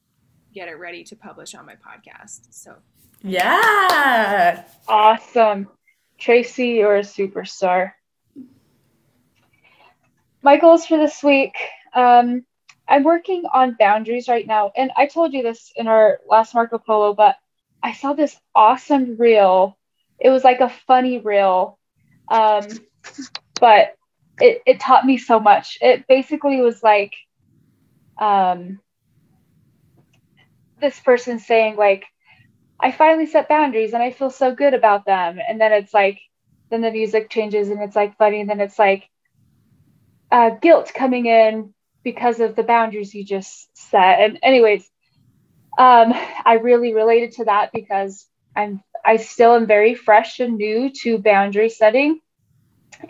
get 0.53 0.67
it 0.67 0.79
ready 0.79 1.03
to 1.03 1.15
publish 1.15 1.55
on 1.55 1.65
my 1.65 1.75
podcast. 1.75 2.47
So 2.51 2.75
yeah. 3.21 4.63
Awesome. 4.87 5.67
Tracy, 6.17 6.67
you're 6.69 6.97
a 6.97 7.01
superstar. 7.01 7.91
My 10.41 10.57
goals 10.57 10.85
for 10.85 10.97
this 10.97 11.23
week 11.23 11.55
um, 11.95 12.45
I'm 12.87 13.03
working 13.03 13.43
on 13.53 13.77
boundaries 13.79 14.29
right 14.29 14.47
now. 14.47 14.71
And 14.75 14.91
I 14.97 15.07
told 15.07 15.33
you 15.33 15.43
this 15.43 15.71
in 15.75 15.87
our 15.87 16.19
last 16.29 16.53
Marco 16.55 16.79
Polo, 16.79 17.13
but 17.15 17.37
I 17.83 17.93
saw 17.93 18.13
this 18.13 18.37
awesome 18.55 19.17
reel. 19.17 19.77
It 20.19 20.29
was 20.31 20.43
like 20.43 20.61
a 20.61 20.69
funny 20.69 21.19
reel. 21.19 21.79
Um, 22.29 22.63
but 23.59 23.95
it, 24.39 24.61
it 24.67 24.79
taught 24.81 25.05
me 25.05 25.17
so 25.17 25.39
much. 25.39 25.77
It 25.81 26.07
basically 26.07 26.61
was 26.61 26.83
like 26.83 27.13
um, 28.19 28.79
this 30.81 30.99
person 31.01 31.39
saying, 31.39 31.77
like, 31.77 32.05
I 32.81 32.91
finally 32.91 33.27
set 33.27 33.49
boundaries 33.49 33.93
and 33.93 34.03
I 34.03 34.11
feel 34.11 34.31
so 34.31 34.55
good 34.55 34.73
about 34.73 35.05
them. 35.05 35.39
And 35.47 35.61
then 35.61 35.73
it's 35.73 35.93
like, 35.93 36.19
then 36.71 36.81
the 36.81 36.91
music 36.91 37.29
changes 37.29 37.69
and 37.69 37.81
it's 37.81 37.95
like 37.95 38.17
funny. 38.17 38.41
And 38.41 38.49
then 38.49 38.61
it's 38.61 38.79
like 38.79 39.09
uh, 40.31 40.51
guilt 40.61 40.91
coming 40.95 41.27
in 41.27 41.74
because 42.05 42.39
of 42.39 42.55
the 42.55 42.63
boundaries 42.63 43.13
you 43.13 43.25
just 43.25 43.67
set. 43.75 44.21
And 44.21 44.39
anyways, 44.41 44.89
um, 45.77 46.13
I 46.45 46.59
really 46.63 46.93
related 46.93 47.33
to 47.33 47.45
that 47.45 47.71
because 47.73 48.25
I'm 48.55 48.81
I 49.03 49.17
still 49.17 49.55
am 49.55 49.67
very 49.67 49.93
fresh 49.95 50.39
and 50.39 50.55
new 50.57 50.89
to 51.01 51.17
boundary 51.17 51.69
setting. 51.69 52.21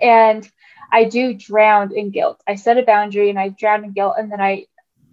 And 0.02 0.50
I 0.91 1.04
do 1.04 1.36
drown 1.36 1.96
in 1.96 2.10
guilt. 2.10 2.41
I 2.48 2.56
set 2.56 2.80
a 2.80 2.84
boundary 2.84 3.30
and 3.30 3.38
I 3.38 3.50
drown 3.50 3.84
in 3.84 3.91
guilt 3.91 4.16
and 4.18 4.32
then 4.32 4.41
I 4.41 4.66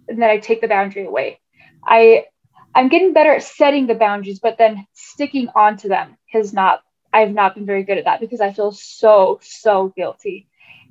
and 0.07 0.19
then 0.19 0.29
I 0.29 0.39
take 0.39 0.61
the 0.61 0.67
boundary 0.67 1.05
away. 1.05 1.39
I 1.85 2.25
I'm 2.73 2.89
getting 2.89 3.13
better 3.13 3.33
at 3.35 3.43
setting 3.43 3.85
the 3.85 3.93
boundaries, 3.95 4.39
but 4.39 4.57
then 4.57 4.87
sticking 4.93 5.49
onto 5.55 5.89
them 5.89 6.17
has 6.31 6.53
not 6.53 6.81
I've 7.13 7.33
not 7.33 7.53
been 7.53 7.67
very 7.67 7.83
good 7.83 7.99
at 7.99 8.05
that 8.05 8.19
because 8.19 8.41
I 8.41 8.51
feel 8.53 8.71
so, 8.71 9.39
so 9.43 9.93
guilty. 9.95 10.47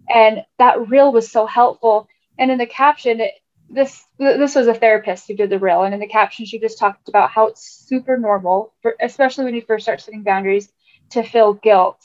And 0.09 0.45
that 0.59 0.89
reel 0.89 1.13
was 1.13 1.31
so 1.31 1.47
helpful 1.47 2.09
and 2.43 2.53
in 2.53 2.59
the 2.59 2.67
caption, 2.67 3.23
it, 3.23 3.35
this 3.71 4.05
this 4.19 4.57
was 4.57 4.69
a 4.69 4.75
therapist 4.75 5.29
who 5.29 5.37
did 5.37 5.51
the 5.51 5.61
reel, 5.61 5.85
and 5.85 5.95
in 5.95 6.01
the 6.01 6.09
caption, 6.09 6.47
she 6.47 6.61
just 6.61 6.79
talked 6.79 7.09
about 7.09 7.31
how 7.31 7.49
it's 7.49 7.65
super 7.89 8.19
normal, 8.19 8.75
for, 8.83 8.97
especially 9.01 9.47
when 9.47 9.55
you 9.57 9.63
first 9.63 9.85
start 9.85 10.03
setting 10.03 10.25
boundaries, 10.25 10.73
to 11.13 11.23
feel 11.23 11.55
guilt. 11.55 11.99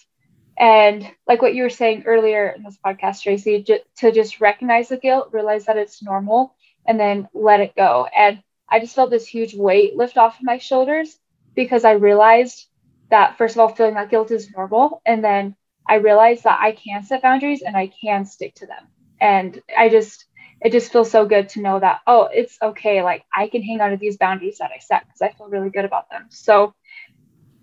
And 0.60 1.10
like 1.28 1.42
what 1.42 1.56
you 1.56 1.64
were 1.64 1.70
saying 1.70 2.04
earlier 2.06 2.50
in 2.50 2.64
this 2.64 2.78
podcast, 2.86 3.24
Tracy, 3.24 3.64
j- 3.64 3.84
to 3.98 4.12
just 4.12 4.42
recognize 4.42 4.90
the 4.90 4.98
guilt, 4.98 5.30
realize 5.34 5.66
that 5.66 5.78
it's 5.78 6.04
normal, 6.04 6.56
and 6.86 7.00
then 7.00 7.30
let 7.34 7.62
it 7.62 7.76
go. 7.76 8.08
And 8.16 8.44
I 8.70 8.80
just 8.80 8.96
felt 8.96 9.12
this 9.12 9.28
huge 9.28 9.56
weight 9.56 9.98
lift 9.98 10.18
off 10.18 10.38
of 10.40 10.44
my 10.46 10.60
shoulders 10.60 11.18
because 11.56 11.86
I 11.86 11.94
realized 11.94 12.68
that, 13.10 13.38
first 13.38 13.56
of 13.56 13.60
all, 13.62 13.70
feeling 13.70 13.96
that 13.96 14.10
guilt 14.10 14.32
is 14.32 14.52
normal. 14.52 15.02
And 15.06 15.24
then 15.24 15.56
I 15.88 15.96
realized 15.96 16.44
that 16.46 16.60
I 16.62 16.74
can 16.74 17.04
set 17.04 17.22
boundaries 17.22 17.64
and 17.64 17.78
I 17.78 17.88
can 18.02 18.26
stick 18.26 18.56
to 18.56 18.68
them 18.68 18.88
and 19.20 19.62
i 19.78 19.90
just 19.90 20.26
it 20.62 20.72
just 20.72 20.91
feels 20.91 21.12
so 21.12 21.26
good 21.26 21.49
to 21.49 21.62
know 21.62 21.80
that 21.80 22.01
oh 22.08 22.28
it's 22.32 22.58
okay 22.62 23.03
like 23.03 23.24
i 23.36 23.47
can 23.47 23.62
hang 23.64 23.82
on 23.82 23.91
to 23.91 23.97
these 23.97 24.18
boundaries 24.18 24.58
that 24.60 24.72
i 24.76 24.80
set 24.80 25.05
because 25.05 25.22
i 25.22 25.30
feel 25.38 25.47
really 25.49 25.70
good 25.70 25.86
about 25.86 26.10
them. 26.10 26.26
So 26.30 26.74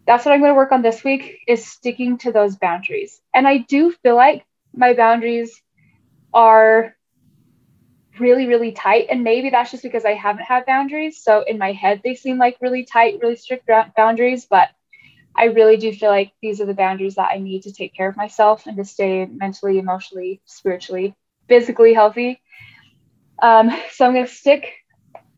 that's 0.07 0.24
what 0.24 0.32
i'm 0.32 0.40
going 0.40 0.53
to 0.53 0.57
work 0.57 0.72
on 0.72 0.82
this 0.82 1.05
week 1.05 1.38
is 1.49 1.66
sticking 1.66 2.18
to 2.18 2.32
those 2.32 2.57
boundaries. 2.57 3.20
And 3.34 3.47
i 3.47 3.59
do 3.59 3.92
feel 4.03 4.16
like 4.16 4.45
my 4.74 4.95
boundaries 4.95 5.61
are 6.32 6.95
really 8.20 8.47
really 8.47 8.72
tight 8.72 9.07
and 9.11 9.24
maybe 9.24 9.51
that's 9.51 9.72
just 9.72 9.82
because 9.82 10.05
i 10.05 10.14
haven't 10.14 10.45
had 10.45 10.64
boundaries. 10.66 11.22
So 11.22 11.42
in 11.42 11.59
my 11.59 11.72
head 11.72 12.01
they 12.05 12.14
seem 12.14 12.38
like 12.38 12.57
really 12.61 12.84
tight 12.84 13.18
really 13.22 13.36
strict 13.36 13.68
boundaries 13.97 14.47
but 14.49 14.68
I 15.36 15.47
really 15.47 15.76
do 15.76 15.92
feel 15.92 16.11
like 16.11 16.32
these 16.42 16.61
are 16.61 16.66
the 16.66 16.74
boundaries 16.74 17.16
that 17.16 17.30
I 17.32 17.38
need 17.38 17.62
to 17.64 17.72
take 17.72 17.95
care 17.95 18.09
of 18.09 18.16
myself 18.16 18.66
and 18.66 18.76
to 18.76 18.84
stay 18.84 19.26
mentally, 19.26 19.78
emotionally, 19.78 20.40
spiritually 20.45 21.14
physically 21.49 21.92
healthy. 21.95 22.40
Um, 23.43 23.70
so 23.93 24.07
I'm 24.07 24.14
going 24.14 24.26
to 24.26 24.32
stick 24.32 24.66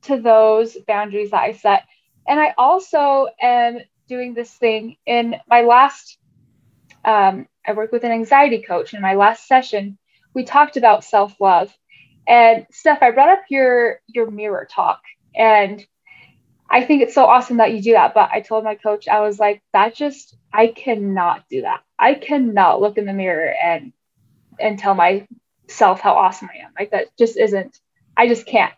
to 0.03 0.21
those 0.21 0.77
boundaries 0.87 1.31
that 1.31 1.43
I 1.43 1.53
set. 1.53 1.85
And 2.29 2.41
I 2.41 2.55
also 2.59 3.29
am 3.41 3.79
doing 4.09 4.35
this 4.35 4.53
thing 4.53 4.97
in 5.07 5.37
my 5.49 5.63
last, 5.63 6.19
um, 7.05 7.47
I 7.67 7.73
work 7.73 7.93
with 7.93 8.05
an 8.05 8.13
anxiety 8.13 8.63
coach. 8.63 8.95
In 8.95 9.01
my 9.03 9.15
last 9.15 9.47
session, 9.49 9.99
we 10.35 10.45
talked 10.45 10.77
about 10.77 11.05
self 11.05 11.41
love. 11.41 11.77
And 12.29 12.67
Steph, 12.73 13.03
I 13.03 13.11
brought 13.13 13.31
up 13.31 13.45
your 13.51 14.01
your 14.09 14.31
mirror 14.31 14.67
talk, 14.71 15.01
and 15.37 15.85
I 16.71 16.85
think 16.85 17.03
it's 17.03 17.15
so 17.15 17.27
awesome 17.27 17.59
that 17.59 17.73
you 17.75 17.83
do 17.83 17.93
that. 17.93 18.15
But 18.15 18.31
I 18.33 18.41
told 18.41 18.65
my 18.65 18.75
coach, 18.77 19.09
I 19.09 19.21
was 19.21 19.39
like, 19.39 19.63
that 19.73 19.95
just 19.95 20.37
I 20.53 20.69
cannot 20.69 21.45
do 21.51 21.63
that. 21.63 21.83
I 21.99 22.15
cannot 22.15 22.81
look 22.81 22.99
in 22.99 23.07
the 23.07 23.13
mirror 23.13 23.53
and 23.63 23.93
and 24.61 24.79
tell 24.79 24.95
myself 24.95 26.01
how 26.01 26.15
awesome 26.15 26.51
I 26.55 26.65
am. 26.65 26.73
Like 26.79 26.91
that 26.93 27.17
just 27.19 27.37
isn't. 27.39 27.79
I 28.17 28.29
just 28.29 28.47
can't. 28.47 28.73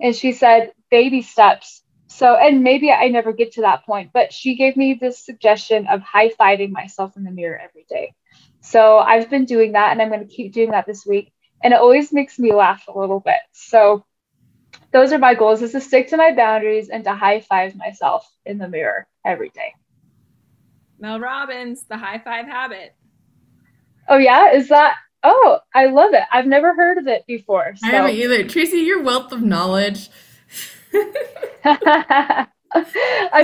And 0.00 0.14
she 0.14 0.32
said, 0.32 0.72
baby 0.90 1.22
steps. 1.22 1.82
So, 2.06 2.36
and 2.36 2.62
maybe 2.62 2.92
I 2.92 3.08
never 3.08 3.32
get 3.32 3.52
to 3.52 3.62
that 3.62 3.84
point, 3.84 4.10
but 4.12 4.32
she 4.32 4.54
gave 4.54 4.76
me 4.76 4.94
this 4.94 5.24
suggestion 5.24 5.86
of 5.88 6.00
high 6.00 6.28
fiving 6.28 6.70
myself 6.70 7.16
in 7.16 7.24
the 7.24 7.30
mirror 7.30 7.58
every 7.58 7.86
day. 7.88 8.14
So 8.60 8.98
I've 8.98 9.28
been 9.28 9.44
doing 9.46 9.72
that 9.72 9.92
and 9.92 10.00
I'm 10.00 10.08
going 10.08 10.26
to 10.26 10.32
keep 10.32 10.52
doing 10.52 10.70
that 10.70 10.86
this 10.86 11.04
week. 11.04 11.32
And 11.62 11.72
it 11.72 11.80
always 11.80 12.12
makes 12.12 12.38
me 12.38 12.52
laugh 12.52 12.84
a 12.88 12.98
little 12.98 13.20
bit. 13.20 13.40
So 13.52 14.04
those 14.92 15.12
are 15.12 15.18
my 15.18 15.34
goals 15.34 15.62
is 15.62 15.72
to 15.72 15.80
stick 15.80 16.08
to 16.08 16.16
my 16.16 16.32
boundaries 16.34 16.88
and 16.88 17.02
to 17.04 17.14
high 17.14 17.40
five 17.40 17.74
myself 17.74 18.30
in 18.46 18.58
the 18.58 18.68
mirror 18.68 19.06
every 19.24 19.48
day. 19.48 19.74
Mel 20.98 21.18
Robbins, 21.18 21.84
the 21.84 21.96
high 21.96 22.18
five 22.18 22.46
habit. 22.46 22.94
Oh 24.08 24.18
yeah, 24.18 24.52
is 24.52 24.68
that 24.68 24.96
Oh, 25.24 25.58
I 25.74 25.86
love 25.86 26.12
it. 26.12 26.22
I've 26.30 26.46
never 26.46 26.74
heard 26.74 26.98
of 26.98 27.06
it 27.06 27.26
before. 27.26 27.74
So. 27.76 27.86
I 27.86 27.90
haven't 27.90 28.14
either. 28.14 28.46
Tracy, 28.46 28.78
your 28.78 29.02
wealth 29.02 29.32
of 29.32 29.42
knowledge. 29.42 30.10
I 31.64 32.46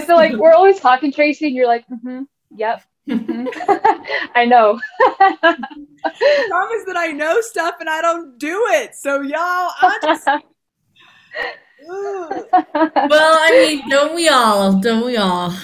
feel 0.07 0.17
like 0.17 0.35
we're 0.35 0.53
always 0.53 0.79
talking, 0.79 1.11
Tracy, 1.11 1.47
and 1.47 1.57
you're 1.57 1.67
like, 1.67 1.87
mm-hmm, 1.89 2.23
yep. 2.55 2.83
Mm-hmm. 3.09 3.47
I 4.35 4.45
know. 4.45 4.79
I 5.03 5.57
promise 6.49 6.85
that 6.87 6.97
I 6.97 7.13
know 7.13 7.41
stuff 7.41 7.77
and 7.81 7.89
I 7.89 8.03
don't 8.03 8.39
do 8.39 8.67
it. 8.71 8.95
So 8.95 9.23
y'all, 9.23 9.39
I 9.81 9.99
just 10.03 10.27
well, 11.87 12.51
I 12.63 13.51
mean, 13.53 13.89
don't 13.89 14.15
we 14.15 14.29
all? 14.29 14.79
Don't 14.81 15.07
we 15.07 15.17
all? 15.17 15.55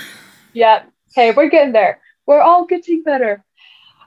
Yep. 0.55 0.91
Hey, 1.14 1.33
we're 1.33 1.51
getting 1.51 1.73
there. 1.73 2.01
We're 2.27 2.41
all 2.41 2.64
getting 2.67 3.03
better. 3.03 3.45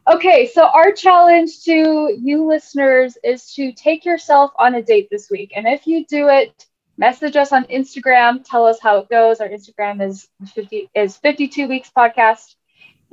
Okay, 0.10 0.48
so 0.48 0.66
our 0.66 0.92
challenge 0.92 1.62
to 1.66 2.18
you 2.20 2.48
listeners 2.48 3.16
is 3.24 3.54
to 3.54 3.72
take 3.74 4.06
yourself 4.06 4.50
on 4.58 4.74
a 4.74 4.82
date 4.82 5.08
this 5.12 5.30
week. 5.30 5.52
And 5.56 5.68
if 5.68 5.86
you 5.86 6.04
do 6.04 6.30
it, 6.30 6.66
message 6.98 7.36
us 7.36 7.52
on 7.52 7.66
Instagram, 7.66 8.44
tell 8.44 8.66
us 8.66 8.80
how 8.82 8.98
it 8.98 9.10
goes. 9.10 9.40
Our 9.40 9.48
Instagram 9.48 10.04
is 10.04 10.28
50 10.56 10.90
is 10.96 11.16
52 11.18 11.68
weeks 11.68 11.92
podcast 11.96 12.56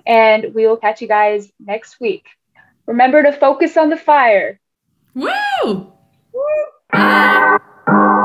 and 0.07 0.55
we 0.55 0.67
will 0.67 0.79
catch 0.79 1.03
you 1.03 1.09
guys 1.09 1.53
next 1.61 2.01
week. 2.01 2.29
Remember 2.87 3.23
to 3.23 3.33
focus 3.33 3.77
on 3.77 3.91
the 3.91 3.99
fire. 3.99 4.59
Woo! 5.15 5.93
Woo! 6.33 6.43
Ah. 6.95 8.23